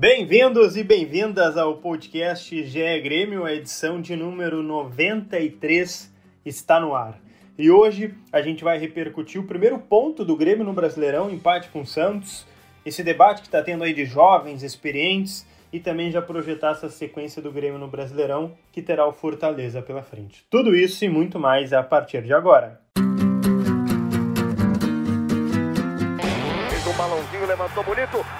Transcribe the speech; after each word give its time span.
Bem-vindos 0.00 0.78
e 0.78 0.82
bem-vindas 0.82 1.58
ao 1.58 1.76
podcast 1.76 2.64
GE 2.64 3.00
Grêmio, 3.02 3.44
a 3.44 3.52
edição 3.52 4.00
de 4.00 4.16
número 4.16 4.62
93 4.62 6.10
está 6.42 6.80
no 6.80 6.94
ar. 6.94 7.20
E 7.58 7.70
hoje 7.70 8.14
a 8.32 8.40
gente 8.40 8.64
vai 8.64 8.78
repercutir 8.78 9.38
o 9.38 9.46
primeiro 9.46 9.78
ponto 9.78 10.24
do 10.24 10.34
Grêmio 10.34 10.64
no 10.64 10.72
Brasileirão, 10.72 11.30
empate 11.30 11.68
com 11.68 11.82
o 11.82 11.86
Santos, 11.86 12.46
esse 12.82 13.02
debate 13.02 13.42
que 13.42 13.48
está 13.48 13.62
tendo 13.62 13.84
aí 13.84 13.92
de 13.92 14.06
jovens, 14.06 14.62
experientes, 14.62 15.46
e 15.70 15.78
também 15.78 16.10
já 16.10 16.22
projetar 16.22 16.70
essa 16.70 16.88
sequência 16.88 17.42
do 17.42 17.52
Grêmio 17.52 17.78
no 17.78 17.86
Brasileirão, 17.86 18.56
que 18.72 18.80
terá 18.80 19.06
o 19.06 19.12
Fortaleza 19.12 19.82
pela 19.82 20.02
frente. 20.02 20.46
Tudo 20.48 20.74
isso 20.74 21.04
e 21.04 21.10
muito 21.10 21.38
mais 21.38 21.74
a 21.74 21.82
partir 21.82 22.22
de 22.22 22.32
agora. 22.32 22.80
Fez 26.70 26.86
um 26.86 26.96
balãozinho, 26.96 27.46
levantou 27.46 27.84
bonito. 27.84 28.39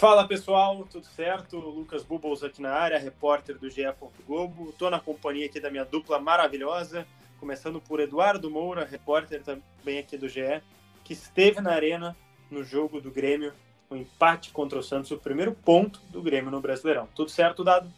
Fala 0.00 0.26
pessoal, 0.26 0.86
tudo 0.90 1.04
certo? 1.04 1.58
Lucas 1.58 2.02
Bubbles 2.02 2.42
aqui 2.42 2.62
na 2.62 2.72
área, 2.72 2.98
repórter 2.98 3.58
do 3.58 3.68
GE. 3.68 3.82
Globo. 4.26 4.70
Estou 4.70 4.88
na 4.88 4.98
companhia 4.98 5.44
aqui 5.44 5.60
da 5.60 5.70
minha 5.70 5.84
dupla 5.84 6.18
maravilhosa, 6.18 7.06
começando 7.38 7.82
por 7.82 8.00
Eduardo 8.00 8.50
Moura, 8.50 8.88
repórter 8.90 9.42
também 9.42 9.98
aqui 9.98 10.16
do 10.16 10.26
GE, 10.26 10.62
que 11.04 11.12
esteve 11.12 11.60
na 11.60 11.72
arena 11.72 12.16
no 12.50 12.64
jogo 12.64 12.98
do 12.98 13.10
Grêmio, 13.10 13.52
o 13.90 13.94
empate 13.94 14.52
contra 14.52 14.78
o 14.78 14.82
Santos, 14.82 15.10
o 15.10 15.18
primeiro 15.18 15.52
ponto 15.52 16.00
do 16.08 16.22
Grêmio 16.22 16.50
no 16.50 16.62
Brasileirão. 16.62 17.06
Tudo 17.14 17.30
certo, 17.30 17.62
Dado? 17.62 17.92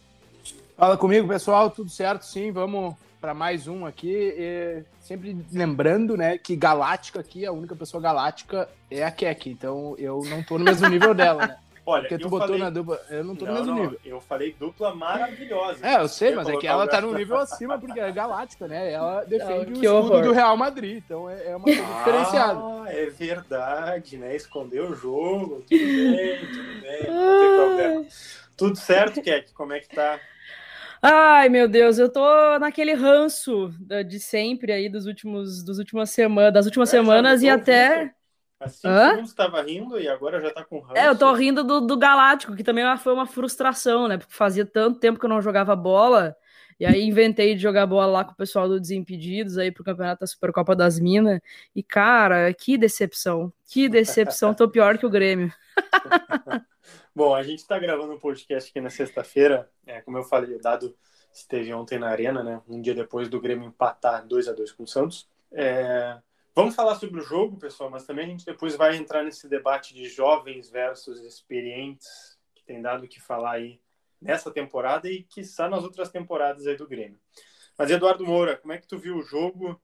Fala 0.75 0.97
comigo, 0.97 1.25
pessoal, 1.25 1.71
tudo 1.71 1.89
certo? 1.89 2.25
Sim, 2.25 2.51
vamos 2.51 2.95
para 3.21 3.33
mais 3.33 3.65
um 3.65 3.85
aqui. 3.85 4.35
E 4.37 4.83
sempre 4.99 5.37
lembrando, 5.53 6.17
né, 6.17 6.37
que 6.37 6.57
Galáctica 6.57 7.21
aqui, 7.21 7.45
a 7.45 7.53
única 7.53 7.77
pessoa 7.77 8.03
galáctica 8.03 8.69
é 8.91 9.05
a 9.05 9.11
Kek, 9.11 9.49
então 9.49 9.95
eu 9.97 10.21
não 10.25 10.43
tô 10.43 10.57
no 10.57 10.65
mesmo 10.65 10.89
nível 10.89 11.13
dela, 11.13 11.47
né? 11.47 11.57
Olha, 11.85 12.03
Porque 12.07 12.17
tu 12.19 12.27
eu 12.27 12.29
botou 12.29 12.55
falei... 12.55 12.57
na 12.57 12.69
dupla. 12.69 12.99
Eu 13.09 13.23
não 13.23 13.35
tô 13.35 13.45
não, 13.45 13.53
no 13.53 13.53
mesmo 13.53 13.73
não, 13.75 13.75
nível. 13.75 13.99
Eu 14.03 14.21
falei 14.21 14.53
dupla 14.53 14.93
maravilhosa. 14.95 15.85
É, 15.85 15.97
eu 15.97 16.07
sei, 16.07 16.31
mas 16.31 16.47
é 16.47 16.55
que 16.57 16.65
ela 16.67 16.87
tá 16.87 17.01
num 17.01 17.13
nível 17.13 17.37
acima, 17.37 17.77
porque 17.77 17.99
é 17.99 18.11
galáctica, 18.11 18.67
né? 18.67 18.91
Ela 18.91 19.23
defende 19.25 19.73
Não, 19.73 19.79
o 19.79 19.83
escudo 19.83 20.17
horror. 20.17 20.21
do 20.21 20.31
Real 20.31 20.55
Madrid, 20.55 20.97
então 21.03 21.29
é, 21.29 21.47
é 21.51 21.55
uma 21.55 21.71
coisa 21.71 21.93
diferenciada. 21.93 22.65
Ah, 22.65 22.85
é 22.87 23.07
verdade, 23.09 24.17
né? 24.17 24.35
Escondeu 24.35 24.89
o 24.91 24.95
jogo. 24.95 25.63
Tudo 25.63 25.93
bem, 25.95 26.47
tudo 26.47 26.75
bem, 26.75 27.21
não 27.25 27.35
tem 27.35 27.49
problema. 27.51 28.01
Tudo 28.57 28.77
certo, 28.77 29.21
Kek? 29.21 29.53
Como 29.53 29.73
é 29.73 29.79
que 29.79 29.89
tá? 29.89 30.21
Ai, 31.01 31.49
meu 31.49 31.67
Deus, 31.67 31.97
eu 31.99 32.09
tô 32.11 32.21
naquele 32.59 32.93
ranço 32.93 33.69
de 34.07 34.19
sempre 34.19 34.71
aí 34.71 34.89
dos 34.89 35.05
últimos, 35.05 35.63
dos 35.63 35.77
últimas 35.79 36.09
semanas, 36.11 36.53
das 36.53 36.65
últimas 36.65 36.89
É, 36.89 36.89
semanas 36.89 37.41
e 37.43 37.49
até. 37.49 38.13
Há 38.59 38.67
cinco 38.67 38.87
Hã? 38.87 39.09
segundos 39.09 39.29
estava 39.29 39.61
rindo 39.61 39.99
e 39.99 40.07
agora 40.07 40.41
já 40.41 40.51
tá 40.51 40.63
com 40.63 40.79
ranço. 40.79 40.97
É, 40.97 41.07
eu 41.07 41.17
tô 41.17 41.33
rindo 41.33 41.63
do, 41.63 41.81
do 41.81 41.97
Galáctico, 41.97 42.55
que 42.55 42.63
também 42.63 42.85
foi 42.97 43.13
uma 43.13 43.25
frustração, 43.25 44.07
né? 44.07 44.17
Porque 44.17 44.33
fazia 44.33 44.65
tanto 44.65 44.99
tempo 44.99 45.19
que 45.19 45.25
eu 45.25 45.29
não 45.29 45.41
jogava 45.41 45.75
bola. 45.75 46.35
E 46.79 46.85
aí 46.85 47.03
inventei 47.03 47.55
de 47.55 47.61
jogar 47.61 47.85
bola 47.85 48.05
lá 48.07 48.25
com 48.25 48.31
o 48.31 48.35
pessoal 48.35 48.67
do 48.67 48.79
Desimpedidos 48.79 49.57
aí 49.57 49.71
pro 49.71 49.83
campeonato 49.83 50.21
da 50.21 50.27
Supercopa 50.27 50.75
das 50.75 50.99
Minas. 50.99 51.39
E, 51.75 51.83
cara, 51.83 52.53
que 52.53 52.77
decepção. 52.77 53.53
Que 53.65 53.87
decepção. 53.87 54.53
Tô 54.53 54.67
pior 54.67 54.97
que 54.97 55.05
o 55.05 55.09
Grêmio. 55.09 55.53
Bom, 57.15 57.35
a 57.35 57.43
gente 57.43 57.59
está 57.59 57.77
gravando 57.77 58.13
um 58.13 58.19
podcast 58.19 58.69
aqui 58.69 58.81
na 58.81 58.89
sexta-feira. 58.89 59.69
É, 59.85 60.01
como 60.01 60.17
eu 60.17 60.23
falei, 60.23 60.55
o 60.55 60.61
Dado 60.61 60.95
esteve 61.31 61.73
ontem 61.73 61.99
na 61.99 62.09
Arena, 62.09 62.43
né? 62.43 62.61
Um 62.67 62.81
dia 62.81 62.95
depois 62.95 63.29
do 63.29 63.39
Grêmio 63.39 63.67
empatar 63.67 64.25
2 64.25 64.47
a 64.47 64.53
2 64.53 64.71
com 64.71 64.83
o 64.83 64.87
Santos. 64.87 65.29
É, 65.51 66.17
Vamos 66.55 66.75
falar 66.75 66.93
sobre 66.95 67.19
o 67.19 67.23
jogo, 67.23 67.57
pessoal, 67.57 67.89
mas 67.89 68.05
também 68.05 68.25
a 68.25 68.29
gente 68.29 68.45
depois 68.45 68.75
vai 68.75 68.95
entrar 68.95 69.23
nesse 69.23 69.49
debate 69.49 69.91
de 69.91 70.07
jovens 70.07 70.69
versus 70.69 71.19
experientes, 71.21 72.37
que 72.53 72.63
tem 72.63 72.79
dado 72.79 73.05
o 73.05 73.07
que 73.07 73.19
falar 73.19 73.53
aí 73.53 73.81
nessa 74.21 74.51
temporada 74.51 75.09
e 75.09 75.23
que 75.23 75.41
está 75.41 75.67
nas 75.67 75.83
outras 75.83 76.11
temporadas 76.11 76.67
aí 76.67 76.77
do 76.77 76.87
Grêmio. 76.87 77.19
Mas, 77.75 77.89
Eduardo 77.89 78.23
Moura, 78.23 78.55
como 78.55 78.71
é 78.71 78.77
que 78.77 78.87
tu 78.87 78.99
viu 78.99 79.17
o 79.17 79.23
jogo? 79.23 79.81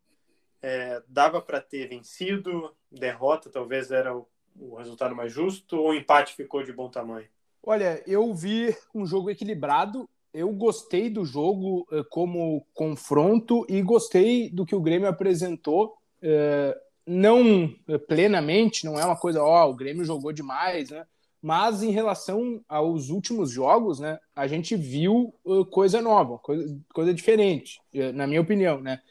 É, 0.62 1.02
dava 1.08 1.42
para 1.42 1.60
ter 1.60 1.88
vencido? 1.88 2.72
Derrota 2.92 3.50
talvez 3.50 3.90
era 3.90 4.16
o, 4.16 4.28
o 4.56 4.76
resultado 4.76 5.16
mais 5.16 5.34
justo? 5.34 5.76
Ou 5.76 5.90
o 5.90 5.94
empate 5.96 6.36
ficou 6.36 6.62
de 6.62 6.72
bom 6.72 6.88
tamanho? 6.88 7.28
Olha, 7.64 8.04
eu 8.06 8.32
vi 8.32 8.76
um 8.94 9.08
jogo 9.08 9.32
equilibrado. 9.32 10.08
Eu 10.32 10.52
gostei 10.52 11.10
do 11.10 11.26
jogo 11.26 11.88
eh, 11.92 12.04
como 12.12 12.64
confronto 12.76 13.66
e 13.68 13.82
gostei 13.82 14.52
do 14.52 14.68
que 14.68 14.76
o 14.76 14.82
Grêmio 14.82 15.10
apresentou. 15.10 15.99
Eh, 16.22 16.78
não 17.06 17.74
eh, 17.88 17.98
plenamente, 17.98 18.86
não 18.86 19.00
é 19.00 19.06
uma 19.06 19.16
coisa, 19.16 19.42
ó, 19.44 19.70
o 19.70 19.76
Grêmio 19.76 20.06
jogou 20.06 20.32
demais, 20.32 20.90
né? 20.90 21.06
Mas 21.42 21.82
em 21.82 21.92
relação 21.92 22.62
aos 22.68 23.10
últimos 23.10 23.50
jogos, 23.52 24.00
né, 24.00 24.20
a 24.36 24.46
gente 24.48 24.76
viu 24.76 25.34
eh, 25.48 25.66
coisa 25.72 26.02
nova, 26.02 26.38
coisa, 26.40 26.78
coisa 26.94 27.14
diferente, 27.14 27.80
na 28.14 28.28
minha 28.28 28.42
opinião, 28.42 28.82
né? 28.82 29.02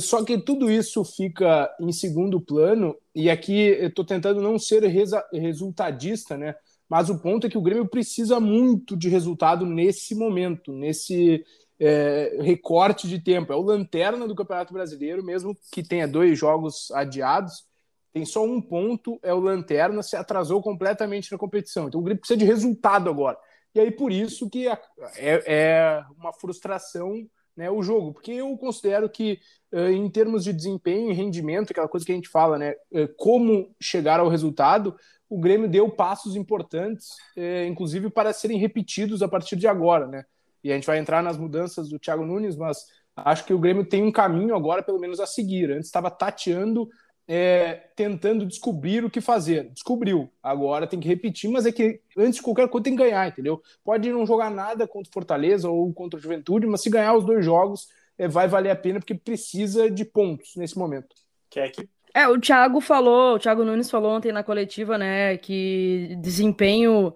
Só 0.00 0.22
que 0.22 0.38
tudo 0.38 0.70
isso 0.70 1.02
fica 1.04 1.74
em 1.80 1.90
segundo 1.90 2.40
plano, 2.40 2.94
e 3.14 3.30
aqui 3.30 3.58
eu 3.58 3.88
estou 3.88 4.04
tentando 4.04 4.40
não 4.40 4.58
ser 4.58 4.84
resultadista, 5.32 6.36
né? 6.36 6.54
Mas 6.88 7.08
o 7.08 7.18
ponto 7.18 7.46
é 7.46 7.50
que 7.50 7.56
o 7.56 7.62
Grêmio 7.62 7.88
precisa 7.88 8.40
muito 8.40 8.96
de 8.96 9.08
resultado 9.08 9.64
nesse 9.64 10.14
momento, 10.14 10.72
nesse 10.72 11.44
é, 11.80 12.38
recorte 12.40 13.08
de 13.08 13.18
tempo. 13.18 13.52
É 13.52 13.56
o 13.56 13.62
lanterna 13.62 14.28
do 14.28 14.34
Campeonato 14.34 14.72
Brasileiro, 14.72 15.24
mesmo 15.24 15.56
que 15.72 15.82
tenha 15.82 16.06
dois 16.06 16.38
jogos 16.38 16.90
adiados, 16.92 17.64
tem 18.12 18.24
só 18.24 18.44
um 18.44 18.60
ponto, 18.60 19.18
é 19.22 19.32
o 19.32 19.40
lanterna, 19.40 20.02
se 20.02 20.16
atrasou 20.16 20.60
completamente 20.60 21.32
na 21.32 21.38
competição. 21.38 21.88
Então 21.88 22.00
o 22.00 22.04
Grêmio 22.04 22.20
precisa 22.20 22.38
de 22.38 22.44
resultado 22.44 23.08
agora. 23.08 23.38
E 23.74 23.80
aí 23.80 23.90
por 23.90 24.12
isso 24.12 24.50
que 24.50 24.68
é, 24.68 24.78
é 25.16 26.04
uma 26.18 26.32
frustração 26.32 27.26
né, 27.56 27.70
o 27.70 27.82
jogo, 27.82 28.14
porque 28.14 28.32
eu 28.32 28.56
considero 28.56 29.08
que 29.08 29.38
eh, 29.72 29.92
em 29.92 30.08
termos 30.08 30.44
de 30.44 30.52
desempenho 30.52 31.10
e 31.10 31.14
rendimento, 31.14 31.70
aquela 31.70 31.88
coisa 31.88 32.06
que 32.06 32.12
a 32.12 32.14
gente 32.14 32.28
fala, 32.28 32.56
né, 32.56 32.74
eh, 32.92 33.08
como 33.18 33.74
chegar 33.80 34.18
ao 34.18 34.28
resultado, 34.28 34.96
o 35.28 35.38
Grêmio 35.38 35.68
deu 35.68 35.90
passos 35.90 36.36
importantes, 36.36 37.08
eh, 37.36 37.66
inclusive 37.66 38.08
para 38.08 38.32
serem 38.32 38.58
repetidos 38.58 39.22
a 39.22 39.28
partir 39.28 39.56
de 39.56 39.66
agora, 39.66 40.06
né? 40.06 40.24
E 40.62 40.70
a 40.72 40.74
gente 40.74 40.86
vai 40.86 40.98
entrar 40.98 41.22
nas 41.22 41.38
mudanças 41.38 41.88
do 41.88 41.98
Thiago 41.98 42.24
Nunes, 42.24 42.56
mas 42.56 42.84
acho 43.16 43.44
que 43.44 43.54
o 43.54 43.58
Grêmio 43.58 43.84
tem 43.84 44.02
um 44.02 44.12
caminho 44.12 44.54
agora, 44.54 44.82
pelo 44.82 44.98
menos, 45.00 45.20
a 45.20 45.26
seguir. 45.26 45.70
Antes 45.70 45.86
estava 45.86 46.10
tateando, 46.10 46.88
eh, 47.28 47.88
tentando 47.96 48.46
descobrir 48.46 49.04
o 49.04 49.10
que 49.10 49.20
fazer. 49.20 49.70
Descobriu. 49.70 50.30
Agora 50.42 50.86
tem 50.86 51.00
que 51.00 51.08
repetir, 51.08 51.50
mas 51.50 51.66
é 51.66 51.72
que 51.72 52.00
antes 52.16 52.36
de 52.36 52.42
qualquer 52.42 52.68
coisa 52.68 52.84
tem 52.84 52.96
que 52.96 53.02
ganhar, 53.02 53.28
entendeu? 53.28 53.62
Pode 53.84 54.10
não 54.10 54.26
jogar 54.26 54.50
nada 54.50 54.86
contra 54.86 55.10
o 55.10 55.12
Fortaleza 55.12 55.68
ou 55.70 55.92
contra 55.92 56.18
o 56.18 56.22
Juventude, 56.22 56.66
mas 56.66 56.82
se 56.82 56.90
ganhar 56.90 57.14
os 57.14 57.24
dois 57.24 57.44
jogos, 57.44 57.88
eh, 58.18 58.28
vai 58.28 58.48
valer 58.48 58.70
a 58.70 58.76
pena, 58.76 58.98
porque 59.00 59.14
precisa 59.14 59.90
de 59.90 60.04
pontos 60.04 60.52
nesse 60.56 60.78
momento. 60.78 61.14
Que 61.48 61.60
é 61.60 61.68
que 61.70 61.88
É, 62.14 62.26
o 62.28 62.40
Thiago 62.40 62.80
falou, 62.80 63.36
o 63.36 63.38
Thiago 63.38 63.64
Nunes 63.64 63.90
falou 63.90 64.12
ontem 64.16 64.32
na 64.32 64.42
coletiva, 64.42 64.98
né, 64.98 65.36
que 65.36 66.16
desempenho 66.20 67.14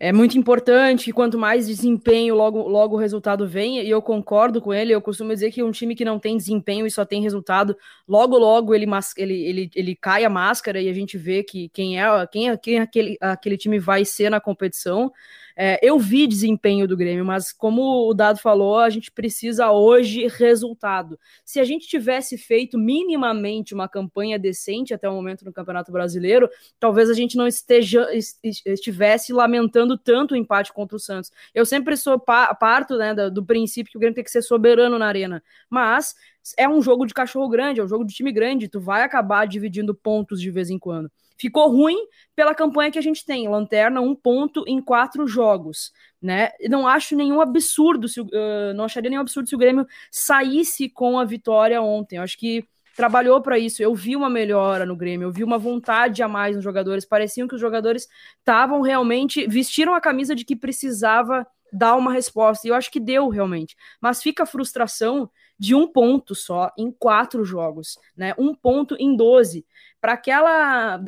é 0.00 0.12
muito 0.12 0.38
importante, 0.38 1.10
e 1.10 1.12
quanto 1.12 1.36
mais 1.36 1.66
desempenho, 1.66 2.34
logo, 2.34 2.68
logo 2.68 2.94
o 2.94 2.98
resultado 2.98 3.48
vem, 3.48 3.80
e 3.80 3.90
eu 3.90 4.00
concordo 4.00 4.60
com 4.60 4.72
ele, 4.72 4.92
eu 4.92 5.02
costumo 5.02 5.32
dizer 5.32 5.50
que 5.50 5.62
um 5.62 5.72
time 5.72 5.96
que 5.96 6.04
não 6.04 6.18
tem 6.18 6.36
desempenho 6.36 6.86
e 6.86 6.90
só 6.90 7.04
tem 7.04 7.20
resultado, 7.20 7.76
logo, 8.06 8.38
logo 8.38 8.74
ele, 8.74 8.86
ele, 9.16 9.34
ele, 9.44 9.70
ele 9.74 9.96
cai 9.96 10.24
a 10.24 10.30
máscara 10.30 10.80
e 10.80 10.88
a 10.88 10.92
gente 10.92 11.18
vê 11.18 11.42
que 11.42 11.68
quem 11.70 12.00
é, 12.00 12.26
quem 12.30 12.48
é, 12.48 12.56
quem 12.56 12.78
aquele, 12.78 13.18
aquele 13.20 13.56
time 13.56 13.78
vai 13.78 14.04
ser 14.04 14.30
na 14.30 14.40
competição. 14.40 15.12
É, 15.60 15.76
eu 15.82 15.98
vi 15.98 16.28
desempenho 16.28 16.86
do 16.86 16.96
Grêmio, 16.96 17.24
mas 17.24 17.52
como 17.52 18.08
o 18.08 18.14
Dado 18.14 18.38
falou, 18.38 18.78
a 18.78 18.88
gente 18.88 19.10
precisa 19.10 19.72
hoje 19.72 20.28
resultado. 20.28 21.18
Se 21.44 21.58
a 21.58 21.64
gente 21.64 21.88
tivesse 21.88 22.38
feito 22.38 22.78
minimamente 22.78 23.74
uma 23.74 23.88
campanha 23.88 24.38
decente 24.38 24.94
até 24.94 25.08
o 25.08 25.14
momento 25.14 25.44
no 25.44 25.52
Campeonato 25.52 25.90
Brasileiro, 25.90 26.48
talvez 26.78 27.10
a 27.10 27.14
gente 27.14 27.36
não 27.36 27.48
esteja, 27.48 28.06
est- 28.14 28.38
estivesse 28.64 29.32
lamentando 29.32 29.87
tanto 29.96 30.34
o 30.34 30.36
empate 30.36 30.72
contra 30.72 30.96
o 30.96 31.00
Santos. 31.00 31.30
Eu 31.54 31.64
sempre 31.64 31.96
sou 31.96 32.18
pa- 32.18 32.52
parto 32.54 32.96
né, 32.98 33.14
do, 33.14 33.30
do 33.30 33.44
princípio 33.44 33.90
que 33.90 33.96
o 33.96 34.00
Grêmio 34.00 34.14
tem 34.14 34.24
que 34.24 34.30
ser 34.30 34.42
soberano 34.42 34.98
na 34.98 35.06
arena, 35.06 35.42
mas 35.70 36.14
é 36.56 36.68
um 36.68 36.82
jogo 36.82 37.06
de 37.06 37.14
cachorro 37.14 37.48
grande, 37.48 37.80
é 37.80 37.84
um 37.84 37.88
jogo 37.88 38.04
de 38.04 38.14
time 38.14 38.32
grande, 38.32 38.68
tu 38.68 38.80
vai 38.80 39.02
acabar 39.02 39.46
dividindo 39.46 39.94
pontos 39.94 40.40
de 40.40 40.50
vez 40.50 40.68
em 40.70 40.78
quando. 40.78 41.10
ficou 41.36 41.70
ruim 41.70 41.96
pela 42.34 42.54
campanha 42.54 42.90
que 42.90 42.98
a 42.98 43.02
gente 43.02 43.24
tem. 43.24 43.48
Lanterna, 43.48 44.00
um 44.00 44.14
ponto 44.14 44.64
em 44.66 44.80
quatro 44.82 45.26
jogos. 45.26 45.92
Né? 46.20 46.50
Não 46.68 46.86
acho 46.86 47.14
nenhum 47.14 47.40
absurdo, 47.40 48.08
se, 48.08 48.20
uh, 48.20 48.26
não 48.74 48.84
acharia 48.84 49.08
nenhum 49.08 49.22
absurdo 49.22 49.48
se 49.48 49.54
o 49.54 49.58
Grêmio 49.58 49.86
saísse 50.10 50.88
com 50.88 51.16
a 51.18 51.24
vitória 51.24 51.80
ontem. 51.80 52.16
Eu 52.16 52.22
acho 52.22 52.36
que 52.36 52.64
trabalhou 52.98 53.40
para 53.40 53.56
isso. 53.56 53.80
Eu 53.80 53.94
vi 53.94 54.16
uma 54.16 54.28
melhora 54.28 54.84
no 54.84 54.96
Grêmio, 54.96 55.26
eu 55.26 55.32
vi 55.32 55.44
uma 55.44 55.56
vontade 55.56 56.20
a 56.20 56.26
mais 56.26 56.56
nos 56.56 56.64
jogadores. 56.64 57.04
Pareciam 57.04 57.46
que 57.46 57.54
os 57.54 57.60
jogadores 57.60 58.08
estavam 58.40 58.80
realmente 58.80 59.46
vestiram 59.46 59.94
a 59.94 60.00
camisa 60.00 60.34
de 60.34 60.44
que 60.44 60.56
precisava 60.56 61.46
dar 61.72 61.94
uma 61.94 62.12
resposta. 62.12 62.66
E 62.66 62.70
eu 62.70 62.74
acho 62.74 62.90
que 62.90 62.98
deu 62.98 63.28
realmente. 63.28 63.76
Mas 64.00 64.20
fica 64.20 64.42
a 64.42 64.46
frustração 64.46 65.30
de 65.56 65.76
um 65.76 65.86
ponto 65.86 66.34
só 66.34 66.72
em 66.76 66.90
quatro 66.90 67.44
jogos, 67.44 67.96
né? 68.16 68.34
Um 68.36 68.52
ponto 68.52 68.96
em 68.98 69.14
doze. 69.14 69.64
Para 70.00 70.14
aquela, 70.14 71.00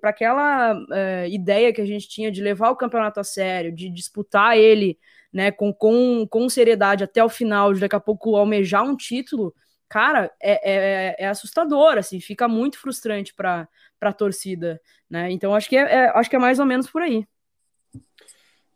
para 0.00 0.10
aquela 0.10 0.78
é, 0.92 1.28
ideia 1.28 1.74
que 1.74 1.80
a 1.82 1.86
gente 1.86 2.08
tinha 2.08 2.32
de 2.32 2.42
levar 2.42 2.70
o 2.70 2.76
campeonato 2.76 3.20
a 3.20 3.24
sério, 3.24 3.70
de 3.70 3.90
disputar 3.90 4.56
ele 4.56 4.98
né, 5.30 5.50
com, 5.50 5.74
com, 5.74 6.26
com 6.26 6.48
seriedade 6.48 7.04
até 7.04 7.22
o 7.22 7.28
final, 7.28 7.74
de 7.74 7.80
daqui 7.80 7.96
a 7.96 8.00
pouco 8.00 8.34
almejar 8.34 8.82
um 8.82 8.96
título, 8.96 9.54
cara, 9.88 10.32
é, 10.40 10.70
é, 10.72 11.16
é 11.24 11.28
assustador, 11.28 11.98
assim, 11.98 12.20
fica 12.20 12.48
muito 12.48 12.78
frustrante 12.78 13.34
para 13.34 13.68
a 14.00 14.12
torcida, 14.12 14.80
né? 15.08 15.30
Então 15.30 15.54
acho 15.54 15.68
que 15.68 15.76
é, 15.76 15.82
é, 15.82 16.08
acho 16.10 16.28
que 16.28 16.36
é 16.36 16.38
mais 16.38 16.58
ou 16.58 16.66
menos 16.66 16.90
por 16.90 17.02
aí. 17.02 17.26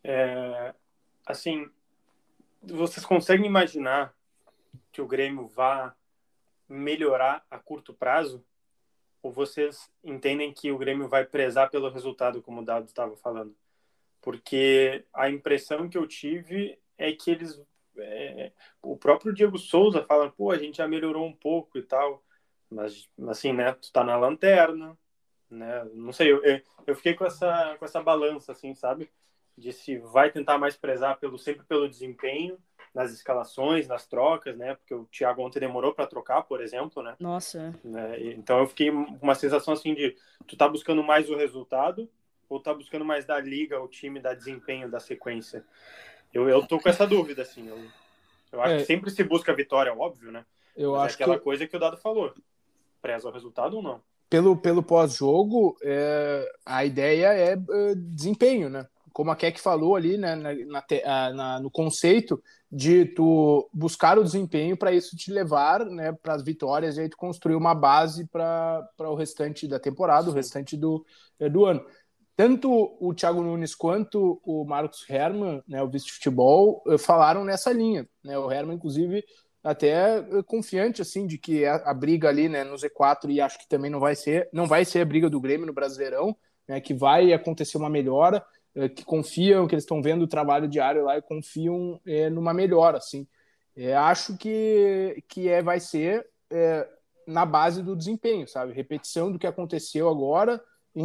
É, 0.02 0.74
assim, 1.26 1.68
vocês 2.62 3.04
conseguem 3.04 3.46
imaginar 3.46 4.14
que 4.92 5.02
o 5.02 5.06
Grêmio 5.06 5.46
vá 5.48 5.94
melhorar 6.68 7.44
a 7.50 7.58
curto 7.58 7.94
prazo? 7.94 8.44
Ou 9.22 9.32
vocês 9.32 9.90
entendem 10.04 10.52
que 10.52 10.70
o 10.70 10.78
Grêmio 10.78 11.08
vai 11.08 11.24
prezar 11.24 11.70
pelo 11.70 11.90
resultado, 11.90 12.40
como 12.40 12.60
o 12.60 12.64
Dado 12.64 12.86
estava 12.86 13.16
falando? 13.16 13.54
Porque 14.20 15.04
a 15.12 15.28
impressão 15.28 15.88
que 15.88 15.98
eu 15.98 16.06
tive 16.06 16.78
é 16.96 17.12
que 17.12 17.30
eles 17.30 17.60
é, 18.00 18.52
o 18.82 18.96
próprio 18.96 19.32
Diego 19.32 19.58
Souza 19.58 20.04
fala, 20.04 20.30
pô, 20.30 20.50
a 20.50 20.58
gente 20.58 20.78
já 20.78 20.88
melhorou 20.88 21.26
um 21.26 21.32
pouco 21.32 21.78
e 21.78 21.82
tal, 21.82 22.22
mas 22.70 23.08
assim, 23.28 23.52
né, 23.52 23.72
tu 23.72 23.92
tá 23.92 24.04
na 24.04 24.16
lanterna, 24.16 24.96
né, 25.50 25.84
não 25.94 26.12
sei, 26.12 26.32
eu, 26.32 26.42
eu 26.86 26.94
fiquei 26.96 27.14
com 27.14 27.24
essa, 27.24 27.76
com 27.78 27.84
essa 27.84 28.02
balança, 28.02 28.52
assim, 28.52 28.74
sabe, 28.74 29.10
de 29.56 29.72
se 29.72 29.98
vai 29.98 30.30
tentar 30.30 30.58
mais 30.58 30.76
prezar 30.76 31.18
pelo, 31.18 31.38
sempre 31.38 31.64
pelo 31.64 31.88
desempenho, 31.88 32.58
nas 32.94 33.12
escalações, 33.12 33.86
nas 33.86 34.06
trocas, 34.06 34.56
né, 34.56 34.74
porque 34.74 34.94
o 34.94 35.04
Thiago 35.06 35.42
ontem 35.42 35.60
demorou 35.60 35.94
para 35.94 36.06
trocar, 36.06 36.42
por 36.42 36.60
exemplo, 36.60 37.02
né. 37.02 37.16
Nossa. 37.18 37.74
Né, 37.84 38.32
então 38.32 38.58
eu 38.58 38.66
fiquei 38.66 38.90
com 38.90 39.18
uma 39.22 39.34
sensação, 39.34 39.74
assim, 39.74 39.94
de 39.94 40.16
tu 40.46 40.56
tá 40.56 40.68
buscando 40.68 41.02
mais 41.02 41.28
o 41.30 41.36
resultado 41.36 42.08
ou 42.48 42.60
tá 42.60 42.72
buscando 42.72 43.04
mais 43.04 43.24
da 43.26 43.38
liga, 43.38 43.80
o 43.80 43.88
time, 43.88 44.20
da 44.20 44.32
desempenho, 44.32 44.90
da 44.90 44.98
sequência? 44.98 45.64
Eu, 46.32 46.48
eu 46.48 46.66
tô 46.66 46.78
com 46.78 46.88
essa 46.88 47.06
dúvida, 47.06 47.42
assim. 47.42 47.68
Eu, 47.68 47.78
eu 48.52 48.62
acho 48.62 48.74
é. 48.74 48.78
que 48.78 48.84
sempre 48.84 49.10
se 49.10 49.24
busca 49.24 49.52
a 49.52 49.54
vitória, 49.54 49.94
óbvio, 49.94 50.30
né? 50.30 50.44
Eu 50.76 50.92
Mas 50.92 51.00
é 51.00 51.04
acho 51.06 51.14
é 51.14 51.16
aquela 51.16 51.38
que... 51.38 51.44
coisa 51.44 51.66
que 51.66 51.76
o 51.76 51.80
Dado 51.80 51.96
falou. 51.96 52.32
Preza 53.00 53.28
o 53.28 53.32
resultado 53.32 53.76
ou 53.76 53.82
não? 53.82 54.00
Pelo, 54.30 54.56
pelo 54.56 54.82
pós-jogo, 54.82 55.76
é, 55.82 56.46
a 56.64 56.84
ideia 56.84 57.32
é, 57.32 57.52
é 57.52 57.94
desempenho, 57.94 58.68
né? 58.68 58.86
Como 59.12 59.30
a 59.30 59.36
Keck 59.36 59.58
falou 59.58 59.96
ali, 59.96 60.16
né, 60.16 60.36
na, 60.36 60.54
na, 60.54 61.32
na, 61.32 61.60
no 61.60 61.70
conceito 61.70 62.40
de 62.70 63.06
tu 63.06 63.68
buscar 63.72 64.18
o 64.18 64.22
desempenho 64.22 64.76
para 64.76 64.92
isso 64.92 65.16
te 65.16 65.32
levar 65.32 65.86
né, 65.86 66.12
para 66.12 66.34
as 66.34 66.42
vitórias 66.42 66.96
e 66.96 67.00
aí 67.00 67.08
tu 67.08 67.16
construir 67.16 67.56
uma 67.56 67.74
base 67.74 68.26
para 68.26 68.86
o 68.98 69.14
restante 69.14 69.66
da 69.66 69.80
temporada, 69.80 70.26
Sim. 70.26 70.30
o 70.30 70.34
restante 70.34 70.76
do, 70.76 71.04
do 71.50 71.64
ano 71.64 71.84
tanto 72.38 72.96
o 73.00 73.12
Thiago 73.12 73.42
Nunes 73.42 73.74
quanto 73.74 74.40
o 74.44 74.64
Marcos 74.64 75.04
Herman, 75.10 75.60
né, 75.66 75.82
o 75.82 75.90
vice-futebol, 75.90 76.84
eh, 76.86 76.96
falaram 76.96 77.44
nessa 77.44 77.72
linha. 77.72 78.08
Né? 78.22 78.38
O 78.38 78.48
Herman, 78.48 78.76
inclusive, 78.76 79.24
até 79.60 80.18
eh, 80.18 80.42
confiante 80.46 81.02
assim 81.02 81.26
de 81.26 81.36
que 81.36 81.66
a, 81.66 81.92
briga 81.92 82.28
ali 82.28 82.48
né, 82.48 82.62
no 82.62 82.76
Z4 82.76 83.28
e 83.30 83.40
acho 83.40 83.58
que 83.58 83.68
também 83.68 83.90
não 83.90 83.98
vai 83.98 84.14
ser 84.14 84.48
não 84.52 84.68
vai 84.68 84.84
ser 84.84 85.00
a 85.00 85.04
briga 85.04 85.28
do 85.28 85.40
Grêmio 85.40 85.66
no 85.66 85.72
Brasileirão, 85.72 86.36
né, 86.68 86.80
que 86.80 86.94
vai 86.94 87.32
acontecer 87.32 87.76
uma 87.76 87.90
melhora, 87.90 88.46
é, 88.72 88.88
que 88.88 89.04
confiam, 89.04 89.66
que 89.66 89.74
eles 89.74 89.82
estão 89.82 90.00
vendo 90.00 90.22
o 90.22 90.28
trabalho 90.28 90.68
diário 90.68 91.02
lá 91.02 91.18
e 91.18 91.22
confiam 91.22 92.00
é, 92.06 92.30
numa 92.30 92.54
melhora. 92.54 92.98
Assim. 92.98 93.26
É, 93.74 93.96
acho 93.96 94.38
que, 94.38 95.24
que 95.28 95.48
é, 95.48 95.60
vai 95.60 95.80
ser 95.80 96.24
na 97.26 97.44
base 97.44 97.82
do 97.82 97.96
desempenho, 97.96 98.46
sabe? 98.46 98.72
Repetição 98.72 99.30
do 99.32 99.40
que 99.40 99.46
aconteceu 99.46 100.08
agora 100.08 100.62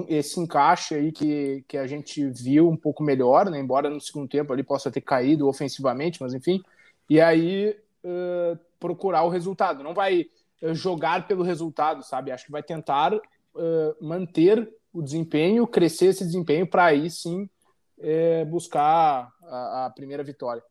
esse 0.09 0.39
encaixe 0.39 0.95
aí 0.95 1.11
que, 1.11 1.63
que 1.67 1.77
a 1.77 1.85
gente 1.85 2.25
viu 2.29 2.69
um 2.69 2.77
pouco 2.77 3.03
melhor, 3.03 3.49
né? 3.49 3.59
embora 3.59 3.89
no 3.89 4.01
segundo 4.01 4.27
tempo 4.27 4.51
ali 4.51 4.63
possa 4.63 4.89
ter 4.89 5.01
caído 5.01 5.47
ofensivamente, 5.47 6.21
mas 6.21 6.33
enfim, 6.33 6.63
e 7.09 7.21
aí 7.21 7.77
uh, 8.03 8.57
procurar 8.79 9.23
o 9.23 9.29
resultado. 9.29 9.83
Não 9.83 9.93
vai 9.93 10.25
jogar 10.71 11.27
pelo 11.27 11.43
resultado, 11.43 12.03
sabe? 12.03 12.31
Acho 12.31 12.45
que 12.45 12.51
vai 12.51 12.63
tentar 12.63 13.13
uh, 13.13 13.21
manter 14.01 14.67
o 14.93 15.01
desempenho, 15.01 15.67
crescer 15.67 16.07
esse 16.07 16.23
desempenho 16.23 16.67
para 16.67 16.85
aí 16.85 17.09
sim 17.09 17.49
é, 17.99 18.45
buscar 18.45 19.31
a, 19.43 19.85
a 19.85 19.89
primeira 19.89 20.23
vitória. 20.23 20.61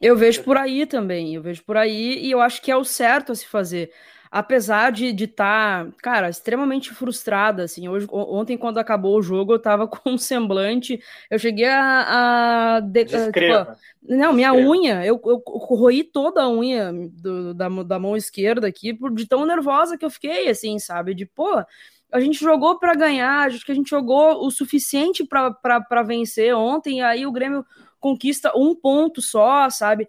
Eu 0.00 0.16
vejo 0.16 0.42
por 0.42 0.56
aí 0.56 0.86
também, 0.86 1.34
eu 1.34 1.42
vejo 1.42 1.64
por 1.64 1.76
aí 1.76 2.18
e 2.24 2.30
eu 2.30 2.40
acho 2.40 2.60
que 2.60 2.70
é 2.70 2.76
o 2.76 2.84
certo 2.84 3.32
a 3.32 3.34
se 3.34 3.46
fazer 3.46 3.92
apesar 4.30 4.92
de 4.92 5.08
estar, 5.08 5.86
tá, 5.86 5.92
cara, 6.02 6.28
extremamente 6.28 6.92
frustrada, 6.92 7.64
assim, 7.64 7.88
hoje, 7.88 8.06
ontem 8.10 8.56
quando 8.56 8.78
acabou 8.78 9.16
o 9.16 9.22
jogo 9.22 9.52
eu 9.52 9.58
tava 9.58 9.86
com 9.88 10.10
um 10.10 10.18
semblante, 10.18 11.00
eu 11.30 11.38
cheguei 11.38 11.68
a... 11.68 12.76
a 12.76 12.80
de. 12.80 13.04
Tipo, 13.04 13.76
não, 14.02 14.32
minha 14.32 14.52
Descreva. 14.52 14.70
unha, 14.70 15.04
eu, 15.04 15.20
eu 15.24 15.42
roí 15.44 16.04
toda 16.04 16.42
a 16.42 16.50
unha 16.50 16.92
do, 16.92 17.52
da, 17.52 17.68
da 17.68 17.98
mão 17.98 18.16
esquerda 18.16 18.66
aqui, 18.68 18.94
por, 18.94 19.12
de 19.12 19.26
tão 19.26 19.44
nervosa 19.44 19.98
que 19.98 20.04
eu 20.04 20.10
fiquei, 20.10 20.48
assim, 20.48 20.78
sabe, 20.78 21.14
de, 21.14 21.26
pô, 21.26 21.64
a 22.12 22.20
gente 22.20 22.38
jogou 22.38 22.78
para 22.78 22.94
ganhar, 22.94 23.46
acho 23.46 23.64
que 23.64 23.72
a 23.72 23.74
gente 23.74 23.90
jogou 23.90 24.44
o 24.46 24.50
suficiente 24.50 25.24
para 25.24 26.02
vencer 26.02 26.54
ontem, 26.54 26.98
e 26.98 27.02
aí 27.02 27.26
o 27.26 27.32
Grêmio 27.32 27.64
conquista 27.98 28.52
um 28.56 28.74
ponto 28.74 29.20
só, 29.20 29.68
sabe? 29.68 30.06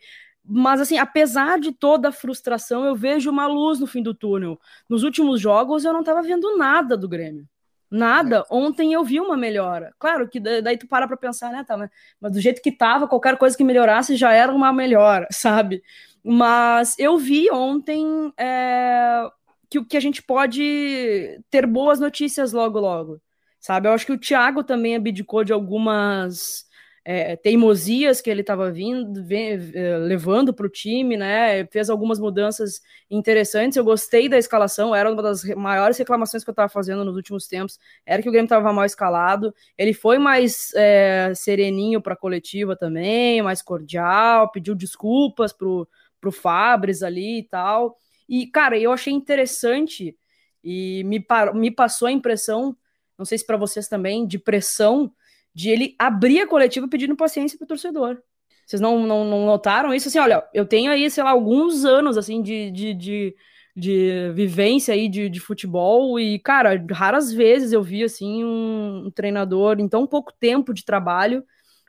Mas, 0.47 0.79
assim, 0.79 0.97
apesar 0.97 1.59
de 1.59 1.73
toda 1.73 2.09
a 2.09 2.11
frustração, 2.11 2.85
eu 2.85 2.95
vejo 2.95 3.29
uma 3.29 3.47
luz 3.47 3.79
no 3.79 3.87
fim 3.87 4.01
do 4.01 4.13
túnel. 4.13 4.59
Nos 4.89 5.03
últimos 5.03 5.41
jogos, 5.41 5.83
eu 5.83 5.91
não 5.91 5.99
estava 5.99 6.21
vendo 6.21 6.57
nada 6.57 6.95
do 6.95 7.07
Grêmio. 7.07 7.45
Nada. 7.89 8.45
Ontem 8.49 8.93
eu 8.93 9.03
vi 9.03 9.19
uma 9.19 9.37
melhora. 9.37 9.93
Claro 9.99 10.27
que 10.27 10.39
daí 10.39 10.77
tu 10.77 10.87
para 10.87 11.07
pra 11.07 11.17
pensar, 11.17 11.51
né, 11.51 11.63
tá, 11.63 11.77
mas 12.19 12.31
do 12.31 12.39
jeito 12.39 12.61
que 12.61 12.71
tava, 12.71 13.07
qualquer 13.07 13.37
coisa 13.37 13.57
que 13.57 13.63
melhorasse 13.63 14.15
já 14.15 14.33
era 14.33 14.53
uma 14.53 14.73
melhora, 14.73 15.27
sabe? 15.31 15.81
Mas 16.23 16.97
eu 16.99 17.17
vi 17.17 17.49
ontem 17.51 18.33
é, 18.37 19.29
que, 19.69 19.83
que 19.85 19.97
a 19.97 20.01
gente 20.01 20.21
pode 20.21 21.41
ter 21.49 21.65
boas 21.65 21.99
notícias 21.99 22.51
logo, 22.51 22.79
logo. 22.79 23.21
Sabe? 23.59 23.87
Eu 23.87 23.93
acho 23.93 24.05
que 24.05 24.11
o 24.13 24.19
Thiago 24.19 24.63
também 24.63 24.95
abdicou 24.95 25.43
de 25.43 25.51
algumas 25.53 26.66
é, 27.09 27.37
teimosias 27.37 28.19
que 28.19 28.29
ele 28.29 28.41
estava 28.41 28.69
vindo, 28.69 29.23
vem, 29.23 29.53
é, 29.73 29.97
levando 29.97 30.53
para 30.53 30.65
o 30.65 30.69
time, 30.69 31.15
né? 31.15 31.65
Fez 31.67 31.89
algumas 31.89 32.19
mudanças 32.19 32.81
interessantes. 33.09 33.77
Eu 33.77 33.85
gostei 33.85 34.27
da 34.27 34.37
escalação, 34.37 34.93
era 34.93 35.09
uma 35.09 35.23
das 35.23 35.41
maiores 35.55 35.97
reclamações 35.97 36.43
que 36.43 36.49
eu 36.49 36.51
estava 36.51 36.67
fazendo 36.67 37.05
nos 37.05 37.15
últimos 37.15 37.47
tempos. 37.47 37.79
Era 38.05 38.21
que 38.21 38.27
o 38.27 38.31
Grêmio 38.33 38.47
estava 38.47 38.73
mal 38.73 38.83
escalado. 38.83 39.55
Ele 39.77 39.93
foi 39.93 40.17
mais 40.17 40.73
é, 40.75 41.31
sereninho 41.33 42.01
para 42.01 42.13
a 42.13 42.17
coletiva 42.17 42.75
também, 42.75 43.41
mais 43.41 43.61
cordial, 43.61 44.51
pediu 44.51 44.75
desculpas 44.75 45.53
pro, 45.53 45.87
pro 46.19 46.29
Fabres 46.29 47.03
ali 47.03 47.39
e 47.39 47.43
tal. 47.43 47.95
E, 48.27 48.47
cara, 48.47 48.77
eu 48.77 48.91
achei 48.91 49.13
interessante 49.13 50.13
e 50.61 51.05
me, 51.05 51.25
me 51.53 51.71
passou 51.71 52.09
a 52.09 52.11
impressão, 52.11 52.75
não 53.17 53.23
sei 53.23 53.37
se 53.37 53.45
para 53.45 53.55
vocês 53.55 53.87
também, 53.87 54.27
de 54.27 54.37
pressão 54.37 55.09
de 55.57 55.71
ele 55.71 55.95
abrir 55.97 56.39
a 56.39 56.45
coletiva 56.45 56.87
pedindo 56.87 57.15
paciência 57.15 57.57
pro 57.57 57.65
torcedor. 57.65 58.21
Vocês 58.63 58.79
não, 58.79 59.07
não, 59.07 59.25
não, 59.25 59.43
notaram 59.43 59.91
isso? 59.91 60.07
Assim, 60.07 60.19
olha, 60.19 60.47
eu 60.53 60.67
tenho 60.67 60.91
aí, 60.91 61.09
sei 61.09 61.23
lá, 61.23 61.31
alguns 61.31 61.83
anos, 61.83 62.15
assim, 62.15 62.43
de, 62.43 62.69
de, 62.69 62.93
de, 62.93 63.35
de 63.75 64.31
vivência 64.35 64.93
aí 64.93 65.09
de, 65.09 65.27
de 65.27 65.39
futebol 65.39 66.19
e, 66.19 66.37
cara, 66.37 66.79
raras 66.91 67.33
vezes 67.33 67.73
eu 67.73 67.81
vi, 67.81 68.03
assim, 68.03 68.43
um, 68.43 69.07
um 69.07 69.09
treinador 69.09 69.79
em 69.79 69.89
tão 69.89 70.05
pouco 70.05 70.31
tempo 70.31 70.75
de 70.75 70.85
trabalho 70.85 71.43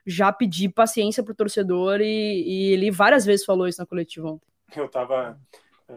já 0.07 0.33
pedir 0.33 0.71
paciência 0.71 1.23
pro 1.23 1.35
torcedor 1.35 2.01
e, 2.01 2.45
e 2.47 2.73
ele 2.73 2.91
várias 2.91 3.27
vezes 3.27 3.45
falou 3.45 3.69
isso 3.69 3.83
na 3.83 3.87
coletiva 3.87 4.31
ontem. 4.31 4.47
Eu 4.75 4.89
tava, 4.89 5.39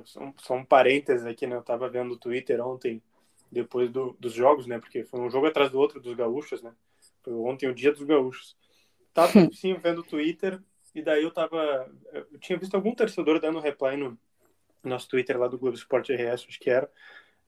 só 0.03 0.55
um, 0.55 0.65
parênteses 0.65 1.25
aqui, 1.25 1.47
né, 1.47 1.55
eu 1.55 1.63
tava 1.63 1.87
vendo 1.87 2.15
o 2.15 2.19
Twitter 2.19 2.59
ontem, 2.59 3.01
depois 3.49 3.89
do, 3.89 4.13
dos 4.19 4.33
jogos, 4.33 4.67
né, 4.67 4.77
porque 4.77 5.05
foi 5.05 5.21
um 5.21 5.29
jogo 5.29 5.47
atrás 5.47 5.71
do 5.71 5.79
outro 5.79 6.01
dos 6.01 6.13
gaúchos, 6.15 6.61
né, 6.61 6.73
ontem 7.27 7.69
o 7.69 7.75
dia 7.75 7.91
dos 7.91 8.03
gaúchos. 8.03 8.55
Tava 9.13 9.31
sim 9.53 9.73
vendo 9.75 9.99
o 9.99 10.03
Twitter 10.03 10.59
e 10.93 11.01
daí 11.01 11.23
eu 11.23 11.31
tava. 11.31 11.89
Eu 12.11 12.39
tinha 12.39 12.57
visto 12.57 12.75
algum 12.75 12.93
torcedor 12.93 13.39
dando 13.39 13.59
reply 13.59 13.97
no 13.97 14.17
nosso 14.83 15.07
Twitter 15.07 15.37
lá 15.37 15.47
do 15.47 15.57
Globo 15.57 15.75
Esporte 15.75 16.13
RS, 16.13 16.45
acho 16.47 16.59
que 16.59 16.69
era. 16.69 16.89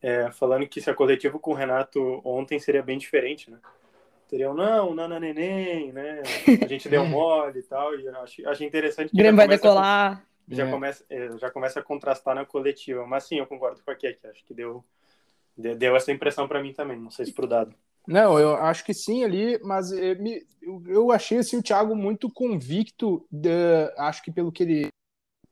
é, 0.02 0.30
falando 0.32 0.68
que 0.68 0.82
se 0.82 0.90
a 0.90 0.94
coletiva 0.94 1.40
com 1.40 1.52
o 1.52 1.56
Renato 1.56 2.22
ontem 2.26 2.60
seria 2.60 2.84
bem 2.84 2.98
diferente, 2.98 3.50
né? 3.50 3.58
Teriam, 4.28 4.54
não, 4.54 4.94
Nana 4.94 5.20
Neném, 5.20 5.94
né? 5.94 6.22
A 6.62 6.68
gente 6.68 6.90
deu 6.90 7.06
mole 7.08 7.60
e 7.60 7.64
tal, 7.64 7.98
e 7.98 8.08
achei, 8.10 8.46
achei 8.46 8.68
interessante. 8.68 9.14
O 9.14 9.18
Grêmio 9.18 9.38
vai 9.38 9.48
decolar. 9.48 10.26
A, 10.50 10.54
já, 10.54 10.68
é. 10.68 10.72
começa, 10.72 11.06
é, 11.10 11.38
já 11.38 11.50
começa 11.50 11.80
a 11.80 11.84
contrastar 11.84 12.36
na 12.36 12.46
coletiva, 12.46 13.06
mas 13.08 13.24
sim, 13.24 13.38
eu 13.38 13.48
concordo 13.48 13.82
com 13.82 13.92
a 13.92 13.96
Kek, 13.96 14.20
acho 14.28 14.44
que 14.46 14.54
deu, 14.54 14.84
deu 15.56 15.96
essa 15.96 16.12
impressão 16.12 16.48
para 16.48 16.62
mim 16.62 16.74
também, 16.74 17.00
não 17.00 17.10
sei 17.10 17.26
se 17.26 17.34
pro 17.34 17.48
dado. 17.48 17.74
Não, 18.08 18.38
eu 18.38 18.56
acho 18.56 18.84
que 18.84 18.94
sim 18.94 19.24
ali, 19.24 19.60
mas 19.64 19.92
eh, 19.92 20.18
eu 20.88 21.12
achei 21.12 21.38
assim, 21.38 21.58
o 21.58 21.64
Thiago 21.64 21.96
muito 21.96 22.30
convicto, 22.30 23.26
de, 23.32 23.50
acho 23.98 24.22
que 24.22 24.32
pelo 24.32 24.52
que 24.52 24.64
ele 24.64 24.88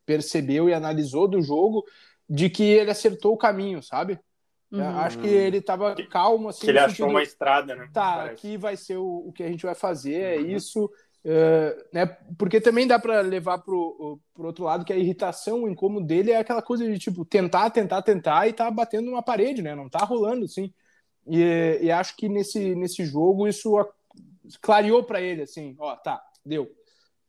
percebeu 0.05 0.67
e 0.67 0.73
analisou 0.73 1.27
do 1.27 1.41
jogo, 1.41 1.85
de 2.29 2.49
que 2.49 2.63
ele 2.63 2.91
acertou 2.91 3.33
o 3.33 3.37
caminho, 3.37 3.81
sabe? 3.81 4.19
Uhum. 4.71 4.81
Acho 4.81 5.19
que 5.19 5.27
ele 5.27 5.57
estava 5.57 5.95
calmo, 6.09 6.47
assim. 6.47 6.61
Que 6.61 6.69
ele 6.69 6.79
achou 6.79 7.09
uma 7.09 7.21
estrada, 7.21 7.75
né? 7.75 7.89
Tá, 7.93 8.23
aqui 8.23 8.55
vai 8.55 8.77
ser 8.77 8.97
o, 8.97 9.27
o 9.27 9.33
que 9.33 9.43
a 9.43 9.47
gente 9.47 9.65
vai 9.65 9.75
fazer, 9.75 10.13
é 10.13 10.37
uhum. 10.37 10.45
é 10.45 10.47
isso. 10.47 10.85
Uh, 11.23 11.83
né? 11.93 12.05
Porque 12.37 12.59
também 12.59 12.87
dá 12.87 12.97
para 12.97 13.21
levar 13.21 13.59
pro, 13.59 14.19
pro 14.33 14.47
outro 14.47 14.63
lado 14.63 14.85
que 14.85 14.93
a 14.93 14.97
irritação, 14.97 15.63
o 15.63 15.69
incômodo 15.69 16.07
dele 16.07 16.31
é 16.31 16.37
aquela 16.37 16.61
coisa 16.61 16.89
de 16.89 16.97
tipo 16.97 17.23
tentar, 17.25 17.69
tentar, 17.69 18.01
tentar 18.01 18.47
e 18.47 18.53
tá 18.53 18.71
batendo 18.71 19.05
numa 19.07 19.21
parede, 19.21 19.61
né? 19.61 19.75
Não 19.75 19.89
tá 19.89 19.99
rolando 19.99 20.45
assim. 20.45 20.73
E, 21.27 21.79
e 21.81 21.91
acho 21.91 22.15
que 22.15 22.27
nesse, 22.27 22.75
nesse 22.75 23.05
jogo 23.05 23.47
isso 23.47 23.73
clareou 24.61 25.03
para 25.03 25.21
ele 25.21 25.43
assim, 25.43 25.75
ó, 25.79 25.95
tá, 25.95 26.21
deu. 26.45 26.63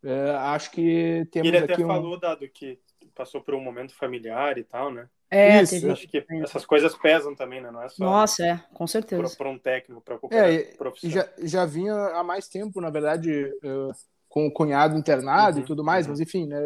Uh, 0.02 0.36
acho 0.38 0.70
que 0.72 1.26
temos 1.30 1.48
ele 1.48 1.58
até 1.58 1.74
aqui 1.74 1.82
falou, 1.82 2.16
um... 2.16 2.18
dado 2.18 2.48
que 2.48 2.80
passou 3.14 3.40
por 3.40 3.54
um 3.54 3.60
momento 3.60 3.94
familiar 3.94 4.58
e 4.58 4.64
tal, 4.64 4.90
né? 4.90 5.08
É, 5.30 5.62
Isso, 5.62 5.90
acho 5.90 6.06
que 6.08 6.22
essas 6.42 6.66
coisas 6.66 6.94
pesam 6.94 7.34
também, 7.34 7.58
né? 7.58 7.70
Não 7.70 7.82
é 7.82 7.88
só 7.88 8.04
Nossa, 8.04 8.44
é, 8.44 8.60
com 8.74 8.86
certeza. 8.86 9.34
Para 9.34 9.48
um 9.48 9.58
técnico, 9.58 10.02
para 10.02 10.18
qualquer 10.18 10.52
é, 10.52 10.62
profissão. 10.74 11.08
Já, 11.08 11.26
já 11.42 11.64
vinha 11.64 11.94
há 11.94 12.22
mais 12.22 12.48
tempo, 12.48 12.82
na 12.82 12.90
verdade, 12.90 13.46
uh, 13.64 13.92
com 14.28 14.46
o 14.46 14.52
cunhado 14.52 14.94
internado 14.94 15.56
uhum, 15.56 15.62
e 15.62 15.66
tudo 15.66 15.82
mais, 15.82 16.04
uhum. 16.04 16.12
mas 16.12 16.20
enfim, 16.20 16.46
né? 16.46 16.60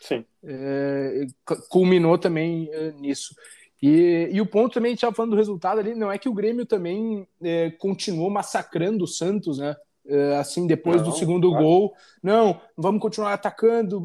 Sim. 0.00 0.24
Uh, 0.42 1.26
culminou 1.68 2.16
também 2.16 2.70
uh, 2.70 2.98
nisso. 2.98 3.34
E, 3.82 4.28
e 4.32 4.40
o 4.40 4.46
ponto 4.46 4.74
também, 4.74 4.90
a 4.90 4.92
gente 4.92 4.98
estava 4.98 5.14
falando 5.14 5.32
do 5.32 5.36
resultado 5.36 5.78
ali, 5.78 5.94
não 5.94 6.10
é 6.10 6.18
que 6.18 6.28
o 6.28 6.34
Grêmio 6.34 6.64
também 6.64 7.26
continuou 7.78 8.30
massacrando 8.30 9.04
o 9.04 9.08
Santos, 9.08 9.58
né? 9.58 9.76
assim, 10.38 10.66
depois 10.66 11.02
não, 11.02 11.10
do 11.10 11.16
segundo 11.16 11.50
claro. 11.50 11.64
gol. 11.64 11.94
Não, 12.22 12.60
vamos 12.76 13.00
continuar 13.00 13.32
atacando. 13.32 14.02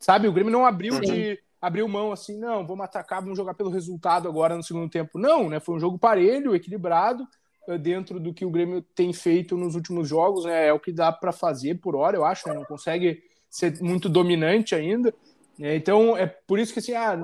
Sabe, 0.00 0.26
o 0.26 0.32
Grêmio 0.32 0.52
não 0.52 0.64
abriu 0.64 0.94
Sim. 0.94 1.00
de 1.00 1.38
abriu 1.60 1.88
mão 1.88 2.12
assim, 2.12 2.38
não, 2.38 2.66
vamos 2.66 2.84
atacar, 2.84 3.20
vamos 3.20 3.36
jogar 3.36 3.54
pelo 3.54 3.70
resultado 3.70 4.28
agora 4.28 4.56
no 4.56 4.62
segundo 4.62 4.88
tempo. 4.88 5.18
Não, 5.18 5.48
né? 5.48 5.60
Foi 5.60 5.74
um 5.74 5.80
jogo 5.80 5.98
parelho, 5.98 6.54
equilibrado, 6.54 7.26
eh, 7.68 7.78
dentro 7.78 8.20
do 8.20 8.32
que 8.32 8.44
o 8.44 8.50
Grêmio 8.50 8.80
tem 8.80 9.12
feito 9.12 9.56
nos 9.56 9.74
últimos 9.74 10.08
jogos, 10.08 10.44
né? 10.44 10.68
É 10.68 10.72
o 10.72 10.80
que 10.80 10.92
dá 10.92 11.12
para 11.12 11.32
fazer 11.32 11.80
por 11.80 11.96
hora, 11.96 12.16
eu 12.16 12.24
acho, 12.24 12.48
né? 12.48 12.54
Não 12.54 12.64
consegue 12.64 13.22
ser 13.50 13.80
muito 13.82 14.08
dominante 14.08 14.74
ainda. 14.74 15.12
Né? 15.58 15.74
Então, 15.74 16.16
é 16.16 16.26
por 16.26 16.58
isso 16.58 16.72
que 16.72 16.78
assim, 16.78 16.94
ah, 16.94 17.18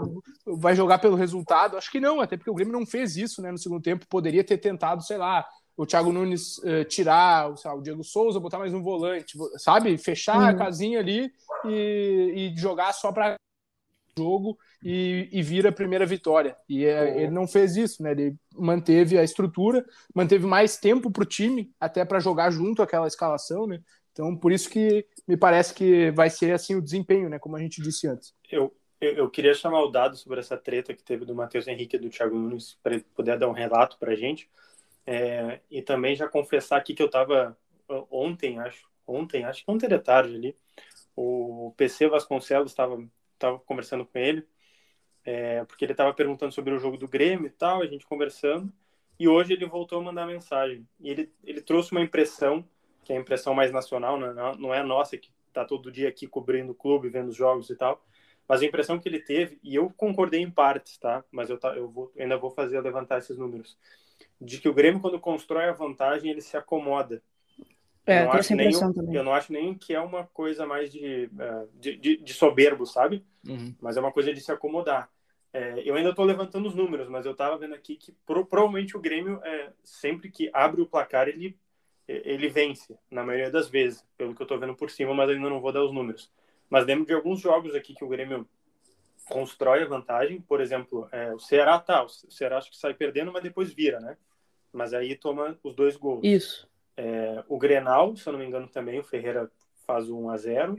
vai 0.44 0.74
jogar 0.74 0.98
pelo 0.98 1.16
resultado. 1.16 1.76
Acho 1.76 1.90
que 1.90 2.00
não, 2.00 2.20
até 2.20 2.36
porque 2.36 2.50
o 2.50 2.54
Grêmio 2.54 2.72
não 2.72 2.84
fez 2.84 3.16
isso, 3.16 3.40
né? 3.40 3.52
No 3.52 3.58
segundo 3.58 3.82
tempo, 3.82 4.06
poderia 4.08 4.42
ter 4.42 4.58
tentado, 4.58 5.02
sei 5.04 5.16
lá, 5.16 5.46
o 5.76 5.86
Thiago 5.86 6.12
Nunes 6.12 6.58
uh, 6.58 6.84
tirar 6.84 7.50
o, 7.50 7.54
o 7.54 7.80
Diego 7.80 8.02
Souza, 8.04 8.40
botar 8.40 8.58
mais 8.58 8.74
um 8.74 8.82
volante, 8.82 9.38
sabe? 9.58 9.96
Fechar 9.98 10.38
uhum. 10.38 10.46
a 10.46 10.54
casinha 10.54 10.98
ali 10.98 11.30
e, 11.64 12.52
e 12.54 12.56
jogar 12.56 12.92
só 12.92 13.12
para 13.12 13.36
jogo 14.16 14.56
e, 14.82 15.28
e 15.32 15.42
vira 15.42 15.70
a 15.70 15.72
primeira 15.72 16.06
vitória. 16.06 16.56
E 16.68 16.84
é, 16.84 17.22
ele 17.22 17.30
não 17.30 17.48
fez 17.48 17.76
isso, 17.76 18.02
né? 18.02 18.12
Ele 18.12 18.36
manteve 18.54 19.18
a 19.18 19.24
estrutura, 19.24 19.84
manteve 20.14 20.46
mais 20.46 20.76
tempo 20.76 21.10
para 21.10 21.22
o 21.22 21.26
time, 21.26 21.72
até 21.80 22.04
para 22.04 22.20
jogar 22.20 22.50
junto 22.50 22.82
aquela 22.82 23.08
escalação, 23.08 23.66
né? 23.66 23.80
Então, 24.14 24.36
por 24.36 24.52
isso 24.52 24.70
que 24.70 25.04
me 25.26 25.36
parece 25.36 25.74
que 25.74 26.12
vai 26.12 26.30
ser 26.30 26.52
assim 26.52 26.76
o 26.76 26.80
desempenho, 26.80 27.28
né? 27.28 27.36
Como 27.36 27.56
a 27.56 27.58
gente 27.58 27.82
disse 27.82 28.06
antes. 28.06 28.32
Eu, 28.48 28.72
eu, 29.00 29.12
eu 29.14 29.30
queria 29.30 29.52
chamar 29.52 29.82
o 29.82 29.90
dado 29.90 30.16
sobre 30.16 30.38
essa 30.38 30.56
treta 30.56 30.94
que 30.94 31.02
teve 31.02 31.24
do 31.24 31.34
Matheus 31.34 31.66
Henrique 31.66 31.96
e 31.96 31.98
do 31.98 32.08
Thiago 32.08 32.38
Nunes, 32.38 32.78
para 32.80 32.94
ele 32.94 33.04
poder 33.12 33.36
dar 33.36 33.48
um 33.48 33.52
relato 33.52 33.98
para 33.98 34.12
a 34.12 34.16
gente. 34.16 34.48
É, 35.04 35.58
e 35.68 35.82
também 35.82 36.14
já 36.14 36.28
confessar 36.28 36.76
aqui 36.76 36.94
que 36.94 37.02
eu 37.02 37.06
estava 37.06 37.58
ontem, 38.08 38.60
acho, 38.60 38.86
ontem, 39.04 39.44
acho 39.44 39.64
que 39.64 39.70
ontem 39.70 39.88
de 39.88 39.98
tarde 39.98 40.34
ali, 40.34 40.56
o 41.16 41.74
PC 41.76 42.08
Vasconcelos 42.08 42.70
estava 42.70 43.04
estava 43.34 43.58
conversando 43.58 44.06
com 44.06 44.18
ele, 44.18 44.46
é, 45.24 45.64
porque 45.64 45.84
ele 45.84 45.92
estava 45.92 46.14
perguntando 46.14 46.52
sobre 46.52 46.72
o 46.72 46.78
jogo 46.78 46.96
do 46.96 47.08
Grêmio 47.08 47.46
e 47.46 47.50
tal, 47.50 47.82
a 47.82 47.86
gente 47.86 48.06
conversando, 48.06 48.72
e 49.18 49.28
hoje 49.28 49.52
ele 49.52 49.66
voltou 49.66 50.00
a 50.00 50.02
mandar 50.02 50.26
mensagem. 50.26 50.86
E 51.00 51.10
ele, 51.10 51.32
ele 51.44 51.60
trouxe 51.60 51.92
uma 51.92 52.00
impressão, 52.00 52.66
que 53.04 53.12
é 53.12 53.16
a 53.16 53.20
impressão 53.20 53.54
mais 53.54 53.70
nacional, 53.70 54.18
né? 54.18 54.32
não 54.58 54.74
é 54.74 54.80
a 54.80 54.84
nossa, 54.84 55.16
que 55.16 55.30
está 55.48 55.64
todo 55.64 55.92
dia 55.92 56.08
aqui 56.08 56.26
cobrindo 56.26 56.72
o 56.72 56.74
clube, 56.74 57.08
vendo 57.08 57.28
os 57.28 57.36
jogos 57.36 57.70
e 57.70 57.76
tal, 57.76 58.04
mas 58.48 58.62
a 58.62 58.66
impressão 58.66 58.98
que 58.98 59.08
ele 59.08 59.20
teve, 59.20 59.58
e 59.62 59.74
eu 59.74 59.90
concordei 59.96 60.40
em 60.40 60.50
partes, 60.50 60.98
tá? 60.98 61.24
Mas 61.30 61.48
eu, 61.48 61.58
tá, 61.58 61.74
eu 61.76 61.88
vou, 61.88 62.12
ainda 62.18 62.36
vou 62.36 62.50
fazer 62.50 62.80
levantar 62.80 63.18
esses 63.18 63.38
números, 63.38 63.78
de 64.40 64.58
que 64.58 64.68
o 64.68 64.74
Grêmio, 64.74 65.00
quando 65.00 65.18
constrói 65.20 65.64
a 65.64 65.72
vantagem, 65.72 66.30
ele 66.30 66.40
se 66.40 66.56
acomoda. 66.56 67.22
É, 68.06 68.20
eu, 68.20 68.24
não 68.26 68.32
acho 68.32 68.54
nem, 68.54 68.70
eu 69.14 69.24
não 69.24 69.32
acho 69.32 69.52
nem 69.52 69.74
que 69.74 69.94
é 69.94 70.00
uma 70.00 70.24
coisa 70.26 70.66
mais 70.66 70.92
de, 70.92 71.30
é, 71.38 71.66
de, 71.74 71.96
de, 71.96 72.16
de 72.18 72.34
soberbo, 72.34 72.84
sabe? 72.84 73.24
Uhum. 73.46 73.74
Mas 73.80 73.96
é 73.96 74.00
uma 74.00 74.12
coisa 74.12 74.32
de 74.32 74.40
se 74.40 74.52
acomodar. 74.52 75.08
É, 75.54 75.88
eu 75.88 75.94
ainda 75.94 76.10
estou 76.10 76.24
levantando 76.24 76.68
os 76.68 76.74
números, 76.74 77.08
mas 77.08 77.24
eu 77.24 77.32
estava 77.32 77.56
vendo 77.56 77.74
aqui 77.74 77.96
que 77.96 78.12
pro, 78.26 78.44
provavelmente 78.44 78.96
o 78.96 79.00
Grêmio, 79.00 79.40
é, 79.42 79.72
sempre 79.82 80.28
que 80.28 80.50
abre 80.52 80.82
o 80.82 80.86
placar, 80.86 81.28
ele, 81.28 81.56
ele 82.06 82.48
vence, 82.48 82.96
na 83.10 83.24
maioria 83.24 83.50
das 83.50 83.68
vezes, 83.68 84.04
pelo 84.16 84.34
que 84.34 84.42
eu 84.42 84.44
estou 84.44 84.58
vendo 84.58 84.74
por 84.74 84.90
cima, 84.90 85.14
mas 85.14 85.30
ainda 85.30 85.48
não 85.48 85.60
vou 85.60 85.72
dar 85.72 85.82
os 85.82 85.92
números. 85.92 86.30
Mas 86.68 86.84
lembro 86.84 87.06
de 87.06 87.14
alguns 87.14 87.40
jogos 87.40 87.74
aqui 87.74 87.94
que 87.94 88.04
o 88.04 88.08
Grêmio 88.08 88.46
constrói 89.28 89.82
a 89.82 89.86
vantagem, 89.86 90.40
por 90.40 90.60
exemplo, 90.60 91.08
é, 91.10 91.32
o 91.32 91.38
Ceará 91.38 91.78
tá, 91.78 92.04
o 92.04 92.08
Ceará 92.08 92.58
acho 92.58 92.70
que 92.70 92.76
sai 92.76 92.94
perdendo, 92.94 93.32
mas 93.32 93.42
depois 93.42 93.72
vira, 93.72 94.00
né? 94.00 94.16
Mas 94.72 94.92
aí 94.92 95.14
toma 95.14 95.58
os 95.62 95.74
dois 95.74 95.96
gols. 95.96 96.20
Isso. 96.22 96.68
É, 96.96 97.42
o 97.48 97.58
Grenal, 97.58 98.14
se 98.16 98.28
eu 98.28 98.32
não 98.32 98.40
me 98.40 98.46
engano, 98.46 98.68
também, 98.68 98.98
o 98.98 99.04
Ferreira 99.04 99.50
faz 99.86 100.08
o 100.08 100.18
1 100.18 100.30
a 100.30 100.36
0 100.36 100.76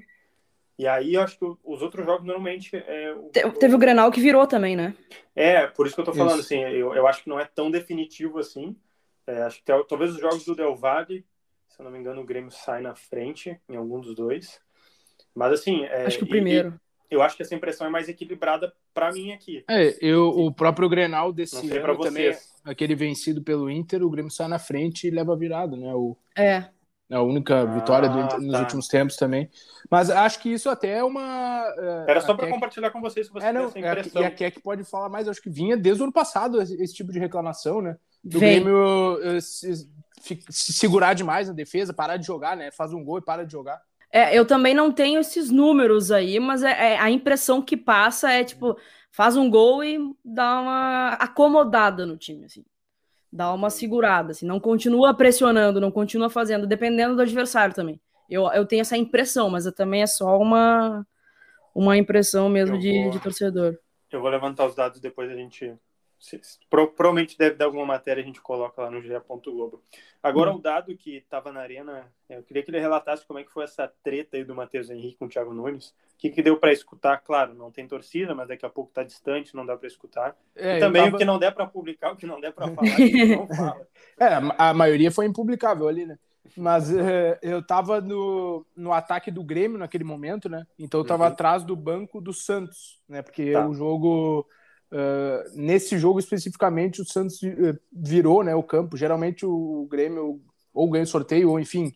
E 0.77 0.87
aí 0.87 1.15
eu 1.15 1.21
acho 1.21 1.37
que 1.39 1.45
os 1.45 1.81
outros 1.81 2.05
jogos 2.05 2.25
normalmente. 2.25 2.75
É, 2.75 3.13
o, 3.13 3.29
Teve 3.29 3.73
o... 3.73 3.77
o 3.77 3.79
Grenal 3.79 4.11
que 4.11 4.21
virou 4.21 4.45
também, 4.45 4.75
né? 4.75 4.95
É, 5.35 5.67
por 5.67 5.85
isso 5.85 5.95
que 5.95 6.01
eu 6.01 6.05
tô 6.05 6.13
falando, 6.13 6.39
isso. 6.39 6.53
assim, 6.53 6.59
eu, 6.59 6.93
eu 6.93 7.07
acho 7.07 7.23
que 7.23 7.29
não 7.29 7.39
é 7.39 7.45
tão 7.45 7.71
definitivo 7.71 8.39
assim. 8.39 8.75
É, 9.27 9.41
acho 9.43 9.63
que 9.63 9.71
talvez 9.87 10.11
os 10.11 10.19
jogos 10.19 10.45
do 10.45 10.55
Del 10.55 10.75
Valle, 10.75 11.25
se 11.67 11.79
eu 11.79 11.83
não 11.83 11.91
me 11.91 11.99
engano, 11.99 12.21
o 12.21 12.25
Grêmio 12.25 12.51
sai 12.51 12.81
na 12.81 12.95
frente 12.95 13.59
em 13.67 13.75
algum 13.75 13.99
dos 13.99 14.15
dois. 14.15 14.59
Mas 15.33 15.53
assim. 15.53 15.83
É, 15.85 16.05
acho 16.05 16.19
que 16.19 16.23
o 16.23 16.27
primeiro. 16.27 16.79
E, 17.09 17.13
eu 17.15 17.21
acho 17.21 17.35
que 17.35 17.43
essa 17.43 17.55
impressão 17.55 17.85
é 17.85 17.89
mais 17.89 18.09
equilibrada 18.09 18.73
para 18.93 19.11
mim 19.11 19.31
aqui. 19.31 19.63
É, 19.69 19.95
eu, 20.01 20.27
o 20.27 20.51
próprio 20.51 20.89
Grenal 20.89 21.31
desse 21.31 21.69
ano 21.71 21.99
também, 21.99 22.35
aquele 22.63 22.95
vencido 22.95 23.43
pelo 23.43 23.69
Inter, 23.69 24.03
o 24.03 24.09
Grêmio 24.09 24.31
sai 24.31 24.47
na 24.47 24.57
frente 24.57 25.07
e 25.07 25.11
leva 25.11 25.35
virado, 25.37 25.77
né? 25.77 25.93
O, 25.93 26.17
é. 26.35 26.69
A 27.11 27.21
única 27.21 27.61
ah, 27.61 27.65
vitória 27.65 28.09
do 28.09 28.19
Inter 28.19 28.39
nos 28.39 28.51
tá. 28.51 28.59
últimos 28.59 28.87
tempos 28.87 29.15
também. 29.15 29.49
Mas 29.91 30.09
acho 30.09 30.39
que 30.39 30.49
isso 30.49 30.69
até 30.69 30.97
é 30.97 31.03
uma. 31.03 31.63
É, 31.77 32.11
Era 32.11 32.21
só 32.21 32.33
para 32.33 32.49
compartilhar 32.49 32.89
com 32.89 32.99
vocês 32.99 33.27
se 33.27 33.33
você 33.33 33.45
é, 33.45 33.53
não, 33.53 33.65
essa 33.65 33.77
impressão. 33.77 34.21
É, 34.21 34.25
e 34.25 34.27
a 34.27 34.31
Keck 34.31 34.59
pode 34.59 34.83
falar 34.83 35.07
mais, 35.07 35.27
acho 35.27 35.41
que 35.41 35.49
vinha 35.49 35.77
desde 35.77 36.01
o 36.01 36.05
ano 36.05 36.13
passado 36.13 36.59
esse, 36.61 36.81
esse 36.81 36.95
tipo 36.95 37.11
de 37.11 37.19
reclamação, 37.19 37.81
né? 37.81 37.95
Do 38.23 38.39
Vem. 38.39 38.55
Grêmio 38.55 39.19
uh, 39.19 39.39
se, 39.39 39.87
se, 40.49 40.73
segurar 40.73 41.13
demais 41.13 41.47
na 41.47 41.53
defesa, 41.53 41.93
parar 41.93 42.17
de 42.17 42.25
jogar, 42.25 42.57
né? 42.57 42.71
Faz 42.71 42.91
um 42.91 43.03
gol 43.03 43.19
e 43.19 43.21
para 43.21 43.45
de 43.45 43.51
jogar. 43.51 43.79
É, 44.11 44.35
eu 44.35 44.45
também 44.45 44.73
não 44.73 44.91
tenho 44.91 45.19
esses 45.19 45.51
números 45.51 46.09
aí, 46.09 46.39
mas 46.39 46.63
é, 46.63 46.93
é, 46.93 46.99
a 46.99 47.11
impressão 47.11 47.61
que 47.61 47.77
passa 47.77 48.31
é 48.31 48.43
tipo, 48.43 48.77
faz 49.11 49.35
um 49.35 49.49
gol 49.49 49.83
e 49.83 49.99
dá 50.23 50.61
uma 50.61 51.09
acomodada 51.15 52.05
no 52.05 52.17
time, 52.17 52.45
assim. 52.45 52.63
Dá 53.35 53.53
uma 53.53 53.69
segurada, 53.69 54.31
assim, 54.31 54.45
não 54.45 54.61
continua 54.61 55.13
pressionando, 55.13 55.81
não 55.81 55.91
continua 55.91 56.29
fazendo, 56.29 56.65
dependendo 56.65 57.17
do 57.17 57.21
adversário 57.21 57.75
também. 57.75 57.99
Eu, 58.29 58.47
eu 58.53 58.65
tenho 58.65 58.79
essa 58.79 58.95
impressão, 58.95 59.49
mas 59.49 59.69
também 59.73 60.01
é 60.01 60.07
só 60.07 60.39
uma, 60.39 61.05
uma 61.75 61.97
impressão 61.97 62.47
mesmo 62.47 62.79
de, 62.79 63.03
vou, 63.03 63.11
de 63.11 63.19
torcedor. 63.19 63.77
Eu 64.09 64.21
vou 64.21 64.29
levantar 64.29 64.65
os 64.65 64.73
dados 64.73 65.01
depois 65.01 65.29
a 65.29 65.35
gente 65.35 65.75
provavelmente 66.69 67.37
deve 67.37 67.55
dar 67.55 67.65
alguma 67.65 67.85
matéria, 67.85 68.21
a 68.21 68.25
gente 68.25 68.41
coloca 68.41 68.81
lá 68.81 68.91
no 68.91 69.01
GE. 69.01 69.13
Globo. 69.45 69.81
Agora, 70.21 70.51
hum. 70.51 70.55
o 70.55 70.61
dado 70.61 70.95
que 70.97 71.17
estava 71.17 71.51
na 71.51 71.61
arena, 71.61 72.11
eu 72.29 72.41
queria 72.41 72.63
que 72.63 72.71
ele 72.71 72.79
relatasse 72.79 73.25
como 73.25 73.39
é 73.39 73.43
que 73.43 73.51
foi 73.51 73.63
essa 73.63 73.87
treta 74.03 74.37
aí 74.37 74.43
do 74.43 74.55
Matheus 74.55 74.89
Henrique 74.89 75.17
com 75.17 75.25
o 75.25 75.29
Thiago 75.29 75.53
Nunes. 75.53 75.89
O 75.89 76.17
que, 76.17 76.29
que 76.29 76.41
deu 76.41 76.57
para 76.57 76.73
escutar? 76.73 77.17
Claro, 77.17 77.53
não 77.53 77.71
tem 77.71 77.87
torcida, 77.87 78.33
mas 78.33 78.47
daqui 78.47 78.65
a 78.65 78.69
pouco 78.69 78.89
está 78.89 79.03
distante, 79.03 79.55
não 79.55 79.65
dá 79.65 79.77
para 79.77 79.87
escutar. 79.87 80.35
É, 80.55 80.77
e 80.77 80.79
também 80.79 81.03
tava... 81.03 81.15
o 81.15 81.19
que 81.19 81.25
não 81.25 81.37
der 81.37 81.53
para 81.53 81.67
publicar, 81.67 82.13
o 82.13 82.15
que 82.15 82.25
não 82.25 82.39
der 82.39 82.53
para 82.53 82.67
falar, 82.73 82.87
não 83.37 83.47
fala. 83.47 83.87
É, 84.19 84.27
a 84.57 84.73
maioria 84.73 85.11
foi 85.11 85.25
impublicável 85.25 85.87
ali, 85.87 86.05
né? 86.05 86.17
Mas 86.55 86.95
é, 86.95 87.37
eu 87.41 87.59
estava 87.59 87.99
no, 87.99 88.65
no 88.75 88.93
ataque 88.93 89.31
do 89.31 89.43
Grêmio 89.43 89.77
naquele 89.77 90.03
momento, 90.03 90.47
né? 90.47 90.65
Então 90.77 90.99
eu 90.99 91.03
estava 91.03 91.25
uhum. 91.25 91.31
atrás 91.31 91.63
do 91.63 91.75
banco 91.75 92.21
do 92.21 92.33
Santos, 92.33 93.01
né? 93.09 93.21
Porque 93.21 93.51
tá. 93.51 93.67
o 93.67 93.73
jogo 93.73 94.47
uh, 94.95 95.49
nesse 95.53 95.97
jogo 95.97 96.19
especificamente 96.19 97.01
o 97.01 97.05
Santos 97.05 97.39
virou 97.91 98.43
né, 98.43 98.55
o 98.55 98.63
campo. 98.63 98.95
Geralmente 98.95 99.45
o 99.45 99.87
Grêmio 99.91 100.41
ou 100.73 100.89
ganha 100.89 101.05
sorteio, 101.05 101.51
ou 101.51 101.59
enfim, 101.59 101.93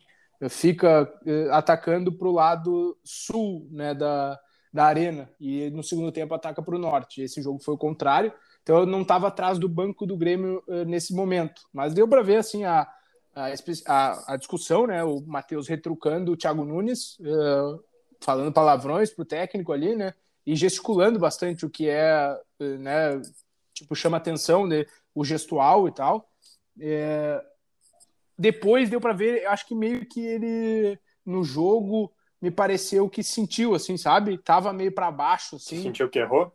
fica 0.48 1.10
uh, 1.26 1.52
atacando 1.52 2.12
para 2.12 2.28
o 2.28 2.32
lado 2.32 2.96
sul 3.02 3.66
né, 3.70 3.94
da, 3.94 4.38
da 4.72 4.84
arena 4.84 5.30
e 5.40 5.70
no 5.70 5.82
segundo 5.82 6.12
tempo 6.12 6.34
ataca 6.34 6.62
para 6.62 6.74
o 6.74 6.78
norte. 6.78 7.22
Esse 7.22 7.42
jogo 7.42 7.58
foi 7.62 7.74
o 7.74 7.78
contrário. 7.78 8.32
Então 8.62 8.80
eu 8.80 8.86
não 8.86 9.02
estava 9.02 9.28
atrás 9.28 9.58
do 9.58 9.68
banco 9.68 10.06
do 10.06 10.16
Grêmio 10.16 10.62
uh, 10.68 10.84
nesse 10.84 11.14
momento, 11.14 11.62
mas 11.72 11.94
deu 11.94 12.06
para 12.06 12.22
ver 12.22 12.36
assim 12.36 12.64
a, 12.64 12.86
a, 13.34 14.32
a, 14.34 14.36
discussão, 14.36 14.86
né? 14.86 15.02
O 15.02 15.20
Matheus 15.22 15.66
retrucando 15.66 16.32
o 16.32 16.36
Thiago 16.36 16.64
Nunes, 16.64 17.16
falando 18.20 18.52
palavrões 18.52 19.10
pro 19.10 19.24
técnico 19.24 19.72
ali, 19.72 19.96
né? 19.96 20.12
E 20.46 20.56
gesticulando 20.56 21.18
bastante 21.18 21.66
o 21.66 21.70
que 21.70 21.88
é, 21.88 22.36
né? 22.78 23.20
Tipo 23.74 23.94
chama 23.94 24.16
atenção, 24.16 24.66
né? 24.66 24.84
O 25.14 25.24
gestual 25.24 25.88
e 25.88 25.92
tal. 25.92 26.28
É... 26.80 27.42
Depois 28.38 28.88
deu 28.88 29.00
para 29.00 29.12
ver, 29.12 29.46
acho 29.46 29.66
que 29.66 29.74
meio 29.74 30.06
que 30.06 30.20
ele 30.20 30.98
no 31.26 31.44
jogo 31.44 32.10
me 32.40 32.50
pareceu 32.50 33.08
que 33.08 33.22
sentiu, 33.22 33.74
assim, 33.74 33.96
sabe? 33.96 34.38
Tava 34.38 34.72
meio 34.72 34.92
para 34.92 35.10
baixo, 35.10 35.56
assim. 35.56 35.82
Sentiu 35.82 36.08
que 36.08 36.18
errou? 36.18 36.50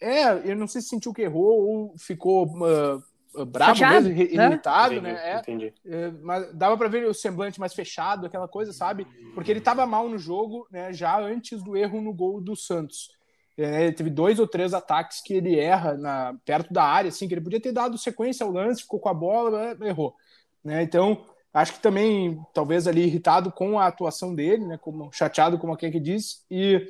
É, 0.00 0.50
eu 0.50 0.54
não 0.54 0.66
sei 0.66 0.82
se 0.82 0.88
sentiu 0.88 1.14
que 1.14 1.22
errou 1.22 1.66
ou 1.66 1.98
ficou 1.98 2.46
uh, 2.46 3.02
bravo 3.46 3.74
fechado, 3.74 4.08
mesmo, 4.08 4.22
irritado, 4.22 5.02
né? 5.02 5.12
né? 5.14 5.38
Entendi, 5.38 5.74
é, 5.86 5.96
é, 5.96 6.10
mas 6.22 6.52
dava 6.52 6.76
para 6.76 6.88
ver 6.88 7.06
o 7.06 7.14
semblante 7.14 7.58
mais 7.58 7.74
fechado, 7.74 8.26
aquela 8.26 8.46
coisa, 8.46 8.72
sabe? 8.72 9.06
Porque 9.34 9.50
ele 9.50 9.60
tava 9.60 9.86
mal 9.86 10.08
no 10.08 10.18
jogo, 10.18 10.66
né? 10.70 10.92
Já 10.92 11.18
antes 11.18 11.62
do 11.62 11.76
erro 11.76 12.00
no 12.00 12.12
gol 12.12 12.40
do 12.40 12.54
Santos. 12.54 13.10
É, 13.56 13.84
ele 13.84 13.92
teve 13.92 14.10
dois 14.10 14.38
ou 14.38 14.46
três 14.46 14.74
ataques 14.74 15.20
que 15.20 15.34
ele 15.34 15.58
erra 15.58 15.96
na, 15.96 16.34
perto 16.44 16.72
da 16.72 16.82
área, 16.82 17.08
assim, 17.08 17.26
que 17.26 17.34
ele 17.34 17.40
podia 17.40 17.60
ter 17.60 17.72
dado 17.72 17.96
sequência 17.96 18.44
ao 18.44 18.52
lance, 18.52 18.82
ficou 18.82 18.98
com 18.98 19.08
a 19.08 19.14
bola, 19.14 19.76
errou. 19.82 20.14
Né? 20.62 20.82
Então, 20.82 21.24
acho 21.52 21.74
que 21.74 21.80
também, 21.80 22.40
talvez 22.52 22.86
ali 22.86 23.04
irritado 23.04 23.52
com 23.52 23.78
a 23.78 23.86
atuação 23.86 24.34
dele, 24.34 24.64
né? 24.66 24.78
Como, 24.78 25.10
chateado, 25.12 25.58
como 25.58 25.72
a 25.72 25.76
que 25.76 26.00
diz, 26.00 26.44
e 26.50 26.86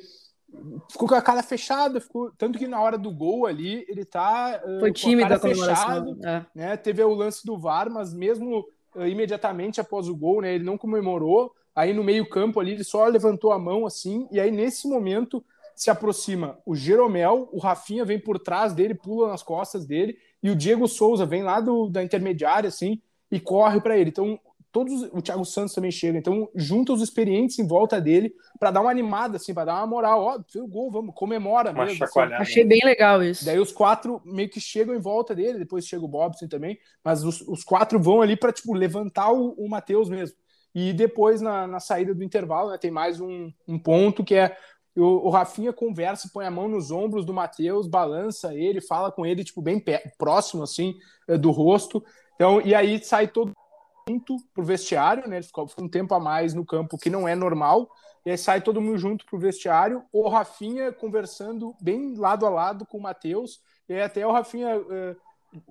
ficou 0.89 1.07
com 1.07 1.15
a 1.15 1.21
cara 1.21 1.43
fechada, 1.43 1.99
ficou 1.99 2.31
tanto 2.37 2.57
que 2.57 2.67
na 2.67 2.79
hora 2.79 2.97
do 2.97 3.11
gol 3.11 3.45
ali 3.45 3.85
ele 3.87 4.05
tá 4.05 4.61
uh, 4.63 4.79
foi 4.79 4.91
tímido 4.91 5.33
a 5.33 5.39
fechado, 5.39 6.17
é. 6.25 6.45
né? 6.53 6.77
Teve 6.77 7.03
o 7.03 7.13
lance 7.13 7.45
do 7.45 7.57
VAR, 7.57 7.89
mas 7.91 8.13
mesmo 8.13 8.65
uh, 8.95 9.05
imediatamente 9.05 9.81
após 9.81 10.07
o 10.07 10.15
gol, 10.15 10.41
né, 10.41 10.55
ele 10.55 10.63
não 10.63 10.77
comemorou. 10.77 11.51
Aí 11.75 11.93
no 11.93 12.03
meio-campo 12.03 12.59
ali 12.59 12.71
ele 12.71 12.83
só 12.83 13.05
levantou 13.05 13.51
a 13.51 13.59
mão 13.59 13.85
assim, 13.85 14.27
e 14.31 14.39
aí 14.39 14.49
nesse 14.49 14.87
momento 14.87 15.43
se 15.75 15.89
aproxima 15.89 16.57
o 16.65 16.73
Jeromel, 16.73 17.49
o 17.51 17.59
Rafinha 17.59 18.05
vem 18.05 18.17
por 18.17 18.39
trás 18.39 18.73
dele, 18.73 18.95
pula 18.95 19.27
nas 19.27 19.43
costas 19.43 19.85
dele, 19.85 20.17
e 20.41 20.49
o 20.49 20.55
Diego 20.55 20.87
Souza 20.87 21.25
vem 21.25 21.43
lá 21.43 21.59
do, 21.59 21.89
da 21.89 22.01
intermediária 22.01 22.69
assim 22.69 23.01
e 23.29 23.41
corre 23.41 23.81
para 23.81 23.97
ele. 23.97 24.09
Então 24.09 24.39
todos 24.75 25.03
o 25.13 25.21
Thiago 25.21 25.45
Santos 25.45 25.73
também 25.73 25.89
chega, 25.89 26.17
então 26.17 26.49
junta 26.53 26.91
os 26.91 27.01
experientes 27.01 27.57
em 27.57 27.65
volta 27.65 28.01
dele 28.01 28.35
para 28.59 28.71
dar 28.71 28.81
uma 28.81 28.91
animada 28.91 29.37
assim, 29.37 29.53
para 29.53 29.63
dar 29.63 29.77
uma 29.77 29.87
moral, 29.87 30.21
ó, 30.21 30.37
oh, 30.37 30.59
o 30.61 30.67
gol, 30.67 30.91
vamos, 30.91 31.15
comemora 31.15 31.71
uma 31.71 31.85
mesmo. 31.85 32.03
Assim. 32.03 32.19
Achei 32.33 32.65
bem 32.65 32.81
legal 32.83 33.23
isso. 33.23 33.45
Daí 33.45 33.57
os 33.57 33.71
quatro 33.71 34.21
meio 34.25 34.49
que 34.49 34.59
chegam 34.59 34.93
em 34.93 34.99
volta 34.99 35.33
dele, 35.33 35.59
depois 35.59 35.87
chega 35.87 36.03
o 36.03 36.09
Bobson 36.09 36.49
também, 36.49 36.77
mas 37.01 37.23
os, 37.23 37.39
os 37.47 37.63
quatro 37.63 37.97
vão 38.01 38.21
ali 38.21 38.35
para 38.35 38.51
tipo 38.51 38.73
levantar 38.73 39.31
o, 39.31 39.51
o 39.51 39.69
Matheus 39.69 40.09
mesmo. 40.09 40.35
E 40.73 40.91
depois 40.91 41.39
na, 41.39 41.65
na 41.65 41.79
saída 41.79 42.13
do 42.13 42.21
intervalo, 42.21 42.71
né, 42.71 42.77
tem 42.77 42.91
mais 42.91 43.21
um, 43.21 43.49
um 43.65 43.79
ponto 43.79 44.25
que 44.25 44.35
é 44.35 44.57
o, 44.93 45.27
o 45.27 45.29
Rafinha 45.29 45.71
conversa, 45.71 46.29
põe 46.33 46.45
a 46.45 46.51
mão 46.51 46.67
nos 46.67 46.91
ombros 46.91 47.23
do 47.23 47.33
Matheus, 47.33 47.87
balança 47.87 48.53
ele, 48.53 48.81
fala 48.81 49.09
com 49.09 49.25
ele, 49.25 49.45
tipo, 49.45 49.61
bem 49.61 49.81
próximo, 50.17 50.63
assim, 50.63 50.95
eh, 51.29 51.37
do 51.37 51.49
rosto. 51.51 52.03
Então, 52.35 52.59
e 52.59 52.75
aí 52.75 53.01
sai 53.01 53.29
todo 53.29 53.53
junto 54.07 54.37
pro 54.53 54.63
vestiário, 54.63 55.27
né? 55.27 55.37
Ele 55.37 55.45
ficou, 55.45 55.67
ficou 55.67 55.85
um 55.85 55.89
tempo 55.89 56.13
a 56.13 56.19
mais 56.19 56.53
no 56.53 56.63
campo 56.63 56.97
que 56.97 57.09
não 57.09 57.27
é 57.27 57.33
normal. 57.33 57.89
E 58.25 58.31
aí 58.31 58.37
sai 58.37 58.61
todo 58.61 58.81
mundo 58.81 58.97
junto 58.97 59.25
pro 59.25 59.39
vestiário. 59.39 60.03
O 60.11 60.29
Rafinha 60.29 60.91
conversando 60.91 61.75
bem 61.81 62.15
lado 62.15 62.45
a 62.45 62.49
lado 62.49 62.85
com 62.85 62.97
o 62.97 63.01
Matheus. 63.01 63.59
E 63.89 63.99
até 63.99 64.25
o 64.25 64.31
Rafinha. 64.31 64.77
Uh, 64.77 65.15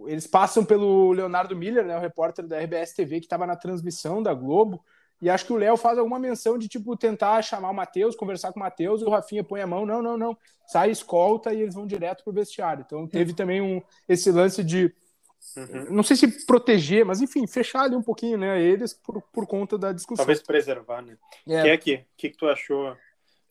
eles 0.06 0.26
passam 0.26 0.64
pelo 0.64 1.12
Leonardo 1.12 1.54
Miller, 1.54 1.84
né, 1.84 1.94
o 1.94 2.00
repórter 2.00 2.46
da 2.46 2.58
RBS 2.58 2.94
TV, 2.94 3.20
que 3.20 3.26
estava 3.26 3.46
na 3.46 3.54
transmissão 3.54 4.22
da 4.22 4.32
Globo. 4.32 4.82
E 5.20 5.28
acho 5.28 5.44
que 5.44 5.52
o 5.52 5.56
Léo 5.56 5.76
faz 5.76 5.98
alguma 5.98 6.18
menção 6.18 6.56
de 6.56 6.68
tipo 6.68 6.96
tentar 6.96 7.42
chamar 7.42 7.70
o 7.70 7.74
Matheus, 7.74 8.16
conversar 8.16 8.50
com 8.52 8.58
o 8.58 8.62
Matheus, 8.62 9.02
e 9.02 9.04
o 9.04 9.10
Rafinha 9.10 9.44
põe 9.44 9.60
a 9.60 9.66
mão, 9.66 9.84
não, 9.84 10.02
não, 10.02 10.16
não, 10.16 10.36
sai 10.66 10.90
escolta 10.90 11.52
e 11.52 11.60
eles 11.60 11.74
vão 11.74 11.86
direto 11.86 12.24
pro 12.24 12.32
vestiário. 12.32 12.82
Então 12.86 13.06
teve 13.06 13.34
também 13.34 13.60
um 13.60 13.82
esse 14.08 14.30
lance 14.32 14.64
de 14.64 14.90
Uhum. 15.56 15.86
Não 15.90 16.02
sei 16.02 16.16
se 16.16 16.46
proteger, 16.46 17.04
mas 17.04 17.20
enfim, 17.20 17.46
fechar 17.46 17.82
ali 17.82 17.94
um 17.94 18.02
pouquinho, 18.02 18.38
né, 18.38 18.60
eles 18.60 18.92
por, 18.92 19.22
por 19.22 19.46
conta 19.46 19.78
da 19.78 19.92
discussão. 19.92 20.24
Talvez 20.24 20.42
preservar, 20.42 21.02
né? 21.02 21.16
É. 21.46 21.62
Que 21.62 21.68
é 21.68 21.76
que, 21.76 22.04
que, 22.16 22.30
que 22.30 22.36
tu 22.36 22.48
achou 22.48 22.96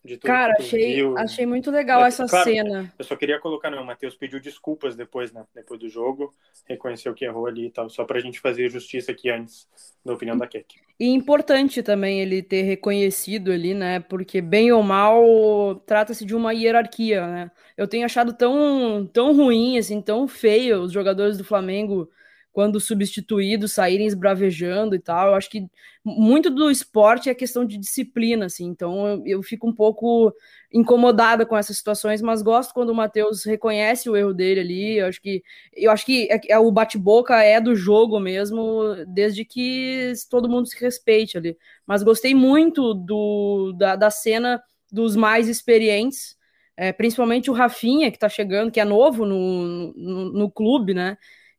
de 0.04 0.18
tudo 0.18 0.28
Cara, 0.28 0.54
achei, 0.58 0.96
viu? 0.96 1.16
achei 1.16 1.46
muito 1.46 1.70
legal 1.70 2.04
é, 2.04 2.08
essa 2.08 2.26
claro, 2.26 2.44
cena. 2.44 2.92
Eu 2.98 3.04
só 3.04 3.16
queria 3.16 3.40
colocar, 3.40 3.70
não, 3.70 3.82
o 3.82 3.86
Matheus 3.86 4.14
pediu 4.14 4.38
desculpas 4.38 4.94
depois, 4.94 5.32
né? 5.32 5.44
Depois 5.54 5.80
do 5.80 5.88
jogo, 5.88 6.34
reconheceu 6.66 7.14
que 7.14 7.24
errou 7.24 7.46
ali 7.46 7.66
e 7.66 7.70
tal, 7.70 7.88
só 7.88 8.04
pra 8.04 8.20
gente 8.20 8.38
fazer 8.38 8.68
justiça 8.68 9.12
aqui 9.12 9.30
antes, 9.30 9.66
da 10.04 10.12
opinião 10.12 10.36
da 10.36 10.46
Keck. 10.46 10.74
E 11.00 11.08
importante 11.08 11.82
também 11.82 12.20
ele 12.20 12.42
ter 12.42 12.62
reconhecido 12.62 13.50
ali, 13.50 13.72
né? 13.72 13.98
Porque 13.98 14.42
bem 14.42 14.70
ou 14.72 14.82
mal 14.82 15.74
trata-se 15.86 16.24
de 16.24 16.34
uma 16.36 16.52
hierarquia, 16.52 17.26
né? 17.26 17.50
Eu 17.76 17.88
tenho 17.88 18.04
achado 18.04 18.34
tão, 18.34 19.08
tão 19.12 19.34
ruim, 19.34 19.78
assim, 19.78 20.02
tão 20.02 20.28
feio 20.28 20.82
os 20.82 20.92
jogadores 20.92 21.38
do 21.38 21.44
Flamengo 21.44 22.10
quando 22.54 22.78
substituídos 22.78 23.72
saírem 23.72 24.06
esbravejando 24.06 24.94
e 24.94 25.00
tal. 25.00 25.30
Eu 25.30 25.34
acho 25.34 25.50
que 25.50 25.66
muito 26.04 26.48
do 26.48 26.70
esporte 26.70 27.28
é 27.28 27.34
questão 27.34 27.64
de 27.64 27.76
disciplina, 27.76 28.46
assim. 28.46 28.66
Então 28.66 29.08
eu, 29.08 29.22
eu 29.26 29.42
fico 29.42 29.68
um 29.68 29.74
pouco 29.74 30.32
incomodada 30.72 31.44
com 31.44 31.56
essas 31.56 31.76
situações, 31.76 32.22
mas 32.22 32.42
gosto 32.42 32.72
quando 32.72 32.90
o 32.90 32.94
Matheus 32.94 33.44
reconhece 33.44 34.08
o 34.08 34.16
erro 34.16 34.32
dele 34.32 34.60
ali. 34.60 34.98
Eu 34.98 35.06
acho 35.08 35.20
que 35.20 35.42
eu 35.74 35.90
acho 35.90 36.06
que 36.06 36.28
é, 36.30 36.40
é 36.50 36.58
o 36.58 36.70
bate-boca 36.70 37.34
é 37.42 37.60
do 37.60 37.74
jogo 37.74 38.20
mesmo, 38.20 38.94
desde 39.08 39.44
que 39.44 40.12
todo 40.30 40.48
mundo 40.48 40.68
se 40.68 40.80
respeite 40.80 41.36
ali. 41.36 41.58
Mas 41.84 42.04
gostei 42.04 42.36
muito 42.36 42.94
do, 42.94 43.72
da, 43.76 43.96
da 43.96 44.10
cena 44.10 44.62
dos 44.92 45.16
mais 45.16 45.48
experientes. 45.48 46.36
É, 46.76 46.92
principalmente 46.92 47.50
o 47.50 47.54
Rafinha, 47.54 48.10
que 48.10 48.18
tá 48.18 48.28
chegando, 48.28 48.70
que 48.70 48.80
é 48.80 48.84
novo 48.84 49.24
no, 49.24 49.92
no, 49.96 50.32
no 50.32 50.50
clube, 50.50 50.94
né? 50.94 51.16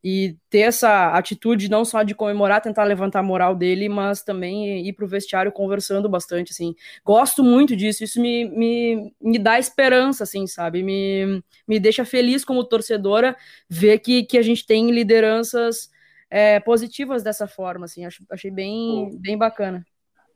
E 0.08 0.38
ter 0.48 0.60
essa 0.60 1.08
atitude 1.16 1.68
não 1.68 1.84
só 1.84 2.04
de 2.04 2.14
comemorar, 2.14 2.60
tentar 2.60 2.84
levantar 2.84 3.18
a 3.18 3.24
moral 3.24 3.56
dele, 3.56 3.88
mas 3.88 4.22
também 4.22 4.86
ir 4.86 4.92
para 4.92 5.04
o 5.04 5.08
vestiário 5.08 5.50
conversando 5.50 6.08
bastante, 6.08 6.52
assim. 6.52 6.76
Gosto 7.04 7.42
muito 7.42 7.74
disso, 7.74 8.04
isso 8.04 8.20
me, 8.20 8.44
me, 8.44 9.12
me 9.20 9.36
dá 9.36 9.58
esperança, 9.58 10.22
assim, 10.22 10.46
sabe? 10.46 10.80
Me, 10.80 11.42
me 11.66 11.80
deixa 11.80 12.04
feliz 12.04 12.44
como 12.44 12.62
torcedora 12.62 13.36
ver 13.68 13.98
que, 13.98 14.22
que 14.22 14.38
a 14.38 14.42
gente 14.42 14.64
tem 14.64 14.92
lideranças 14.92 15.90
é, 16.30 16.60
positivas 16.60 17.24
dessa 17.24 17.48
forma, 17.48 17.86
assim. 17.86 18.04
Acho, 18.04 18.24
achei 18.30 18.52
bem, 18.52 19.10
bem 19.18 19.36
bacana. 19.36 19.84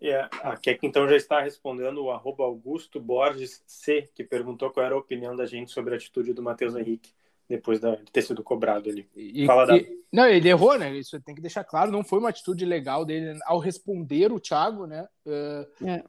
Yeah. 0.02 0.28
A 0.42 0.56
Keck 0.56 0.84
então 0.84 1.08
já 1.08 1.14
está 1.14 1.42
respondendo 1.42 2.02
o 2.02 2.10
arroba 2.10 2.42
Augusto 2.42 2.98
Borges 2.98 3.62
C, 3.68 4.08
que 4.16 4.24
perguntou 4.24 4.72
qual 4.72 4.84
era 4.84 4.96
a 4.96 4.98
opinião 4.98 5.36
da 5.36 5.46
gente 5.46 5.70
sobre 5.70 5.94
a 5.94 5.96
atitude 5.96 6.32
do 6.32 6.42
Matheus 6.42 6.74
Henrique 6.74 7.12
depois 7.50 7.80
de 7.80 7.96
ter 8.12 8.22
sido 8.22 8.44
cobrado 8.44 8.88
ali. 8.88 9.08
E, 9.16 9.44
Fala 9.44 9.66
da... 9.66 9.76
E, 9.76 9.88
não, 10.12 10.24
ele 10.26 10.48
errou, 10.48 10.78
né? 10.78 10.96
Isso 10.96 11.20
tem 11.20 11.34
que 11.34 11.40
deixar 11.40 11.64
claro. 11.64 11.90
Não 11.90 12.04
foi 12.04 12.20
uma 12.20 12.28
atitude 12.28 12.64
legal 12.64 13.04
dele 13.04 13.36
ao 13.44 13.58
responder 13.58 14.32
o 14.32 14.38
Thiago, 14.38 14.86
né? 14.86 15.06
Uh, 15.26 15.86
é. 15.86 16.04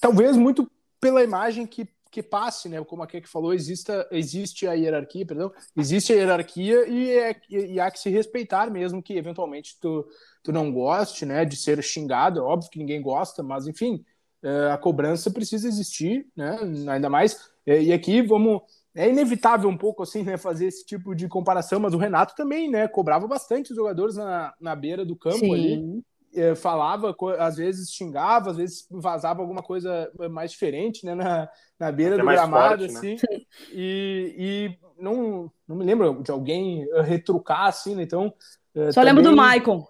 Talvez 0.00 0.36
muito 0.36 0.70
pela 1.00 1.24
imagem 1.24 1.66
que, 1.66 1.88
que 2.12 2.22
passe, 2.22 2.68
né? 2.68 2.82
Como 2.84 3.02
a 3.02 3.08
que 3.08 3.20
falou, 3.26 3.52
exista, 3.52 4.06
existe 4.12 4.68
a 4.68 4.74
hierarquia, 4.74 5.26
perdão, 5.26 5.52
existe 5.76 6.12
a 6.12 6.16
hierarquia 6.16 6.88
e, 6.88 7.10
é, 7.10 7.36
e 7.50 7.80
há 7.80 7.90
que 7.90 7.98
se 7.98 8.08
respeitar 8.08 8.70
mesmo 8.70 9.02
que 9.02 9.14
eventualmente 9.14 9.76
tu, 9.80 10.06
tu 10.44 10.52
não 10.52 10.72
goste, 10.72 11.26
né? 11.26 11.44
De 11.44 11.56
ser 11.56 11.82
xingado, 11.82 12.38
é 12.38 12.42
óbvio 12.42 12.70
que 12.70 12.78
ninguém 12.78 13.02
gosta, 13.02 13.42
mas 13.42 13.66
enfim, 13.66 14.04
uh, 14.44 14.72
a 14.72 14.78
cobrança 14.78 15.28
precisa 15.28 15.66
existir, 15.66 16.24
né? 16.36 16.56
Ainda 16.88 17.10
mais. 17.10 17.50
E 17.66 17.92
aqui 17.92 18.22
vamos 18.22 18.62
é 18.94 19.08
inevitável 19.08 19.68
um 19.68 19.76
pouco 19.76 20.02
assim, 20.02 20.22
né, 20.22 20.36
fazer 20.36 20.66
esse 20.66 20.84
tipo 20.84 21.14
de 21.14 21.28
comparação, 21.28 21.78
mas 21.78 21.94
o 21.94 21.98
Renato 21.98 22.34
também, 22.34 22.68
né, 22.68 22.88
cobrava 22.88 23.26
bastante 23.26 23.70
os 23.70 23.76
jogadores 23.76 24.16
na, 24.16 24.52
na 24.60 24.74
beira 24.74 25.04
do 25.04 25.16
campo 25.16 25.38
Sim. 25.38 25.54
ali, 25.54 26.02
é, 26.34 26.54
falava, 26.54 27.14
às 27.38 27.56
vezes 27.56 27.90
xingava, 27.90 28.50
às 28.50 28.56
vezes 28.56 28.86
vazava 28.90 29.40
alguma 29.40 29.62
coisa 29.62 30.10
mais 30.30 30.52
diferente, 30.52 31.04
né, 31.04 31.14
na, 31.14 31.48
na 31.78 31.92
beira 31.92 32.14
Até 32.14 32.22
do 32.22 32.28
gramado, 32.28 32.88
forte, 32.88 32.92
né? 32.92 32.98
assim, 32.98 33.14
né? 33.14 33.40
e, 33.72 34.34
e 34.38 35.02
não, 35.02 35.50
não 35.66 35.76
me 35.76 35.84
lembro 35.84 36.22
de 36.22 36.30
alguém 36.30 36.86
retrucar, 37.04 37.66
assim, 37.66 37.94
né, 37.94 38.02
então... 38.02 38.32
É, 38.74 38.92
Só 38.92 39.00
também... 39.00 39.14
lembro 39.14 39.30
do 39.30 39.34
Maicon. 39.36 39.86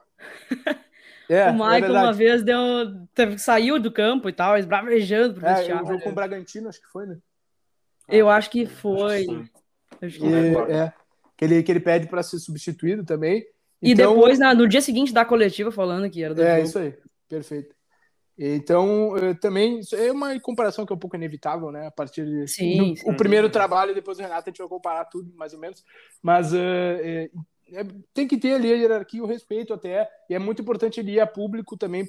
É, 1.28 1.48
o 1.48 1.52
Michael 1.54 1.96
é 1.96 2.00
uma 2.00 2.12
vez 2.12 2.42
deu, 2.42 2.58
saiu 3.38 3.78
do 3.78 3.92
campo 3.92 4.28
e 4.28 4.32
tal, 4.32 4.58
esbravejando 4.58 5.34
pro 5.34 5.46
é, 5.46 5.62
o 5.62 5.86
jogo 5.86 6.00
com 6.00 6.10
o 6.10 6.14
Bragantino, 6.14 6.68
acho 6.68 6.80
que 6.80 6.88
foi, 6.88 7.06
né? 7.06 7.16
Eu 8.10 8.28
acho 8.28 8.50
que 8.50 8.66
foi. 8.66 9.26
que, 9.98 10.26
é, 10.68 10.92
que, 11.36 11.44
ele, 11.44 11.62
que 11.62 11.72
ele 11.72 11.80
pede 11.80 12.06
para 12.08 12.22
ser 12.22 12.38
substituído 12.38 13.04
também. 13.04 13.44
E 13.82 13.92
então, 13.92 14.14
depois, 14.14 14.38
na, 14.38 14.54
no 14.54 14.68
dia 14.68 14.80
seguinte, 14.80 15.12
da 15.12 15.24
coletiva, 15.24 15.70
falando 15.70 16.10
que 16.10 16.22
era 16.22 16.34
do 16.34 16.42
É, 16.42 16.56
jogo. 16.56 16.68
isso 16.68 16.78
aí, 16.78 16.94
perfeito. 17.28 17.74
Então, 18.42 19.12
também, 19.40 19.80
é 19.92 20.10
uma 20.10 20.38
comparação 20.40 20.86
que 20.86 20.92
é 20.92 20.96
um 20.96 20.98
pouco 20.98 21.16
inevitável, 21.16 21.70
né? 21.70 21.86
A 21.86 21.90
partir 21.90 22.24
de 22.24 22.48
sim, 22.48 22.78
no, 22.78 22.96
sim. 22.96 23.10
o 23.10 23.14
primeiro 23.14 23.50
trabalho, 23.50 23.94
depois 23.94 24.18
o 24.18 24.22
Renato, 24.22 24.48
a 24.48 24.50
gente 24.50 24.58
vai 24.58 24.68
comparar 24.68 25.04
tudo, 25.04 25.30
mais 25.34 25.52
ou 25.52 25.60
menos. 25.60 25.84
Mas 26.22 26.52
uh, 26.54 26.56
é, 26.56 27.30
é, 27.72 27.86
tem 28.14 28.26
que 28.26 28.38
ter 28.38 28.54
ali 28.54 28.72
a 28.72 28.76
hierarquia, 28.76 29.22
o 29.22 29.26
respeito 29.26 29.74
até, 29.74 30.08
e 30.28 30.34
é 30.34 30.38
muito 30.38 30.62
importante 30.62 31.00
ele 31.00 31.12
ir 31.12 31.20
a 31.20 31.26
público 31.26 31.76
também, 31.76 32.08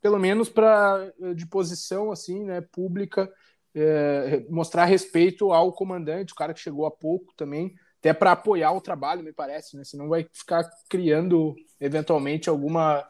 pelo 0.00 0.18
menos 0.18 0.48
para 0.48 1.12
de 1.34 1.46
posição 1.46 2.10
assim, 2.10 2.44
né, 2.44 2.60
pública, 2.60 3.30
é, 3.74 4.44
mostrar 4.48 4.84
respeito 4.84 5.52
ao 5.52 5.72
comandante, 5.72 6.32
o 6.32 6.36
cara 6.36 6.54
que 6.54 6.60
chegou 6.60 6.86
há 6.86 6.90
pouco 6.90 7.32
também, 7.36 7.74
até 7.98 8.12
para 8.12 8.32
apoiar 8.32 8.72
o 8.72 8.80
trabalho, 8.80 9.22
me 9.22 9.32
parece, 9.32 9.76
né? 9.76 9.84
Senão 9.84 10.08
vai 10.08 10.26
ficar 10.32 10.68
criando 10.88 11.54
eventualmente 11.80 12.48
alguma 12.48 13.00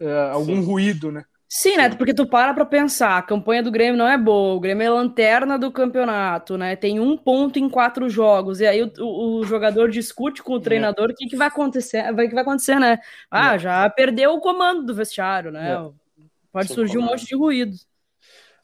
uh, 0.00 0.32
algum 0.32 0.60
Sim. 0.60 0.64
ruído, 0.64 1.12
né? 1.12 1.24
Sim, 1.48 1.76
né? 1.76 1.88
Porque 1.90 2.12
tu 2.12 2.26
para 2.26 2.52
pra 2.52 2.64
pensar, 2.64 3.16
a 3.16 3.22
campanha 3.22 3.62
do 3.62 3.70
Grêmio 3.70 3.96
não 3.96 4.08
é 4.08 4.18
boa, 4.18 4.56
o 4.56 4.60
Grêmio 4.60 4.84
é 4.84 4.90
lanterna 4.90 5.56
do 5.56 5.70
campeonato, 5.70 6.58
né? 6.58 6.74
Tem 6.74 6.98
um 6.98 7.16
ponto 7.16 7.60
em 7.60 7.68
quatro 7.68 8.08
jogos, 8.10 8.60
e 8.60 8.66
aí 8.66 8.82
o, 8.82 8.90
o, 8.98 9.38
o 9.38 9.44
jogador 9.44 9.88
discute 9.88 10.42
com 10.42 10.54
o 10.54 10.60
treinador 10.60 11.10
o 11.10 11.14
que, 11.14 11.28
que 11.28 11.36
vai 11.36 11.46
acontecer, 11.46 12.12
o 12.12 12.16
que 12.16 12.34
vai 12.34 12.42
acontecer, 12.42 12.80
né? 12.80 12.98
Ah, 13.30 13.54
é. 13.54 13.58
já 13.60 13.88
perdeu 13.88 14.32
o 14.32 14.40
comando 14.40 14.84
do 14.84 14.94
vestiário, 14.94 15.52
né? 15.52 15.74
É. 15.74 16.24
Pode 16.50 16.68
Sim, 16.68 16.74
surgir 16.74 16.98
um 16.98 17.02
monte 17.02 17.24
de 17.24 17.36
ruído. 17.36 17.76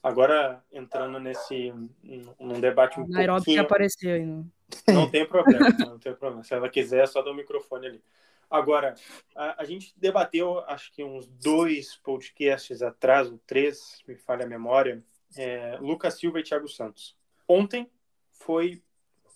Agora, 0.03 0.65
entrando 0.73 1.19
nesse, 1.19 1.73
num 2.39 2.61
debate 2.61 2.99
um 2.99 3.07
Nairobi 3.07 3.45
pouquinho... 3.45 3.61
apareceu 3.61 4.15
aí, 4.15 4.25
não. 4.25 4.51
Não 4.89 5.11
tem 5.11 5.27
problema, 5.27 5.69
não 5.79 5.99
tem 5.99 6.15
problema. 6.15 6.43
Se 6.43 6.55
ela 6.55 6.69
quiser, 6.69 7.05
é 7.05 7.07
só 7.07 7.23
dar 7.23 7.33
o 7.33 7.35
microfone 7.35 7.87
ali. 7.87 8.03
Agora, 8.51 8.95
a, 9.37 9.63
a, 9.63 9.65
gente 9.65 9.95
debateu, 9.97 10.59
acho 10.61 10.93
que 10.93 11.05
uns 11.05 11.27
dois 11.27 11.97
podcasts 11.97 12.83
atrás, 12.83 13.31
ou 13.31 13.39
três, 13.47 14.03
me 14.09 14.17
falha 14.17 14.45
a 14.45 14.49
memória, 14.49 15.05
é, 15.37 15.77
Lucas 15.81 16.15
Silva 16.15 16.41
e 16.41 16.43
Thiago 16.43 16.67
Santos. 16.67 17.17
Ontem 17.47 17.89
foi 18.33 18.83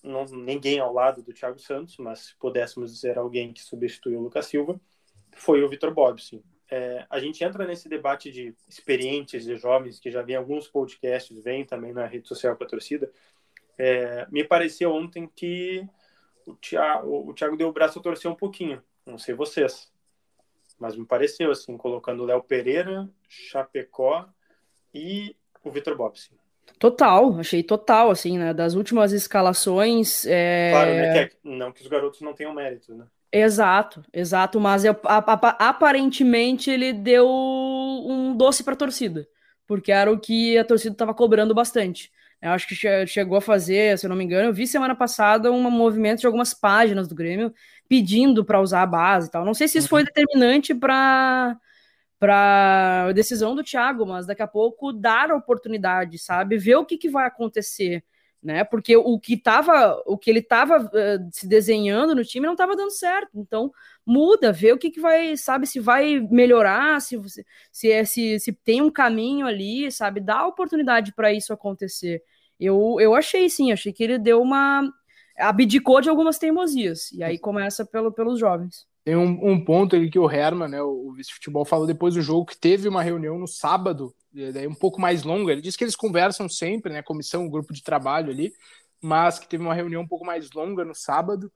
não, 0.03 0.25
ninguém 0.25 0.79
ao 0.79 0.93
lado 0.93 1.23
do 1.23 1.33
Thiago 1.33 1.59
Santos, 1.59 1.97
mas 1.99 2.21
se 2.21 2.37
pudéssemos 2.37 2.93
dizer 2.93 3.17
alguém 3.17 3.53
que 3.53 3.63
substituiu 3.63 4.21
o 4.21 4.23
Lucas 4.23 4.47
Silva, 4.47 4.81
foi 5.33 5.63
o 5.63 5.69
Vitor 5.69 5.93
Bobson. 5.93 6.43
É, 6.71 7.07
a 7.11 7.21
gente 7.21 7.45
entra 7.45 7.67
nesse 7.67 7.89
debate 7.89 8.31
de 8.31 8.55
experientes 8.69 9.47
e 9.47 9.57
jovens, 9.57 10.01
que 10.01 10.11
já 10.11 10.23
vem 10.23 10.37
alguns 10.37 10.67
podcasts, 10.67 11.43
vem 11.43 11.65
também 11.65 11.93
na 11.93 12.07
rede 12.07 12.27
social 12.27 12.57
com 12.57 12.65
a 12.65 12.67
torcida. 12.67 13.11
É, 13.77 14.27
me 14.31 14.45
pareceu 14.45 14.93
ontem 14.93 15.31
que 15.35 15.87
o 16.47 16.55
Thiago, 16.55 17.29
o 17.29 17.35
Thiago 17.35 17.57
deu 17.57 17.69
o 17.69 17.73
braço 17.73 17.99
a 17.99 18.03
torcer 18.03 18.31
um 18.31 18.35
pouquinho 18.35 18.83
não 19.07 19.19
sei 19.19 19.35
vocês. 19.35 19.93
Mas 20.79 20.97
me 20.97 21.05
pareceu, 21.05 21.51
assim, 21.51 21.77
colocando 21.77 22.25
Léo 22.25 22.43
Pereira, 22.43 23.09
Chapecó 23.29 24.27
e 24.93 25.37
o 25.63 25.71
Vitor 25.71 25.97
Bobson. 25.97 26.35
Total, 26.79 27.39
achei 27.39 27.63
total, 27.63 28.11
assim, 28.11 28.39
né? 28.39 28.53
Das 28.53 28.75
últimas 28.75 29.13
escalações. 29.13 30.27
É... 30.27 30.71
Claro, 30.73 30.91
né? 30.91 31.13
Que 31.13 31.19
é, 31.19 31.39
não 31.45 31.73
que 31.73 31.83
os 31.83 31.87
garotos 31.87 32.21
não 32.23 32.35
tenham 32.35 32.53
mérito, 32.53 32.95
né? 32.95 33.07
Exato, 33.37 34.05
exato, 34.13 34.61
mas 34.61 34.85
eu, 34.85 34.97
a, 35.05 35.19
a, 35.19 35.69
aparentemente 35.69 36.71
ele 36.71 36.93
deu 36.93 37.29
um 37.29 38.37
doce 38.37 38.63
para 38.63 38.75
a 38.75 38.77
torcida, 38.77 39.27
porque 39.67 39.91
era 39.91 40.13
o 40.13 40.21
que 40.21 40.57
a 40.57 40.65
torcida 40.65 40.93
estava 40.93 41.13
cobrando 41.13 41.53
bastante. 41.53 42.13
Eu 42.41 42.51
acho 42.53 42.69
que 42.69 42.77
chegou 43.09 43.37
a 43.37 43.41
fazer, 43.41 43.99
se 43.99 44.07
eu 44.07 44.09
não 44.11 44.17
me 44.17 44.23
engano, 44.23 44.51
eu 44.51 44.55
vi 44.55 44.69
semana 44.69 44.95
passada 44.95 45.51
um 45.51 45.69
movimento 45.69 46.21
de 46.21 46.27
algumas 46.27 46.55
páginas 46.55 47.09
do 47.09 47.15
Grêmio 47.17 47.53
pedindo 47.89 48.45
para 48.45 48.61
usar 48.61 48.83
a 48.83 48.87
base 48.87 49.27
e 49.27 49.31
tal. 49.33 49.45
Não 49.45 49.55
sei 49.55 49.67
se 49.67 49.79
isso 49.79 49.89
foi 49.89 50.03
uhum. 50.03 50.07
determinante 50.07 50.73
para 50.73 51.59
para 52.21 53.07
a 53.09 53.13
decisão 53.13 53.55
do 53.55 53.65
Thiago, 53.65 54.07
mas 54.07 54.27
daqui 54.27 54.43
a 54.43 54.47
pouco 54.47 54.93
dar 54.93 55.31
a 55.33 55.37
oportunidade, 55.37 56.19
sabe? 56.19 56.57
Ver 56.57 56.77
o 56.77 56.85
que, 56.87 56.97
que 56.97 57.09
vai 57.11 57.27
acontecer, 57.27 58.05
né? 58.45 58.63
Porque 58.63 58.95
o 58.95 59.19
que 59.19 59.39
tava, 59.39 60.03
o 60.05 60.19
que 60.19 60.29
ele 60.29 60.41
estava 60.41 60.85
uh, 60.85 61.29
se 61.33 61.49
desenhando 61.49 62.15
no 62.15 62.23
time 62.23 62.45
não 62.47 62.53
estava 62.53 62.77
dando 62.77 62.91
certo. 62.91 63.31
Então, 63.35 63.73
muda, 64.05 64.53
vê 64.53 64.71
o 64.71 64.79
que, 64.79 64.91
que 64.91 65.01
vai, 65.01 65.35
sabe, 65.35 65.67
se 65.67 65.81
vai 65.81 66.21
melhorar, 66.31 67.01
se 67.01 67.19
se, 67.73 67.91
é, 67.91 68.05
se, 68.05 68.39
se 68.39 68.53
tem 68.53 68.83
um 68.83 68.91
caminho 68.91 69.47
ali, 69.47 69.91
sabe? 69.91 70.21
Dá 70.21 70.47
oportunidade 70.47 71.15
para 71.15 71.33
isso 71.33 71.55
acontecer. 71.55 72.23
Eu, 72.61 72.97
eu 73.01 73.15
achei 73.15 73.49
sim, 73.49 73.73
achei 73.73 73.93
que 73.93 74.05
ele 74.05 74.19
deu 74.19 74.43
uma 74.43 74.93
abdicou 75.39 76.01
de 76.01 76.11
algumas 76.11 76.39
teimosias. 76.39 77.11
E 77.13 77.23
aí 77.23 77.39
começa 77.39 77.85
pelo, 77.85 78.13
pelos 78.13 78.39
jovens. 78.39 78.87
Tem 79.05 79.17
um, 79.17 79.51
um 79.53 79.65
ponto 79.65 79.97
aí 79.97 80.11
que 80.11 80.19
o 80.19 80.31
Herman, 80.31 80.69
né, 80.69 80.83
o 80.83 81.13
vice-futebol, 81.13 81.65
falou 81.65 81.87
depois 81.87 82.15
do 82.15 82.23
jogo 82.23 82.47
que 82.47 82.57
teve 82.57 82.89
uma 82.89 83.03
reunião 83.03 83.39
no 83.39 83.49
sábado, 83.49 84.15
daí 84.53 84.67
um 84.67 84.75
pouco 84.75 85.01
mais 85.01 85.23
longa. 85.23 85.53
Ele 85.53 85.63
disse 85.63 85.79
que 85.79 85.85
eles 85.85 85.97
conversam 85.97 86.49
sempre, 86.49 86.93
né, 86.93 87.03
comissão, 87.03 87.49
grupo 87.49 87.73
de 87.73 87.83
trabalho 87.83 88.31
ali, 88.31 88.53
mas 89.01 89.39
que 89.39 89.49
teve 89.49 89.63
uma 89.63 89.75
reunião 89.75 90.03
um 90.03 90.09
pouco 90.09 90.25
mais 90.25 90.51
longa 90.53 90.85
no 90.85 90.95
sábado. 90.95 91.53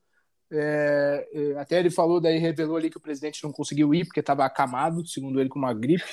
É, 0.50 1.28
é 1.32 1.58
até 1.58 1.78
ele 1.78 1.90
falou, 1.90 2.20
daí 2.20 2.38
revelou 2.38 2.76
ali 2.76 2.88
que 2.88 2.96
o 2.96 3.00
presidente 3.00 3.42
não 3.44 3.52
conseguiu 3.52 3.94
ir 3.94 4.04
porque 4.04 4.20
estava 4.20 4.44
acamado, 4.44 5.06
segundo 5.06 5.40
ele, 5.40 5.48
com 5.48 5.58
uma 5.58 5.74
gripe. 5.74 6.04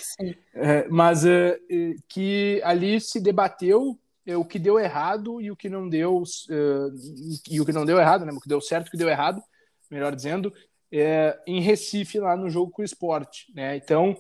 É, 0.54 0.88
mas 0.90 1.26
é, 1.26 1.58
é, 1.70 1.94
que 2.08 2.62
ali 2.64 3.00
se 3.00 3.20
debateu 3.22 3.98
é, 4.26 4.36
o 4.36 4.44
que 4.44 4.58
deu 4.58 4.80
errado 4.80 5.40
e 5.40 5.52
o 5.52 5.56
que 5.56 5.70
não 5.70 5.88
deu 5.88 6.24
e 7.50 7.62
o 7.62 7.66
que 7.66 7.72
não 7.72 7.86
deu 7.86 8.00
errado, 8.00 8.26
né? 8.26 8.32
O 8.32 8.40
que 8.40 8.50
deu 8.50 8.60
certo 8.60 8.88
o 8.88 8.92
que 8.92 8.98
deu 8.98 9.08
errado, 9.08 9.42
melhor 9.90 10.16
dizendo, 10.16 10.52
é, 10.92 11.38
em 11.46 11.62
Recife 11.62 12.20
lá 12.20 12.36
no 12.36 12.50
jogo 12.50 12.72
com 12.72 12.82
o 12.82 12.86
esporte, 12.86 13.52
né? 13.54 13.76
Então 13.76 14.12
é, 14.12 14.16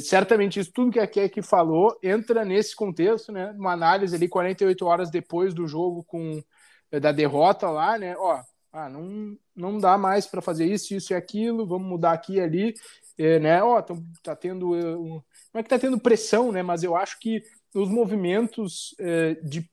certamente 0.00 0.60
isso 0.60 0.72
tudo 0.72 0.92
que 0.92 1.00
a 1.00 1.06
Kek 1.06 1.42
falou 1.42 1.98
entra 2.02 2.44
nesse 2.44 2.74
contexto, 2.74 3.32
né? 3.32 3.52
Uma 3.52 3.72
análise 3.72 4.14
ali 4.14 4.28
48 4.28 4.86
horas 4.86 5.10
depois 5.10 5.52
do 5.52 5.66
jogo 5.66 6.04
com 6.04 6.42
é, 6.90 7.00
da 7.00 7.12
derrota 7.12 7.68
lá, 7.68 7.98
né? 7.98 8.16
Ó, 8.16 8.40
ah, 8.72 8.88
não 8.88 9.36
não 9.54 9.78
dá 9.78 9.96
mais 9.96 10.26
para 10.26 10.42
fazer 10.42 10.66
isso, 10.66 10.94
isso 10.94 11.12
e 11.12 11.16
aquilo, 11.16 11.66
vamos 11.66 11.88
mudar 11.88 12.12
aqui 12.12 12.34
e 12.34 12.40
ali, 12.40 12.74
é, 13.18 13.38
né? 13.38 13.62
Ó, 13.62 13.80
tá, 13.82 13.94
tá 14.22 14.36
tendo 14.36 14.74
um, 14.74 15.22
não 15.52 15.60
é 15.60 15.62
que 15.62 15.68
tá 15.68 15.78
tendo 15.78 16.00
pressão, 16.00 16.50
né? 16.50 16.62
Mas 16.62 16.82
eu 16.82 16.96
acho 16.96 17.18
que 17.20 17.42
os 17.74 17.88
movimentos 17.88 18.94
eh, 18.98 19.34
de 19.42 19.68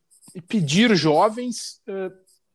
pedir 0.48 0.94
jovens 0.96 1.80
eh, 1.86 2.10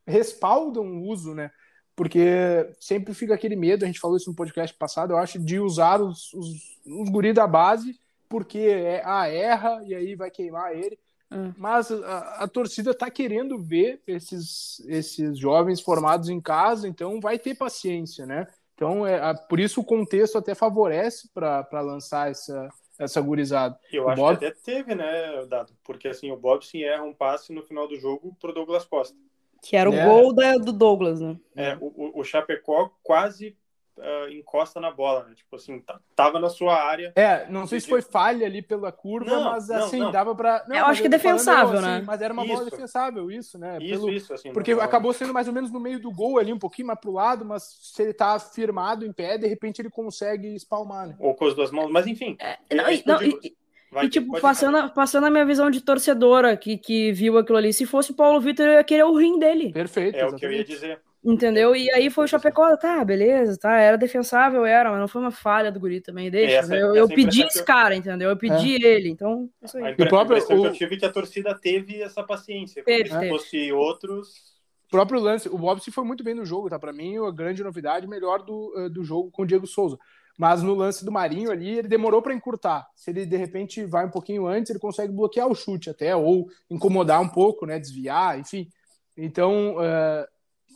respaldam 0.05 0.85
o 0.85 1.07
uso, 1.07 1.33
né? 1.33 1.51
Porque 1.97 2.69
sempre 2.79 3.11
fica 3.15 3.33
aquele 3.33 3.55
medo, 3.55 3.83
a 3.83 3.87
gente 3.87 3.99
falou 3.99 4.15
isso 4.15 4.29
no 4.29 4.35
podcast 4.35 4.77
passado, 4.77 5.13
eu 5.13 5.17
acho, 5.17 5.39
de 5.39 5.59
usar 5.59 5.99
os, 5.99 6.31
os, 6.31 6.77
os 6.85 7.09
guri 7.09 7.33
da 7.33 7.47
base, 7.47 7.99
porque 8.29 8.59
é, 8.59 9.01
ah, 9.03 9.27
erra 9.27 9.81
e 9.83 9.95
aí 9.95 10.13
vai 10.13 10.29
queimar 10.29 10.77
ele. 10.77 10.99
Hum. 11.31 11.51
Mas 11.57 11.91
a, 11.91 12.43
a 12.43 12.47
torcida 12.47 12.91
está 12.91 13.09
querendo 13.09 13.57
ver 13.57 13.99
esses, 14.05 14.79
esses 14.87 15.39
jovens 15.39 15.81
formados 15.81 16.29
em 16.29 16.39
casa, 16.39 16.87
então 16.87 17.19
vai 17.19 17.39
ter 17.39 17.55
paciência, 17.55 18.27
né? 18.27 18.45
Então, 18.75 19.05
é, 19.07 19.33
por 19.33 19.59
isso 19.59 19.81
o 19.81 19.83
contexto 19.83 20.37
até 20.37 20.53
favorece 20.53 21.27
para 21.33 21.81
lançar 21.81 22.29
essa, 22.29 22.69
essa 22.99 23.19
gurizada. 23.19 23.75
Eu 23.91 24.03
o 24.03 24.09
acho 24.09 24.21
Bob... 24.21 24.37
que 24.37 24.45
até 24.45 24.55
teve, 24.63 24.93
né, 24.93 25.47
Dado? 25.47 25.73
Porque 25.83 26.07
assim, 26.07 26.29
o 26.31 26.37
Bob 26.37 26.63
sim 26.63 26.83
erra 26.83 27.01
um 27.01 27.13
passe 27.13 27.51
no 27.51 27.63
final 27.63 27.87
do 27.87 27.99
jogo 27.99 28.37
pro 28.39 28.53
Douglas 28.53 28.85
Costa. 28.85 29.17
Que 29.61 29.75
era 29.75 29.89
o 29.89 29.93
é. 29.93 30.05
gol 30.05 30.33
da, 30.33 30.57
do 30.57 30.71
Douglas, 30.71 31.19
né? 31.19 31.37
É, 31.55 31.77
o, 31.79 32.19
o 32.19 32.23
Chapecó 32.23 32.91
quase 33.03 33.57
uh, 33.97 34.29
encosta 34.29 34.79
na 34.79 34.91
bola, 34.91 35.25
né? 35.25 35.35
Tipo 35.35 35.55
assim, 35.55 35.83
tava 36.15 36.39
na 36.39 36.49
sua 36.49 36.75
área. 36.75 37.11
É, 37.15 37.49
não 37.49 37.67
sei 37.67 37.79
se 37.79 37.87
foi 37.87 38.01
falha 38.01 38.45
ali 38.45 38.61
pela 38.61 38.91
curva, 38.91 39.29
não, 39.29 39.43
mas 39.45 39.69
assim, 39.69 39.99
não. 39.99 40.11
dava 40.11 40.35
pra. 40.35 40.63
Não, 40.67 40.75
eu 40.75 40.85
acho 40.85 41.01
que 41.01 41.07
é 41.07 41.09
defensável, 41.09 41.81
né? 41.81 41.97
Assim, 41.97 42.05
mas 42.05 42.21
era 42.21 42.33
uma 42.33 42.45
isso. 42.45 42.53
bola 42.53 42.69
defensável, 42.69 43.31
isso, 43.31 43.57
né? 43.57 43.77
Isso, 43.81 43.99
Pelo... 43.99 44.09
isso, 44.11 44.33
assim. 44.33 44.53
Porque 44.53 44.71
acabou 44.71 45.13
sendo 45.13 45.33
mais 45.33 45.47
ou 45.47 45.53
menos 45.53 45.71
no 45.71 45.79
meio 45.79 45.99
do 45.99 46.11
gol 46.11 46.37
ali, 46.37 46.53
um 46.53 46.59
pouquinho 46.59 46.87
mais 46.87 46.99
pro 46.99 47.11
lado, 47.11 47.43
mas 47.43 47.63
se 47.63 48.01
ele 48.01 48.13
tá 48.13 48.37
firmado 48.39 49.05
em 49.05 49.11
pé, 49.11 49.37
de 49.37 49.47
repente 49.47 49.81
ele 49.81 49.89
consegue 49.89 50.55
espalmar, 50.55 51.07
né? 51.07 51.15
Ou 51.19 51.35
com 51.35 51.45
as 51.45 51.55
duas 51.55 51.71
mãos, 51.71 51.91
mas 51.91 52.07
enfim. 52.07 52.37
É, 52.39 52.57
não, 52.73 52.85
não, 53.05 53.23
e, 53.23 53.55
Vai, 53.91 54.05
e, 54.05 54.09
tipo, 54.09 54.39
passando, 54.41 54.91
passando 54.93 55.27
a 55.27 55.29
minha 55.29 55.45
visão 55.45 55.71
de 55.71 55.81
torcedora 55.81 56.57
que, 56.57 56.77
que 56.77 57.11
viu 57.11 57.37
aquilo 57.37 57.57
ali, 57.57 57.71
se 57.71 57.85
fosse 57.85 58.11
o 58.11 58.15
Paulo 58.15 58.41
Vitor, 58.41 58.65
eu 58.65 58.73
ia 58.73 58.83
querer 58.83 59.03
o 59.03 59.17
rim 59.17 59.39
dele. 59.39 59.71
Perfeito. 59.71 60.15
É 60.15 60.19
exatamente. 60.19 60.35
o 60.35 60.39
que 60.39 60.45
eu 60.45 60.51
ia 60.51 60.63
dizer. 60.63 61.01
Entendeu? 61.23 61.75
E 61.75 61.89
aí 61.91 62.09
foi 62.09 62.25
o 62.25 62.27
Chapecó, 62.27 62.77
tá, 62.77 63.03
beleza, 63.03 63.57
tá, 63.59 63.75
era 63.77 63.97
defensável, 63.97 64.65
era, 64.65 64.91
mas 64.91 64.99
não 64.99 65.07
foi 65.07 65.21
uma 65.21 65.31
falha 65.31 65.71
do 65.71 65.79
guri 65.79 65.99
também, 65.99 66.31
deixa. 66.31 66.57
Essa, 66.57 66.75
eu, 66.75 66.95
eu 66.95 67.07
pedi 67.07 67.41
esse 67.41 67.63
cara, 67.63 67.95
entendeu? 67.95 68.29
Eu 68.29 68.37
pedi 68.37 68.75
é. 68.75 68.89
ele, 68.89 69.09
então, 69.09 69.49
isso 69.61 69.77
aí. 69.77 69.83
A 69.83 69.91
impressão, 69.91 70.25
próprio, 70.25 70.37
o... 70.37 70.61
que 70.61 70.67
eu 70.67 70.73
tive 70.73 70.95
é 70.95 70.99
que 70.99 71.05
a 71.05 71.11
torcida 71.11 71.53
teve 71.53 72.01
essa 72.01 72.23
paciência, 72.23 72.83
se 72.85 73.29
fosse 73.29 73.71
outros... 73.73 74.55
O 74.87 74.89
próprio 74.89 75.19
lance, 75.19 75.49
o 75.49 75.57
Bob 75.57 75.83
se 75.83 75.91
foi 75.91 76.05
muito 76.05 76.23
bem 76.23 76.33
no 76.33 76.45
jogo, 76.45 76.69
tá? 76.69 76.79
Para 76.79 76.93
mim, 76.93 77.17
a 77.17 77.29
grande 77.29 77.61
novidade, 77.61 78.07
melhor 78.07 78.41
do, 78.41 78.73
eh, 78.77 78.87
do 78.87 79.03
jogo 79.03 79.29
com 79.29 79.41
o 79.41 79.45
Diego 79.45 79.67
Souza. 79.67 79.99
Mas 80.37 80.61
no 80.61 80.75
lance 80.75 81.03
do 81.03 81.11
Marinho 81.11 81.49
ali, 81.49 81.79
ele 81.79 81.87
demorou 81.87 82.21
para 82.21 82.33
encurtar. 82.33 82.87
Se 82.95 83.09
ele 83.09 83.25
de 83.25 83.35
repente 83.35 83.83
vai 83.83 84.05
um 84.05 84.11
pouquinho 84.11 84.45
antes, 84.45 84.69
ele 84.69 84.79
consegue 84.79 85.11
bloquear 85.11 85.47
o 85.47 85.55
chute 85.55 85.89
até, 85.89 86.15
ou 86.15 86.47
incomodar 86.69 87.19
um 87.19 87.27
pouco, 87.27 87.65
né? 87.65 87.79
Desviar, 87.79 88.39
enfim. 88.39 88.69
Então, 89.17 89.77
uh, 89.77 90.27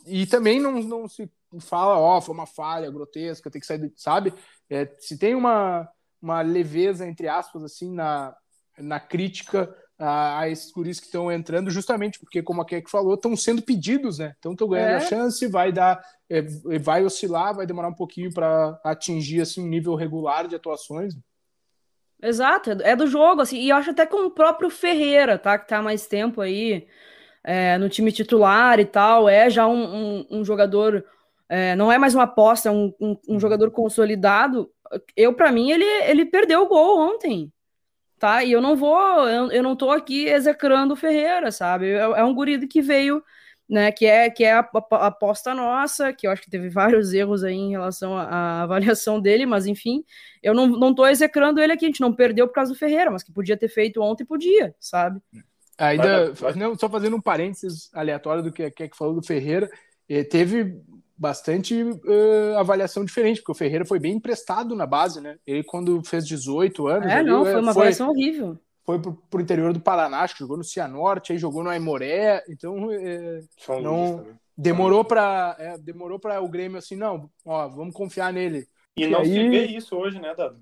e 0.04 0.26
também 0.26 0.60
não, 0.60 0.82
não 0.82 1.08
se 1.08 1.30
fala, 1.60 1.96
ó, 1.96 2.18
oh, 2.18 2.20
foi 2.20 2.34
uma 2.34 2.46
falha 2.46 2.90
grotesca, 2.90 3.50
tem 3.50 3.60
que 3.60 3.66
sair, 3.66 3.92
sabe? 3.94 4.34
É, 4.68 4.92
se 4.98 5.16
tem 5.16 5.34
uma, 5.34 5.88
uma 6.20 6.42
leveza, 6.42 7.06
entre 7.06 7.28
aspas, 7.28 7.62
assim, 7.62 7.92
na, 7.92 8.34
na 8.78 8.98
crítica 8.98 9.72
a, 10.02 10.40
a 10.40 10.48
esses 10.48 10.72
guris 10.72 10.98
que 10.98 11.06
estão 11.06 11.30
entrando, 11.30 11.70
justamente 11.70 12.18
porque, 12.18 12.42
como 12.42 12.60
a 12.60 12.64
Kek 12.64 12.90
falou, 12.90 13.14
estão 13.14 13.36
sendo 13.36 13.62
pedidos, 13.62 14.18
né? 14.18 14.34
Então 14.38 14.52
estão 14.52 14.68
ganhando 14.68 14.90
é. 14.90 14.96
a 14.96 15.00
chance, 15.00 15.46
vai 15.46 15.70
dar, 15.70 16.02
é, 16.28 16.42
vai 16.80 17.04
oscilar, 17.04 17.54
vai 17.54 17.66
demorar 17.66 17.88
um 17.88 17.94
pouquinho 17.94 18.32
para 18.34 18.80
atingir 18.82 19.40
assim, 19.40 19.62
um 19.62 19.68
nível 19.68 19.94
regular 19.94 20.48
de 20.48 20.56
atuações. 20.56 21.14
Exato, 22.20 22.70
é 22.82 22.96
do 22.96 23.06
jogo, 23.06 23.42
assim, 23.42 23.58
e 23.58 23.68
eu 23.68 23.76
acho 23.76 23.90
até 23.90 24.04
com 24.04 24.26
o 24.26 24.30
próprio 24.30 24.70
Ferreira, 24.70 25.38
tá? 25.38 25.56
Que 25.56 25.68
tá 25.68 25.78
há 25.78 25.82
mais 25.82 26.06
tempo 26.06 26.40
aí 26.40 26.86
é, 27.44 27.78
no 27.78 27.88
time 27.88 28.10
titular 28.10 28.80
e 28.80 28.84
tal, 28.84 29.28
é 29.28 29.48
já 29.48 29.68
um, 29.68 29.84
um, 29.84 30.26
um 30.30 30.44
jogador, 30.44 31.04
é, 31.48 31.76
não 31.76 31.92
é 31.92 31.98
mais 31.98 32.14
uma 32.14 32.24
aposta, 32.24 32.68
é 32.68 32.72
um, 32.72 32.92
um, 33.00 33.16
um 33.28 33.40
jogador 33.40 33.70
consolidado. 33.70 34.68
Eu, 35.16 35.32
para 35.32 35.52
mim, 35.52 35.70
ele, 35.70 35.84
ele 35.84 36.24
perdeu 36.24 36.62
o 36.62 36.68
gol 36.68 36.98
ontem 36.98 37.52
tá? 38.22 38.44
E 38.44 38.52
eu 38.52 38.60
não 38.60 38.76
vou, 38.76 39.28
eu, 39.28 39.50
eu 39.50 39.62
não 39.64 39.74
tô 39.74 39.90
aqui 39.90 40.26
execrando 40.26 40.94
o 40.94 40.96
Ferreira, 40.96 41.50
sabe? 41.50 41.90
É, 41.90 42.02
é 42.02 42.22
um 42.24 42.32
gurido 42.32 42.68
que 42.68 42.80
veio, 42.80 43.20
né, 43.68 43.90
que 43.90 44.06
é, 44.06 44.30
que 44.30 44.44
é 44.44 44.52
a, 44.52 44.60
a, 44.60 44.96
a, 44.96 45.06
aposta 45.08 45.52
nossa, 45.52 46.12
que 46.12 46.24
eu 46.24 46.30
acho 46.30 46.40
que 46.40 46.48
teve 46.48 46.68
vários 46.68 47.10
erros 47.12 47.42
aí 47.42 47.56
em 47.56 47.70
relação 47.70 48.16
à, 48.16 48.62
avaliação 48.62 49.20
dele, 49.20 49.44
mas 49.44 49.66
enfim, 49.66 50.04
eu 50.40 50.54
não, 50.54 50.68
não 50.68 50.94
tô 50.94 51.04
execrando 51.04 51.60
ele 51.60 51.72
aqui, 51.72 51.84
a 51.84 51.88
gente 51.88 52.00
não 52.00 52.12
perdeu 52.14 52.46
por 52.46 52.54
causa 52.54 52.72
do 52.72 52.78
Ferreira, 52.78 53.10
mas 53.10 53.24
que 53.24 53.32
podia 53.32 53.56
ter 53.56 53.68
feito 53.68 54.00
ontem, 54.00 54.24
podia, 54.24 54.72
sabe? 54.78 55.20
Ainda, 55.76 56.32
não, 56.54 56.78
só 56.78 56.88
fazendo 56.88 57.16
um 57.16 57.20
parênteses 57.20 57.90
aleatório 57.92 58.44
do 58.44 58.52
que 58.52 58.62
a 58.62 58.70
que 58.70 58.96
falou 58.96 59.14
do 59.14 59.26
Ferreira, 59.26 59.68
eh, 60.08 60.22
teve 60.22 60.80
bastante 61.22 61.80
uh, 61.80 62.58
avaliação 62.58 63.04
diferente, 63.04 63.40
porque 63.40 63.52
o 63.52 63.54
Ferreira 63.54 63.84
foi 63.84 64.00
bem 64.00 64.14
emprestado 64.14 64.74
na 64.74 64.84
base, 64.84 65.20
né? 65.20 65.38
Ele, 65.46 65.62
quando 65.62 66.02
fez 66.04 66.26
18 66.26 66.88
anos. 66.88 67.06
É, 67.06 67.18
ali, 67.18 67.30
não, 67.30 67.44
foi 67.44 67.54
uma 67.54 67.72
foi, 67.72 67.82
avaliação 67.82 68.10
horrível. 68.10 68.58
Foi 68.84 69.00
pro, 69.00 69.14
pro 69.30 69.40
interior 69.40 69.72
do 69.72 69.80
Paraná, 69.80 70.22
acho 70.22 70.34
que 70.34 70.40
jogou 70.40 70.56
no 70.56 70.64
Cianorte, 70.64 71.30
aí 71.30 71.38
jogou 71.38 71.62
no 71.62 71.70
Aimoré, 71.70 72.42
então 72.48 72.90
é, 72.90 73.40
não 73.80 74.26
demorou 74.58 75.04
para 75.04 75.54
é, 75.60 75.78
demorou 75.78 76.18
para 76.18 76.40
o 76.42 76.48
Grêmio 76.48 76.78
assim, 76.78 76.96
não, 76.96 77.30
ó, 77.46 77.68
vamos 77.68 77.94
confiar 77.94 78.32
nele. 78.32 78.66
E, 78.96 79.06
não 79.06 79.20
aí... 79.20 79.26
se 79.26 79.48
vê 79.48 79.66
isso 79.66 79.96
hoje, 79.96 80.18
né, 80.18 80.34
Dado? 80.34 80.60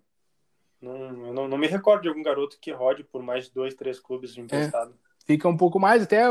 Não, 0.82 1.26
eu 1.26 1.32
não, 1.32 1.48
não 1.48 1.56
me 1.56 1.66
recordo 1.68 2.02
de 2.02 2.08
algum 2.08 2.22
garoto 2.22 2.58
que 2.60 2.70
rode 2.70 3.02
por 3.02 3.22
mais 3.22 3.46
de 3.46 3.54
dois, 3.54 3.74
três 3.74 3.98
clubes 3.98 4.34
de 4.34 4.42
emprestado. 4.42 4.90
É, 4.92 5.26
fica 5.26 5.48
um 5.48 5.56
pouco 5.56 5.80
mais, 5.80 6.02
até 6.02 6.22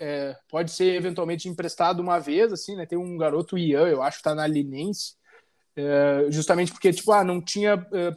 é, 0.00 0.36
pode 0.48 0.70
ser 0.70 0.94
eventualmente 0.94 1.48
emprestado 1.48 2.00
uma 2.00 2.18
vez, 2.18 2.52
assim, 2.52 2.76
né? 2.76 2.86
Tem 2.86 2.98
um 2.98 3.16
garoto 3.16 3.58
Ian, 3.58 3.88
eu 3.88 4.02
acho 4.02 4.18
que 4.18 4.24
tá 4.24 4.34
na 4.34 4.46
Linense, 4.46 5.14
é, 5.76 6.26
justamente 6.30 6.72
porque, 6.72 6.92
tipo, 6.92 7.12
ah, 7.12 7.24
não 7.24 7.40
tinha 7.40 7.86
é, 7.92 8.12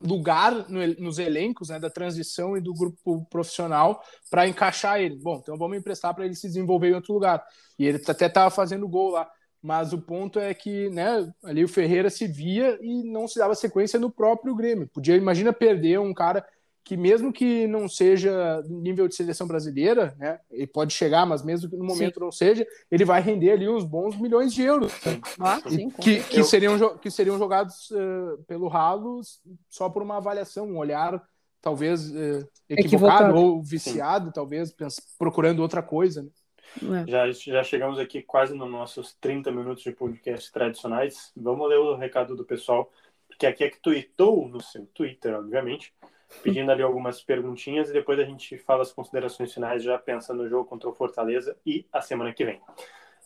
lugar 0.00 0.68
no, 0.68 0.86
nos 0.98 1.18
elencos 1.18 1.68
né, 1.70 1.78
da 1.78 1.90
transição 1.90 2.56
e 2.56 2.60
do 2.60 2.72
grupo 2.72 3.26
profissional 3.30 4.02
para 4.30 4.46
encaixar 4.46 5.00
ele. 5.00 5.16
Bom, 5.16 5.38
então 5.42 5.56
vamos 5.56 5.78
emprestar 5.78 6.14
para 6.14 6.24
ele 6.24 6.34
se 6.34 6.46
desenvolver 6.46 6.90
em 6.90 6.94
outro 6.94 7.14
lugar. 7.14 7.44
E 7.78 7.86
ele 7.86 8.02
até 8.06 8.26
estava 8.26 8.50
fazendo 8.50 8.88
gol 8.88 9.10
lá. 9.10 9.28
Mas 9.60 9.92
o 9.92 10.00
ponto 10.00 10.38
é 10.38 10.54
que, 10.54 10.88
né, 10.90 11.28
ali 11.42 11.64
o 11.64 11.68
Ferreira 11.68 12.08
se 12.10 12.28
via 12.28 12.78
e 12.80 13.02
não 13.10 13.26
se 13.26 13.38
dava 13.38 13.56
sequência 13.56 13.98
no 13.98 14.10
próprio 14.10 14.54
Grêmio. 14.54 14.88
Podia, 14.88 15.16
imagina, 15.16 15.52
perder 15.52 15.98
um 15.98 16.14
cara 16.14 16.46
que 16.88 16.96
mesmo 16.96 17.30
que 17.30 17.66
não 17.66 17.86
seja 17.86 18.62
nível 18.66 19.06
de 19.06 19.14
seleção 19.14 19.46
brasileira, 19.46 20.16
né, 20.18 20.40
ele 20.50 20.66
pode 20.66 20.94
chegar, 20.94 21.26
mas 21.26 21.44
mesmo 21.44 21.68
que 21.68 21.76
no 21.76 21.84
momento 21.84 22.14
sim. 22.14 22.20
não 22.20 22.32
seja, 22.32 22.66
ele 22.90 23.04
vai 23.04 23.20
render 23.20 23.50
ali 23.50 23.68
uns 23.68 23.84
bons 23.84 24.18
milhões 24.18 24.54
de 24.54 24.62
euros. 24.62 24.90
Ah, 25.38 25.60
sim, 25.68 25.90
que, 25.90 26.22
que, 26.22 26.42
seriam, 26.42 26.96
que 26.96 27.10
seriam 27.10 27.36
jogados 27.36 27.90
uh, 27.90 28.42
pelo 28.46 28.68
ralo 28.68 29.20
só 29.68 29.90
por 29.90 30.02
uma 30.02 30.16
avaliação, 30.16 30.66
um 30.66 30.78
olhar 30.78 31.22
talvez 31.60 32.08
uh, 32.08 32.48
equivocado, 32.66 32.80
equivocado, 32.80 33.36
ou 33.36 33.62
viciado, 33.62 34.26
sim. 34.28 34.32
talvez 34.32 34.74
procurando 35.18 35.60
outra 35.60 35.82
coisa. 35.82 36.22
Né? 36.80 37.04
É. 37.06 37.10
Já, 37.10 37.30
já 37.32 37.62
chegamos 37.64 37.98
aqui 37.98 38.22
quase 38.22 38.54
nos 38.54 38.70
nossos 38.70 39.14
30 39.20 39.52
minutos 39.52 39.82
de 39.82 39.92
podcast 39.92 40.50
tradicionais. 40.50 41.32
Vamos 41.36 41.68
ler 41.68 41.80
o 41.80 41.96
recado 41.96 42.34
do 42.34 42.46
pessoal, 42.46 42.90
porque 43.28 43.44
aqui 43.44 43.62
é 43.62 43.68
que 43.68 43.78
tweetou 43.78 44.48
no 44.48 44.62
seu 44.62 44.86
Twitter, 44.86 45.34
obviamente 45.34 45.92
pedindo 46.42 46.70
ali 46.70 46.82
algumas 46.82 47.22
perguntinhas 47.22 47.90
e 47.90 47.92
depois 47.92 48.18
a 48.18 48.24
gente 48.24 48.58
fala 48.58 48.82
as 48.82 48.92
considerações 48.92 49.52
finais, 49.52 49.82
já 49.82 49.98
pensando 49.98 50.42
no 50.42 50.48
jogo 50.48 50.68
contra 50.68 50.88
o 50.88 50.94
Fortaleza 50.94 51.56
e 51.64 51.86
a 51.92 52.00
semana 52.00 52.32
que 52.32 52.44
vem. 52.44 52.60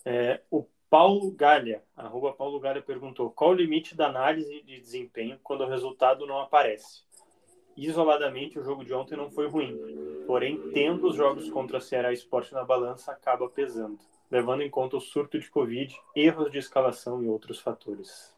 É, 0.04 0.40
o 0.50 0.66
Paulo 0.88 1.30
Galha, 1.30 1.82
arroba 1.96 2.32
Paulo 2.32 2.60
Galha, 2.60 2.82
perguntou 2.82 3.30
qual 3.30 3.50
o 3.50 3.54
limite 3.54 3.96
da 3.96 4.08
análise 4.08 4.62
de 4.62 4.78
desempenho 4.78 5.38
quando 5.42 5.62
o 5.62 5.68
resultado 5.68 6.26
não 6.26 6.38
aparece? 6.38 7.02
Isoladamente, 7.74 8.58
o 8.58 8.62
jogo 8.62 8.84
de 8.84 8.92
ontem 8.92 9.16
não 9.16 9.30
foi 9.30 9.48
ruim, 9.48 9.78
porém, 10.26 10.60
tendo 10.74 11.08
os 11.08 11.16
jogos 11.16 11.48
contra 11.48 11.78
a 11.78 11.80
Ceará 11.80 12.12
Esporte 12.12 12.52
na 12.52 12.62
balança, 12.62 13.10
acaba 13.10 13.48
pesando, 13.48 13.98
levando 14.30 14.62
em 14.62 14.68
conta 14.68 14.96
o 14.96 15.00
surto 15.00 15.38
de 15.38 15.50
Covid, 15.50 15.98
erros 16.14 16.52
de 16.52 16.58
escalação 16.58 17.22
e 17.22 17.28
outros 17.28 17.58
fatores. 17.58 18.36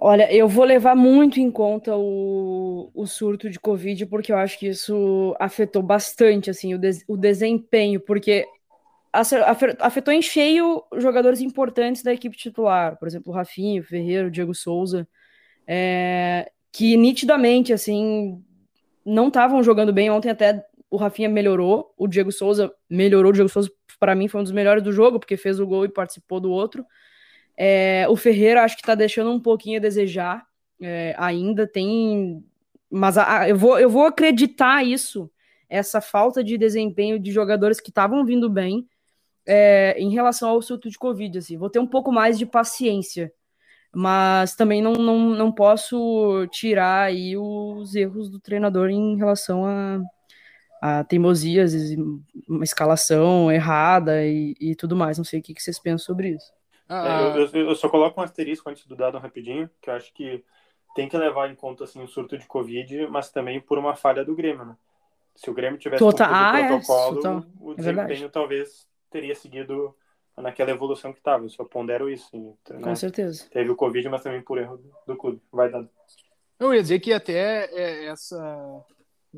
Olha, 0.00 0.32
eu 0.32 0.48
vou 0.48 0.64
levar 0.64 0.94
muito 0.94 1.40
em 1.40 1.50
conta 1.50 1.96
o, 1.96 2.90
o 2.94 3.06
surto 3.06 3.48
de 3.48 3.58
Covid, 3.58 4.06
porque 4.06 4.32
eu 4.32 4.36
acho 4.36 4.58
que 4.58 4.68
isso 4.68 5.34
afetou 5.38 5.82
bastante 5.82 6.50
assim, 6.50 6.74
o, 6.74 6.78
des, 6.78 7.04
o 7.06 7.16
desempenho, 7.16 8.00
porque 8.00 8.46
afetou 9.80 10.12
em 10.12 10.20
cheio 10.20 10.82
jogadores 10.96 11.40
importantes 11.40 12.02
da 12.02 12.12
equipe 12.12 12.36
titular, 12.36 12.98
por 12.98 13.08
exemplo, 13.08 13.32
o 13.32 13.34
Rafinha, 13.34 13.80
o 13.80 13.84
Ferreira, 13.84 14.28
o 14.28 14.30
Diego 14.30 14.54
Souza, 14.54 15.08
é, 15.66 16.50
que 16.70 16.96
nitidamente 16.96 17.72
assim 17.72 18.42
não 19.04 19.28
estavam 19.28 19.62
jogando 19.62 19.92
bem. 19.92 20.10
Ontem 20.10 20.30
até 20.30 20.64
o 20.90 20.96
Rafinha 20.96 21.28
melhorou, 21.28 21.94
o 21.96 22.06
Diego 22.06 22.30
Souza 22.30 22.72
melhorou. 22.90 23.30
O 23.30 23.32
Diego 23.32 23.48
Souza, 23.48 23.70
para 23.98 24.14
mim, 24.14 24.28
foi 24.28 24.40
um 24.40 24.44
dos 24.44 24.52
melhores 24.52 24.82
do 24.82 24.92
jogo, 24.92 25.18
porque 25.18 25.36
fez 25.36 25.58
o 25.58 25.66
gol 25.66 25.84
e 25.84 25.88
participou 25.88 26.40
do 26.40 26.50
outro. 26.50 26.84
É, 27.56 28.06
o 28.08 28.16
Ferreira 28.16 28.62
acho 28.62 28.76
que 28.76 28.82
está 28.82 28.94
deixando 28.94 29.30
um 29.30 29.40
pouquinho 29.40 29.78
a 29.78 29.82
desejar 29.82 30.46
é, 30.80 31.14
ainda, 31.18 31.66
tem. 31.66 32.44
Mas 32.90 33.16
a, 33.18 33.48
eu, 33.48 33.56
vou, 33.56 33.78
eu 33.78 33.88
vou 33.88 34.04
acreditar 34.04 34.84
isso, 34.84 35.30
essa 35.68 36.00
falta 36.00 36.44
de 36.44 36.58
desempenho 36.58 37.18
de 37.18 37.32
jogadores 37.32 37.80
que 37.80 37.90
estavam 37.90 38.24
vindo 38.24 38.48
bem 38.50 38.86
é, 39.46 39.96
em 39.98 40.10
relação 40.10 40.50
ao 40.50 40.62
surto 40.62 40.90
de 40.90 40.98
Covid. 40.98 41.38
Assim. 41.38 41.56
Vou 41.56 41.70
ter 41.70 41.78
um 41.78 41.86
pouco 41.86 42.12
mais 42.12 42.38
de 42.38 42.46
paciência, 42.46 43.32
mas 43.94 44.54
também 44.54 44.82
não, 44.82 44.92
não, 44.92 45.18
não 45.30 45.52
posso 45.52 46.46
tirar 46.50 47.04
aí 47.06 47.36
os 47.36 47.94
erros 47.94 48.28
do 48.30 48.38
treinador 48.40 48.90
em 48.90 49.16
relação 49.16 49.64
a, 49.64 50.00
a 50.80 51.04
teimosias, 51.04 51.72
uma 52.48 52.64
escalação 52.64 53.50
errada 53.50 54.24
e, 54.26 54.54
e 54.60 54.74
tudo 54.76 54.96
mais. 54.96 55.18
Não 55.18 55.24
sei 55.24 55.40
o 55.40 55.42
que, 55.42 55.54
que 55.54 55.62
vocês 55.62 55.78
pensam 55.78 56.04
sobre 56.06 56.30
isso. 56.30 56.55
Ah, 56.88 57.34
é, 57.34 57.38
eu, 57.38 57.46
eu, 57.46 57.68
eu, 57.68 57.74
só 57.74 57.88
coloco 57.88 58.20
um 58.20 58.24
asterisco 58.24 58.68
antes 58.70 58.86
do 58.86 58.94
dado 58.94 59.18
rapidinho, 59.18 59.68
que 59.80 59.90
eu 59.90 59.94
acho 59.94 60.12
que 60.12 60.44
tem 60.94 61.08
que 61.08 61.16
levar 61.16 61.50
em 61.50 61.54
conta 61.54 61.84
assim, 61.84 62.02
o 62.02 62.08
surto 62.08 62.38
de 62.38 62.46
Covid, 62.46 63.06
mas 63.08 63.30
também 63.30 63.60
por 63.60 63.78
uma 63.78 63.94
falha 63.94 64.24
do 64.24 64.34
Grêmio, 64.34 64.64
né? 64.64 64.76
Se 65.34 65.50
o 65.50 65.54
Grêmio 65.54 65.78
tivesse 65.78 66.02
Total, 66.02 66.28
ah, 66.32 66.52
o 66.52 66.66
protocolo, 66.68 67.26
é, 67.26 67.64
o 67.64 67.72
é 67.72 67.74
desempenho 67.74 68.30
talvez 68.30 68.88
teria 69.10 69.34
seguido 69.34 69.94
naquela 70.36 70.70
evolução 70.70 71.12
que 71.12 71.18
estava. 71.18 71.44
Eu 71.44 71.50
só 71.50 71.64
pondero 71.64 72.08
isso. 72.10 72.28
Então, 72.32 72.80
Com 72.80 72.88
né? 72.90 72.94
certeza. 72.94 73.46
Teve 73.50 73.70
o 73.70 73.76
Covid, 73.76 74.08
mas 74.08 74.22
também 74.22 74.42
por 74.42 74.58
erro 74.58 74.78
do, 74.78 74.92
do 75.06 75.16
clube. 75.16 75.40
Vai 75.52 75.70
dando. 75.70 75.90
Eu 76.58 76.72
ia 76.72 76.80
dizer 76.80 77.00
que 77.00 77.12
até 77.12 77.66
é, 77.66 78.06
essa, 78.06 78.84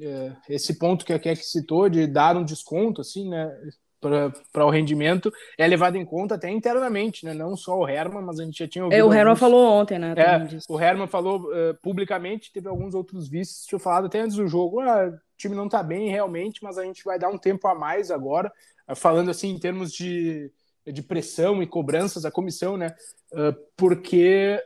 é, 0.00 0.32
esse 0.48 0.78
ponto 0.78 1.04
que 1.04 1.12
a 1.12 1.18
Keck 1.18 1.42
citou 1.42 1.88
de 1.88 2.06
dar 2.06 2.36
um 2.36 2.44
desconto, 2.44 3.00
assim, 3.00 3.28
né? 3.28 3.60
Para 4.00 4.64
o 4.64 4.70
rendimento 4.70 5.32
é 5.56 5.66
levado 5.66 5.96
em 5.96 6.04
conta 6.04 6.36
até 6.36 6.48
internamente, 6.50 7.24
né? 7.24 7.34
Não 7.34 7.56
só 7.56 7.78
o 7.78 7.88
Herman, 7.88 8.22
mas 8.22 8.38
a 8.38 8.44
gente 8.44 8.58
já 8.58 8.68
tinha 8.68 8.84
ouvido. 8.84 8.98
É, 8.98 9.04
o 9.04 9.12
Herman 9.12 9.30
alguns... 9.30 9.40
falou 9.40 9.72
ontem, 9.72 9.98
né? 9.98 10.14
É, 10.16 10.48
o 10.68 10.80
Herman 10.80 11.06
falou 11.08 11.42
uh, 11.42 11.74
publicamente, 11.82 12.52
teve 12.52 12.68
alguns 12.68 12.94
outros 12.94 13.28
vices, 13.28 13.66
tinha 13.66 13.78
falado 13.78 14.06
até 14.06 14.20
antes 14.20 14.36
do 14.36 14.46
jogo, 14.46 14.80
ah, 14.80 15.08
o 15.08 15.36
time 15.36 15.56
não 15.56 15.66
está 15.66 15.82
bem 15.82 16.10
realmente, 16.10 16.62
mas 16.62 16.78
a 16.78 16.84
gente 16.84 17.04
vai 17.04 17.18
dar 17.18 17.28
um 17.28 17.38
tempo 17.38 17.66
a 17.66 17.74
mais 17.74 18.10
agora, 18.10 18.52
uh, 18.88 18.94
falando 18.94 19.30
assim 19.30 19.50
em 19.50 19.58
termos 19.58 19.92
de, 19.92 20.50
de 20.86 21.02
pressão 21.02 21.62
e 21.62 21.66
cobranças 21.66 22.22
da 22.22 22.30
comissão, 22.30 22.76
né? 22.76 22.94
Uh, 23.32 23.54
porque 23.76 24.62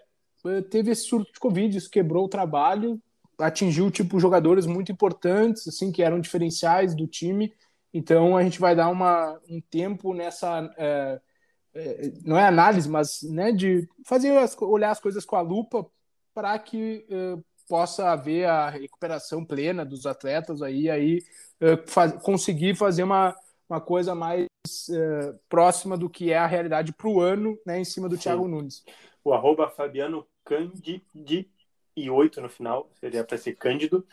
teve 0.71 0.91
esse 0.91 1.05
surto 1.05 1.33
de 1.33 1.39
Covid, 1.39 1.77
isso 1.77 1.89
quebrou 1.89 2.25
o 2.25 2.29
trabalho, 2.29 3.01
atingiu 3.39 3.91
tipo 3.91 4.19
jogadores 4.19 4.67
muito 4.67 4.91
importantes, 4.91 5.69
assim, 5.69 5.93
que 5.93 6.03
eram 6.03 6.21
diferenciais 6.21 6.95
do 6.95 7.07
time 7.07 7.53
então 7.93 8.37
a 8.37 8.43
gente 8.43 8.59
vai 8.59 8.75
dar 8.75 8.89
uma, 8.89 9.39
um 9.49 9.61
tempo 9.61 10.15
nessa. 10.15 10.71
É, 10.77 11.21
é, 11.75 12.13
não 12.25 12.39
é 12.39 12.47
análise, 12.47 12.89
mas 12.89 13.23
né, 13.23 13.53
de 13.53 13.89
fazer 14.05 14.37
as, 14.39 14.57
olhar 14.61 14.91
as 14.91 15.01
coisas 15.01 15.25
com 15.25 15.37
a 15.37 15.41
lupa 15.41 15.87
para 16.35 16.59
que 16.59 17.07
é, 17.09 17.39
possa 17.69 18.11
haver 18.11 18.47
a 18.47 18.69
recuperação 18.69 19.45
plena 19.45 19.85
dos 19.85 20.07
atletas 20.07 20.63
aí, 20.63 20.91
aí 20.91 21.23
é, 21.61 21.77
faz, 21.87 22.13
conseguir 22.23 22.75
fazer 22.75 23.03
uma, 23.03 23.35
uma 23.69 23.81
coisa 23.81 24.15
mais 24.15 24.47
uh, 24.91 25.39
próxima 25.49 25.97
do 25.97 26.11
que 26.11 26.31
é 26.31 26.39
a 26.39 26.47
realidade 26.47 26.93
para 26.93 27.09
o 27.09 27.21
ano, 27.21 27.59
né, 27.67 27.79
em 27.81 27.85
cima 27.85 28.09
do 28.09 28.17
Sim. 28.17 28.23
Thiago 28.23 28.47
Nunes. 28.47 28.85
O 29.25 29.33
arroba 29.33 29.71
Fabiano 29.71 30.27
Candidi 30.45 31.51
e 31.97 32.11
8 32.11 32.41
no 32.41 32.49
final, 32.49 32.91
seria 33.01 33.25
para 33.25 33.39
ser 33.39 33.55
Cândido. 33.55 34.07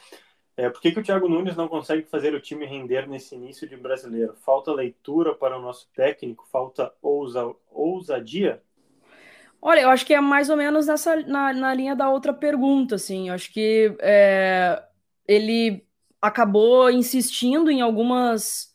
É, 0.60 0.70
por 0.70 0.82
que, 0.82 0.92
que 0.92 1.00
o 1.00 1.04
Thiago 1.04 1.30
Nunes 1.30 1.56
não 1.56 1.70
consegue 1.70 2.04
fazer 2.10 2.34
o 2.34 2.42
time 2.42 2.66
render 2.66 3.08
nesse 3.08 3.34
início 3.34 3.66
de 3.66 3.78
brasileiro? 3.78 4.36
Falta 4.44 4.74
leitura 4.74 5.34
para 5.34 5.58
o 5.58 5.62
nosso 5.62 5.88
técnico? 5.96 6.46
Falta 6.52 6.92
ousa, 7.02 7.56
ousadia? 7.72 8.62
Olha, 9.62 9.80
eu 9.80 9.90
acho 9.90 10.06
que 10.06 10.14
é 10.14 10.20
mais 10.20 10.50
ou 10.50 10.58
menos 10.58 10.88
nessa, 10.88 11.16
na, 11.22 11.54
na 11.54 11.74
linha 11.74 11.96
da 11.96 12.10
outra 12.10 12.34
pergunta, 12.34 12.96
assim. 12.96 13.30
Eu 13.30 13.36
acho 13.36 13.54
que 13.54 13.96
é, 14.02 14.84
ele 15.26 15.88
acabou 16.22 16.90
insistindo 16.92 17.72
em 17.72 17.80
algumas. 17.80 18.69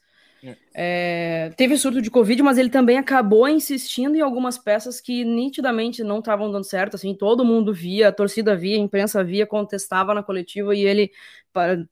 É. 0.75 1.51
teve 1.57 1.77
surto 1.77 2.03
de 2.03 2.11
Covid, 2.11 2.43
mas 2.43 2.59
ele 2.59 2.69
também 2.69 2.99
acabou 2.99 3.49
insistindo 3.49 4.17
em 4.17 4.21
algumas 4.21 4.59
peças 4.59 5.01
que 5.01 5.25
nitidamente 5.25 6.03
não 6.03 6.19
estavam 6.19 6.51
dando 6.51 6.65
certo. 6.65 6.97
Assim, 6.97 7.15
todo 7.15 7.45
mundo 7.45 7.73
via, 7.73 8.09
a 8.09 8.13
torcida 8.13 8.57
via, 8.57 8.77
a 8.77 8.81
imprensa 8.81 9.23
via, 9.23 9.47
contestava 9.47 10.13
na 10.15 10.23
coletiva 10.23 10.75
e 10.75 10.85
ele 10.85 11.11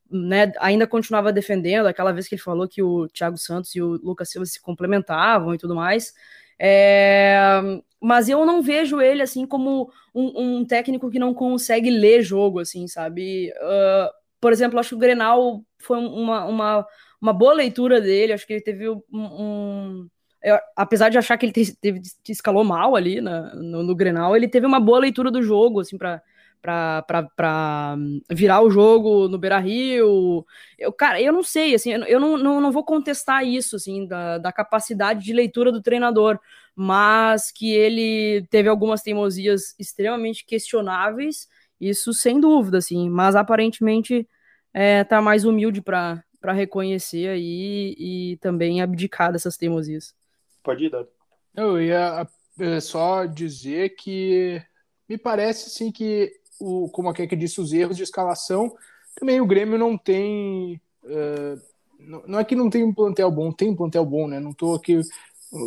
né, 0.09 0.51
ainda 0.59 0.85
continuava 0.85 1.31
defendendo. 1.31 1.87
Aquela 1.87 2.11
vez 2.11 2.27
que 2.27 2.35
ele 2.35 2.41
falou 2.41 2.67
que 2.67 2.83
o 2.83 3.07
Thiago 3.07 3.37
Santos 3.37 3.75
e 3.75 3.81
o 3.81 3.91
Lucas 4.03 4.29
Silva 4.29 4.45
se 4.45 4.61
complementavam 4.61 5.53
e 5.53 5.57
tudo 5.57 5.75
mais. 5.75 6.13
É, 6.59 7.61
mas 7.99 8.29
eu 8.29 8.45
não 8.45 8.61
vejo 8.61 9.01
ele 9.01 9.21
assim 9.21 9.45
como 9.45 9.91
um, 10.13 10.59
um, 10.59 10.65
técnico 10.65 11.09
que 11.09 11.19
não 11.19 11.33
consegue 11.33 11.89
ler 11.89 12.21
jogo, 12.21 12.59
assim, 12.59 12.87
sabe? 12.87 13.51
Uh, 13.57 14.09
por 14.39 14.51
exemplo, 14.51 14.79
acho 14.79 14.89
que 14.89 14.95
o 14.95 14.99
Grenal 14.99 15.63
foi 15.77 15.97
uma, 15.97 16.45
uma, 16.45 16.87
uma 17.23 17.31
boa 17.31 17.53
leitura 17.53 18.01
dele, 18.01 18.33
acho 18.33 18.45
que 18.45 18.51
ele 18.51 18.61
teve 18.61 18.89
um. 18.89 19.01
um 19.13 20.09
eu, 20.43 20.59
apesar 20.75 21.07
de 21.07 21.17
achar 21.17 21.37
que 21.37 21.45
ele 21.45 21.53
teve, 21.53 21.73
teve, 21.77 22.01
escalou 22.27 22.65
mal 22.65 22.97
ali 22.97 23.21
na, 23.21 23.55
no, 23.55 23.81
no, 23.81 23.95
Grenal, 23.95 24.35
ele 24.35 24.49
teve 24.49 24.65
uma 24.65 24.79
boa 24.79 24.99
leitura 24.99 25.31
do 25.31 25.41
jogo, 25.41 25.79
assim, 25.79 25.97
para 25.97 26.21
para 26.61 27.97
virar 28.31 28.61
o 28.61 28.69
jogo 28.69 29.27
no 29.27 29.37
Beira 29.37 29.59
Rio. 29.59 30.45
Eu, 30.77 30.93
cara, 30.93 31.21
eu 31.21 31.33
não 31.33 31.43
sei, 31.43 31.75
assim, 31.75 31.91
eu 31.91 32.19
não, 32.19 32.37
não, 32.37 32.61
não 32.61 32.71
vou 32.71 32.83
contestar 32.85 33.45
isso, 33.45 33.75
assim, 33.75 34.05
da, 34.07 34.37
da 34.37 34.51
capacidade 34.51 35.23
de 35.23 35.33
leitura 35.33 35.73
do 35.73 35.81
treinador, 35.81 36.39
mas 36.75 37.51
que 37.51 37.71
ele 37.73 38.45
teve 38.49 38.69
algumas 38.69 39.01
teimosias 39.01 39.75
extremamente 39.77 40.45
questionáveis, 40.45 41.47
isso 41.81 42.13
sem 42.13 42.39
dúvida, 42.39 42.77
assim, 42.77 43.09
mas 43.09 43.35
aparentemente 43.35 44.27
é, 44.73 45.03
tá 45.03 45.21
mais 45.21 45.43
humilde 45.43 45.81
para 45.81 46.23
reconhecer 46.51 47.29
aí 47.29 47.95
e 47.97 48.37
também 48.41 48.81
abdicar 48.81 49.31
dessas 49.31 49.55
teimosias. 49.55 50.13
Pode 50.61 50.85
ir, 50.85 50.89
Dado. 50.89 51.07
Eu 51.55 51.81
ia 51.81 52.27
é, 52.59 52.79
só 52.79 53.25
dizer 53.25 53.95
que 53.95 54.61
me 55.07 55.17
parece 55.17 55.69
sim 55.69 55.91
que, 55.91 56.33
o, 56.59 56.89
como 56.89 57.09
a 57.09 57.13
Keke 57.13 57.35
disse, 57.35 57.61
os 57.61 57.71
erros 57.71 57.95
de 57.95 58.03
escalação, 58.03 58.75
também 59.15 59.39
o 59.39 59.45
Grêmio 59.45 59.77
não 59.77 59.97
tem. 59.97 60.81
Uh, 61.03 61.61
não 62.27 62.39
é 62.39 62.43
que 62.43 62.55
não 62.55 62.69
tem 62.69 62.83
um 62.83 62.93
plantel 62.93 63.31
bom, 63.31 63.51
tem 63.51 63.69
um 63.69 63.75
plantel 63.75 64.05
bom, 64.05 64.27
né? 64.27 64.39
Não 64.39 64.53
tô 64.53 64.73
aqui. 64.73 64.99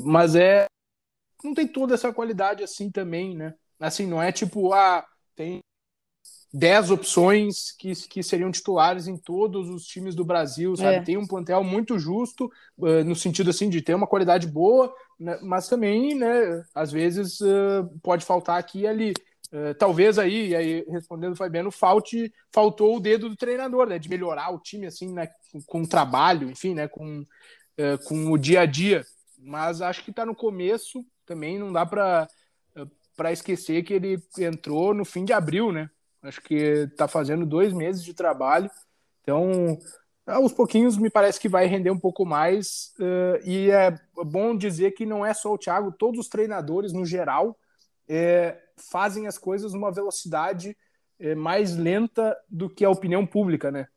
Mas 0.05 0.35
é 0.35 0.67
não 1.43 1.55
tem 1.55 1.67
toda 1.67 1.95
essa 1.95 2.13
qualidade 2.13 2.63
assim 2.63 2.91
também, 2.91 3.35
né? 3.35 3.55
Assim, 3.79 4.07
não 4.07 4.23
é 4.23 4.33
tipo, 4.33 4.73
ah, 4.73 5.07
tem 5.35 5.61
10 6.57 6.91
opções 6.91 7.73
que, 7.73 7.93
que 8.09 8.23
seriam 8.23 8.51
titulares 8.51 9.07
em 9.07 9.17
todos 9.19 9.69
os 9.69 9.85
times 9.87 10.15
do 10.15 10.25
Brasil, 10.25 10.75
sabe? 10.75 10.97
É. 10.97 11.03
Tem 11.03 11.19
um 11.19 11.27
plantel 11.27 11.63
muito 11.63 11.99
justo, 11.99 12.51
uh, 12.79 13.05
no 13.05 13.15
sentido 13.15 13.51
assim 13.51 13.69
de 13.69 13.83
ter 13.83 13.93
uma 13.95 14.07
qualidade 14.07 14.47
boa, 14.47 14.91
né? 15.21 15.39
mas 15.43 15.69
também, 15.69 16.15
né, 16.15 16.65
às 16.75 16.91
vezes 16.91 17.41
uh, 17.43 17.87
pode 18.03 18.25
faltar 18.25 18.59
aqui 18.59 18.81
e 18.81 18.87
ali. 18.87 19.13
Uh, 19.53 19.75
talvez 19.79 20.19
aí, 20.19 20.57
aí, 20.57 20.85
respondendo 20.89 21.35
o 21.35 21.37
Fabiano, 21.37 21.71
falte, 21.71 22.33
faltou 22.51 22.97
o 22.97 23.01
dedo 23.01 23.29
do 23.29 23.37
treinador, 23.37 23.87
né? 23.87 23.99
De 23.99 24.09
melhorar 24.09 24.51
o 24.51 24.59
time 24.59 24.87
assim, 24.87 25.13
né? 25.13 25.29
Com, 25.53 25.61
com 25.63 25.83
o 25.83 25.87
trabalho, 25.87 26.51
enfim, 26.51 26.75
né? 26.75 26.89
Com, 26.89 27.25
com 28.07 28.33
o 28.33 28.39
dia 28.39 28.63
a 28.63 28.67
dia. 28.67 29.05
Mas 29.39 29.81
acho 29.83 30.03
que 30.03 30.11
está 30.11 30.25
no 30.27 30.35
começo 30.35 31.05
também 31.25 31.59
não 31.59 31.73
dá 31.73 31.85
para 31.85 32.27
para 33.17 33.33
esquecer 33.33 33.83
que 33.83 33.95
ele 33.95 34.23
entrou 34.39 34.93
no 34.93 35.05
fim 35.05 35.25
de 35.25 35.33
abril, 35.33 35.73
né? 35.73 35.89
Acho 36.27 36.41
que 36.41 36.55
está 36.55 37.07
fazendo 37.09 37.47
dois 37.47 37.73
meses 37.73 38.03
de 38.03 38.13
trabalho, 38.15 38.71
então 39.23 39.79
aos 40.27 40.53
pouquinhos 40.53 40.97
me 40.97 41.09
parece 41.09 41.39
que 41.39 41.49
vai 41.49 41.67
render 41.67 41.91
um 41.91 41.99
pouco 41.99 42.25
mais. 42.25 42.93
Uh, 42.99 43.49
e 43.49 43.71
é 43.71 43.97
bom 44.25 44.57
dizer 44.57 44.93
que 44.93 45.07
não 45.07 45.25
é 45.25 45.33
só 45.33 45.53
o 45.53 45.59
Thiago, 45.59 45.93
todos 45.93 46.21
os 46.21 46.29
treinadores 46.29 46.93
no 46.93 47.07
geral 47.07 47.57
é, 48.09 48.57
fazem 48.77 49.27
as 49.27 49.39
coisas 49.39 49.73
numa 49.73 49.93
velocidade 49.93 50.77
é, 51.19 51.35
mais 51.35 51.77
lenta 51.77 52.37
do 52.49 52.69
que 52.69 52.85
a 52.85 52.91
opinião 52.91 53.27
pública, 53.27 53.71
né? 53.71 53.89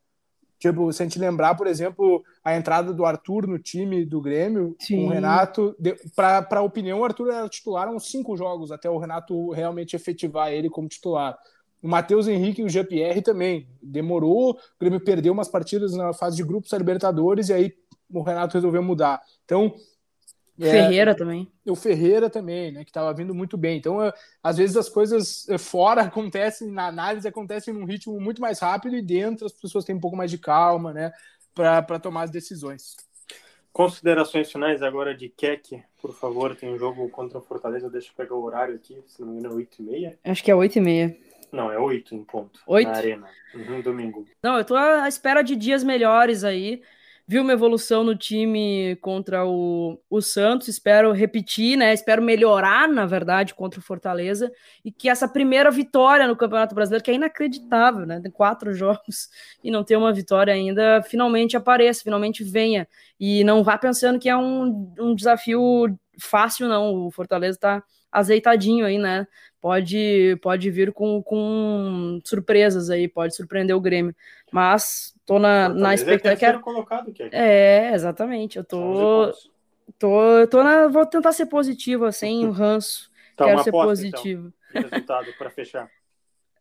Tipo, 0.58 0.92
se 0.92 1.02
a 1.02 1.06
gente 1.06 1.18
lembrar, 1.18 1.54
por 1.54 1.66
exemplo, 1.66 2.22
a 2.44 2.54
entrada 2.54 2.92
do 2.92 3.06
Arthur 3.06 3.46
no 3.46 3.58
time 3.58 4.04
do 4.04 4.20
Grêmio, 4.20 4.76
Sim. 4.78 4.96
com 4.96 5.06
o 5.06 5.08
Renato, 5.08 5.74
para 6.14 6.46
a 6.50 6.62
opinião, 6.62 7.00
o 7.00 7.04
Arthur 7.04 7.30
era 7.30 7.48
titular 7.48 7.88
há 7.88 7.90
uns 7.90 8.10
cinco 8.10 8.36
jogos, 8.36 8.70
até 8.70 8.88
o 8.90 8.98
Renato 8.98 9.50
realmente 9.52 9.96
efetivar 9.96 10.52
ele 10.52 10.68
como 10.68 10.86
titular. 10.86 11.38
O 11.82 11.88
Matheus 11.88 12.28
Henrique 12.28 12.60
e 12.60 12.64
o 12.64 12.68
Jean-Pierre 12.68 13.22
também. 13.22 13.66
Demorou, 13.82 14.52
o 14.52 14.58
Grêmio 14.78 15.00
perdeu 15.00 15.32
umas 15.32 15.48
partidas 15.48 15.94
na 15.94 16.12
fase 16.12 16.36
de 16.36 16.44
grupos 16.44 16.70
da 16.70 16.78
Libertadores 16.78 17.48
e 17.48 17.52
aí 17.52 17.74
o 18.12 18.22
Renato 18.22 18.54
resolveu 18.54 18.82
mudar. 18.82 19.20
Então, 19.44 19.74
é, 20.60 20.70
Ferreira 20.70 21.14
também. 21.14 21.50
O 21.66 21.74
Ferreira 21.74 22.28
também, 22.28 22.70
né? 22.70 22.84
Que 22.84 22.90
estava 22.90 23.12
vindo 23.14 23.34
muito 23.34 23.56
bem. 23.56 23.78
Então, 23.78 24.02
é, 24.02 24.12
às 24.42 24.58
vezes 24.58 24.76
as 24.76 24.88
coisas 24.88 25.48
é, 25.48 25.56
fora 25.56 26.02
acontecem, 26.02 26.70
na 26.70 26.86
análise 26.86 27.26
acontecem 27.26 27.72
num 27.72 27.86
ritmo 27.86 28.20
muito 28.20 28.42
mais 28.42 28.58
rápido 28.58 28.94
e 28.94 29.02
dentro 29.02 29.46
as 29.46 29.52
pessoas 29.52 29.84
têm 29.84 29.96
um 29.96 30.00
pouco 30.00 30.16
mais 30.16 30.30
de 30.30 30.38
calma, 30.38 30.92
né? 30.92 31.12
Para 31.54 31.98
tomar 31.98 32.24
as 32.24 32.30
decisões. 32.30 32.96
Considerações 33.72 34.50
finais 34.50 34.82
agora 34.82 35.14
de 35.14 35.28
Keck, 35.28 35.82
por 36.02 36.12
favor. 36.12 36.56
Tem 36.56 36.72
um 36.72 36.78
jogo 36.78 37.08
contra 37.08 37.38
o 37.38 37.42
Fortaleza, 37.42 37.88
deixa 37.88 38.08
eu 38.08 38.14
pegar 38.16 38.34
o 38.34 38.42
horário 38.42 38.74
aqui, 38.74 39.02
se 39.06 39.20
não 39.20 39.28
me 39.28 39.38
engano 39.38 39.54
é 39.54 39.56
8 39.58 39.76
e 39.78 39.82
meia. 39.82 40.18
Acho 40.24 40.44
que 40.44 40.50
é 40.50 40.54
8 40.54 40.76
e 40.76 40.80
meia. 40.80 41.16
Não, 41.52 41.70
é 41.70 41.78
8 41.78 42.14
em 42.14 42.24
ponto. 42.24 42.60
8? 42.66 42.88
Na 42.88 42.96
arena. 42.96 43.28
Uhum, 43.54 43.80
domingo. 43.80 44.26
Não, 44.42 44.58
eu 44.58 44.64
tô 44.64 44.76
à 44.76 45.08
espera 45.08 45.42
de 45.42 45.56
dias 45.56 45.82
melhores 45.82 46.44
aí 46.44 46.82
viu 47.30 47.42
uma 47.42 47.52
evolução 47.52 48.02
no 48.02 48.16
time 48.16 48.96
contra 48.96 49.46
o, 49.46 50.00
o 50.10 50.20
Santos, 50.20 50.66
espero 50.66 51.12
repetir, 51.12 51.76
né? 51.78 51.94
Espero 51.94 52.20
melhorar, 52.20 52.88
na 52.88 53.06
verdade, 53.06 53.54
contra 53.54 53.78
o 53.78 53.82
Fortaleza, 53.82 54.50
e 54.84 54.90
que 54.90 55.08
essa 55.08 55.28
primeira 55.28 55.70
vitória 55.70 56.26
no 56.26 56.34
Campeonato 56.34 56.74
Brasileiro, 56.74 57.04
que 57.04 57.10
é 57.12 57.14
inacreditável, 57.14 58.04
né? 58.04 58.18
Tem 58.20 58.32
quatro 58.32 58.74
jogos 58.74 59.28
e 59.62 59.70
não 59.70 59.84
ter 59.84 59.94
uma 59.94 60.12
vitória 60.12 60.52
ainda, 60.52 61.04
finalmente 61.04 61.56
apareça, 61.56 62.02
finalmente 62.02 62.42
venha. 62.42 62.88
E 63.20 63.44
não 63.44 63.62
vá 63.62 63.78
pensando 63.78 64.18
que 64.18 64.28
é 64.28 64.36
um, 64.36 64.92
um 64.98 65.14
desafio 65.14 65.86
fácil, 66.18 66.66
não. 66.66 67.06
O 67.06 67.12
Fortaleza 67.12 67.56
tá 67.60 67.84
azeitadinho 68.10 68.86
aí, 68.86 68.98
né? 68.98 69.26
Pode, 69.60 70.38
pode 70.42 70.70
vir 70.70 70.92
com, 70.92 71.22
com 71.22 72.20
surpresas 72.24 72.88
aí, 72.88 73.06
pode 73.06 73.36
surpreender 73.36 73.76
o 73.76 73.80
Grêmio. 73.80 74.14
Mas 74.50 75.14
tô 75.26 75.38
na, 75.38 75.68
na 75.68 75.94
expectativa. 75.94 76.52
É, 76.52 76.58
colocado, 76.58 77.12
que 77.12 77.28
é, 77.30 77.92
exatamente. 77.94 78.56
Eu 78.56 78.64
tô. 78.64 79.32
Tô, 79.98 80.46
tô 80.48 80.62
na, 80.62 80.86
vou 80.86 81.04
tentar 81.04 81.32
ser 81.32 81.46
positivo, 81.46 82.04
assim, 82.06 82.48
ranço. 82.52 83.10
Tá, 83.36 83.44
Quero 83.44 83.62
ser 83.62 83.70
aposta, 83.70 84.06
então, 84.06 84.18
positivo. 84.20 84.52
Então, 84.70 84.82
resultado 84.82 85.32
para 85.36 85.50
fechar. 85.50 85.90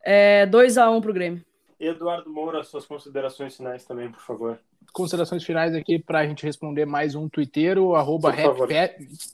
É 0.03 0.45
2x1 0.47 0.97
um 0.97 1.01
pro 1.01 1.13
Grêmio. 1.13 1.45
Eduardo 1.79 2.29
Moura, 2.29 2.63
suas 2.63 2.85
considerações 2.85 3.55
finais 3.55 3.85
também, 3.85 4.11
por 4.11 4.21
favor 4.21 4.59
considerações 4.91 5.43
finais 5.43 5.73
aqui 5.75 5.99
para 5.99 6.19
a 6.19 6.27
gente 6.27 6.45
responder 6.45 6.85
mais 6.85 7.15
um 7.15 7.29
twitteiro, 7.29 7.95
arroba, 7.95 8.33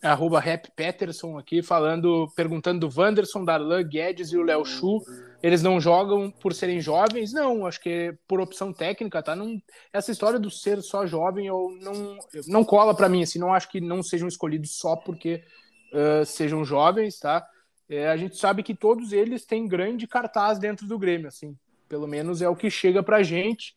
arroba 0.01 0.39
rap 0.39 0.71
Peterson 0.75 1.37
aqui, 1.37 1.61
falando, 1.61 2.31
perguntando 2.35 2.87
do 2.87 2.99
Wanderson, 2.99 3.43
Darlan, 3.43 3.83
Guedes 3.83 4.31
e 4.31 4.37
o 4.37 4.43
Léo 4.43 4.65
Chu. 4.65 5.01
Eles 5.41 5.61
não 5.61 5.79
jogam 5.79 6.31
por 6.31 6.53
serem 6.53 6.79
jovens? 6.79 7.31
Não, 7.31 7.65
acho 7.65 7.79
que 7.79 7.89
é 7.89 8.17
por 8.27 8.39
opção 8.39 8.73
técnica, 8.73 9.21
tá? 9.21 9.35
Não, 9.35 9.61
essa 9.93 10.11
história 10.11 10.39
do 10.39 10.49
ser 10.49 10.81
só 10.81 11.05
jovem 11.05 11.47
eu 11.47 11.77
não, 11.81 12.17
não 12.47 12.63
cola 12.63 12.95
para 12.95 13.09
mim, 13.09 13.23
assim, 13.23 13.39
não 13.39 13.53
acho 13.53 13.69
que 13.69 13.79
não 13.79 14.01
sejam 14.01 14.27
escolhidos 14.27 14.77
só 14.77 14.95
porque 14.95 15.43
uh, 15.93 16.25
sejam 16.25 16.65
jovens, 16.65 17.19
tá? 17.19 17.45
É, 17.87 18.09
a 18.09 18.17
gente 18.17 18.35
sabe 18.37 18.63
que 18.63 18.73
todos 18.73 19.13
eles 19.13 19.45
têm 19.45 19.67
grande 19.67 20.07
cartaz 20.07 20.57
dentro 20.57 20.87
do 20.87 20.97
Grêmio, 20.97 21.27
assim, 21.27 21.55
pelo 21.87 22.07
menos 22.07 22.41
é 22.41 22.49
o 22.49 22.55
que 22.55 22.69
chega 22.69 23.01
pra 23.01 23.23
gente 23.23 23.75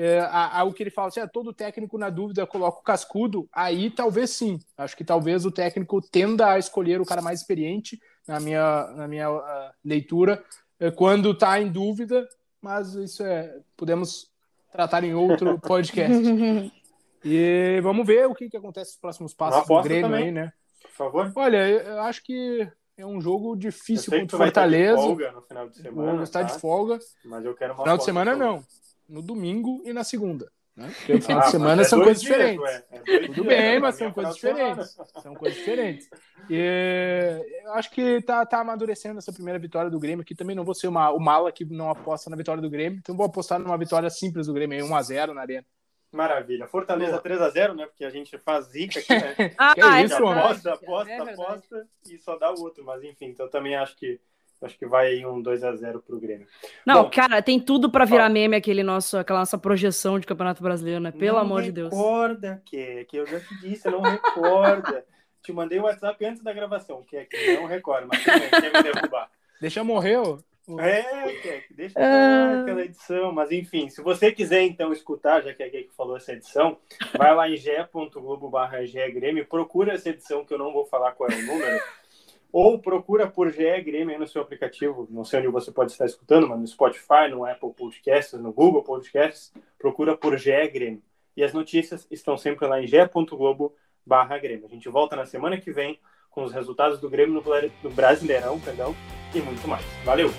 é, 0.00 0.20
ao 0.30 0.72
que 0.72 0.84
ele 0.84 0.90
fala 0.90 1.08
assim, 1.08 1.18
é, 1.18 1.26
todo 1.26 1.52
técnico 1.52 1.98
na 1.98 2.08
dúvida 2.08 2.46
coloca 2.46 2.78
o 2.78 2.84
cascudo, 2.84 3.48
aí 3.52 3.90
talvez 3.90 4.30
sim. 4.30 4.60
Acho 4.76 4.96
que 4.96 5.02
talvez 5.02 5.44
o 5.44 5.50
técnico 5.50 6.00
tenda 6.00 6.52
a 6.52 6.58
escolher 6.58 7.00
o 7.00 7.04
cara 7.04 7.20
mais 7.20 7.40
experiente, 7.40 8.00
na 8.24 8.38
minha, 8.38 8.86
na 8.94 9.08
minha 9.08 9.28
uh, 9.28 9.42
leitura, 9.84 10.40
é, 10.78 10.88
quando 10.92 11.32
está 11.32 11.60
em 11.60 11.66
dúvida, 11.66 12.28
mas 12.62 12.94
isso 12.94 13.24
é. 13.24 13.52
Podemos 13.76 14.30
tratar 14.70 15.02
em 15.02 15.14
outro 15.14 15.58
podcast. 15.66 16.72
E 17.24 17.80
vamos 17.82 18.06
ver 18.06 18.28
o 18.28 18.36
que, 18.36 18.48
que 18.48 18.56
acontece 18.56 18.92
nos 18.92 19.00
próximos 19.00 19.34
passos 19.34 19.66
do 19.66 19.82
Grêmio 19.82 20.02
também, 20.02 20.24
aí, 20.26 20.30
né? 20.30 20.52
Por 20.80 20.92
favor. 20.92 21.32
Olha, 21.34 21.68
eu 21.68 22.00
acho 22.02 22.22
que 22.22 22.70
é 22.98 23.06
um 23.06 23.20
jogo 23.20 23.56
difícil 23.56 24.12
contra 24.12 24.36
o 24.36 24.38
Fortaleza. 24.40 24.96
Vai 24.96 25.12
estar 25.14 25.24
de 25.24 25.30
folga 25.30 25.32
no 25.32 25.42
final 25.42 25.68
de 25.68 25.76
semana. 25.76 26.12
Vou 26.14 26.22
estar 26.24 26.40
tá? 26.40 26.46
de 26.46 26.60
folga. 26.60 26.98
Mas 27.24 27.44
eu 27.44 27.54
quero 27.54 27.72
uma 27.72 27.82
Final 27.84 27.96
de 27.96 28.04
semana 28.04 28.36
não. 28.36 28.64
No 29.08 29.22
domingo 29.22 29.80
e 29.84 29.92
na 29.92 30.02
segunda. 30.02 30.50
Né? 30.76 30.92
Porque 30.98 31.14
no 31.14 31.22
final 31.22 31.40
ah, 31.40 31.44
de 31.44 31.50
semana 31.50 31.82
é 31.82 31.84
são 31.84 32.02
coisas 32.02 32.20
dias, 32.20 32.36
diferentes. 32.36 32.84
É 32.90 33.28
Tudo 33.28 33.44
bem, 33.44 33.80
mas 33.80 33.94
são 33.94 34.12
coisas 34.12 34.34
diferentes. 34.34 34.96
São 35.22 35.34
coisas 35.34 35.58
diferentes. 35.58 36.08
E 36.50 37.40
eu 37.64 37.72
acho 37.74 37.90
que 37.90 38.20
tá, 38.22 38.44
tá 38.44 38.60
amadurecendo 38.60 39.18
essa 39.18 39.32
primeira 39.32 39.60
vitória 39.60 39.90
do 39.90 39.98
Grêmio 40.00 40.22
aqui. 40.22 40.34
Também 40.34 40.56
não 40.56 40.64
vou 40.64 40.74
ser 40.74 40.88
uma, 40.88 41.10
o 41.10 41.20
mala 41.20 41.52
que 41.52 41.64
não 41.64 41.90
aposta 41.90 42.28
na 42.28 42.36
vitória 42.36 42.60
do 42.60 42.70
Grêmio. 42.70 42.98
Então 42.98 43.16
vou 43.16 43.26
apostar 43.26 43.60
numa 43.60 43.78
vitória 43.78 44.10
simples 44.10 44.48
do 44.48 44.52
Grêmio, 44.52 44.84
1x0 44.86 45.32
na 45.32 45.40
arena. 45.40 45.66
Maravilha. 46.10 46.66
Fortaleza 46.66 47.20
3x0, 47.20 47.74
né? 47.74 47.86
Porque 47.86 48.04
a 48.04 48.10
gente 48.10 48.38
faz 48.38 48.66
zica 48.66 48.98
aqui, 48.98 49.12
né? 49.12 49.54
ah, 49.58 49.74
é 49.76 50.04
isso, 50.04 50.26
aposta, 50.26 50.72
aposta, 50.72 51.12
é 51.12 51.32
aposta 51.32 51.88
e 52.10 52.18
só 52.18 52.36
dá 52.36 52.50
o 52.50 52.60
outro. 52.60 52.84
Mas 52.84 53.02
enfim, 53.04 53.26
então 53.26 53.48
também 53.48 53.76
acho 53.76 53.94
que 53.96 54.18
acho 54.60 54.76
que 54.76 54.86
vai 54.86 55.08
aí 55.08 55.26
um 55.26 55.40
2 55.40 55.62
a 55.62 55.74
0 55.74 56.00
pro 56.00 56.18
Grêmio. 56.18 56.46
Não, 56.84 57.04
Bom, 57.04 57.10
cara, 57.10 57.40
tem 57.42 57.60
tudo 57.60 57.90
para 57.90 58.04
virar 58.04 58.26
ó, 58.26 58.32
meme 58.32 58.56
aquele 58.56 58.82
nosso, 58.82 59.16
aquela 59.18 59.40
nossa 59.40 59.58
projeção 59.58 60.18
de 60.18 60.26
Campeonato 60.26 60.62
Brasileiro, 60.62 61.00
né? 61.00 61.12
Pelo 61.12 61.38
amor 61.38 61.62
de 61.62 61.70
Deus. 61.70 61.92
Não 61.92 61.98
recorda, 61.98 62.62
que, 62.64 63.04
que 63.04 63.16
eu 63.16 63.26
já 63.26 63.38
te 63.38 63.60
disse, 63.60 63.88
não 63.88 64.00
recorda. 64.00 65.04
te 65.42 65.52
mandei 65.52 65.78
o 65.78 65.84
WhatsApp 65.84 66.24
antes 66.24 66.42
da 66.42 66.52
gravação, 66.52 67.04
que 67.04 67.16
é 67.16 67.24
que 67.24 67.54
não 67.54 67.66
recorda, 67.66 68.08
mas 68.10 68.24
quer 68.24 68.72
me 68.72 68.82
derrubar. 68.82 69.30
Deixa 69.60 69.84
morrer, 69.84 70.18
ô. 70.18 70.38
É, 70.78 71.32
Kek, 71.40 71.74
deixa 71.74 71.98
ah. 71.98 72.60
aquela 72.60 72.84
edição. 72.84 73.32
Mas 73.32 73.50
enfim, 73.50 73.88
se 73.88 74.02
você 74.02 74.30
quiser 74.30 74.62
então 74.62 74.92
escutar, 74.92 75.42
já 75.42 75.54
que 75.54 75.62
é 75.62 75.70
que 75.70 75.88
falou 75.96 76.16
essa 76.16 76.32
edição, 76.32 76.76
vai 77.16 77.34
lá 77.34 77.48
em 77.48 77.56
ge.globo 77.56 78.50
barra 78.50 78.78
Grêmio, 79.12 79.46
procura 79.46 79.94
essa 79.94 80.10
edição 80.10 80.44
que 80.44 80.52
eu 80.52 80.58
não 80.58 80.72
vou 80.72 80.84
falar 80.84 81.12
qual 81.12 81.30
é 81.30 81.34
o 81.34 81.46
número, 81.46 81.80
ou 82.52 82.78
procura 82.78 83.26
por 83.26 83.50
GE 83.50 83.80
Grêmio 83.82 84.10
aí 84.10 84.18
no 84.18 84.26
seu 84.26 84.42
aplicativo, 84.42 85.06
não 85.10 85.24
sei 85.24 85.40
onde 85.40 85.48
você 85.48 85.70
pode 85.70 85.92
estar 85.92 86.06
escutando, 86.06 86.48
mas 86.48 86.58
no 86.58 86.66
Spotify, 86.66 87.28
no 87.30 87.44
Apple 87.44 87.72
Podcasts, 87.74 88.38
no 88.38 88.52
Google 88.52 88.82
Podcasts, 88.82 89.52
procura 89.78 90.16
por 90.16 90.36
GE 90.36 90.68
Grêmio. 90.68 91.02
E 91.36 91.44
as 91.44 91.52
notícias 91.52 92.06
estão 92.10 92.36
sempre 92.36 92.66
lá 92.66 92.82
em 92.82 92.86
ge.globo 92.86 93.74
barra 94.04 94.38
Grêmio. 94.38 94.66
A 94.66 94.68
gente 94.68 94.88
volta 94.88 95.14
na 95.14 95.24
semana 95.24 95.60
que 95.60 95.70
vem 95.70 96.00
com 96.38 96.44
os 96.44 96.52
resultados 96.52 97.00
do 97.00 97.10
Grêmio 97.10 97.42
no 97.82 97.90
Brasileirão, 97.90 98.60
perdão, 98.60 98.94
e 99.34 99.40
muito 99.40 99.66
mais. 99.66 99.84
Valeu! 100.04 100.30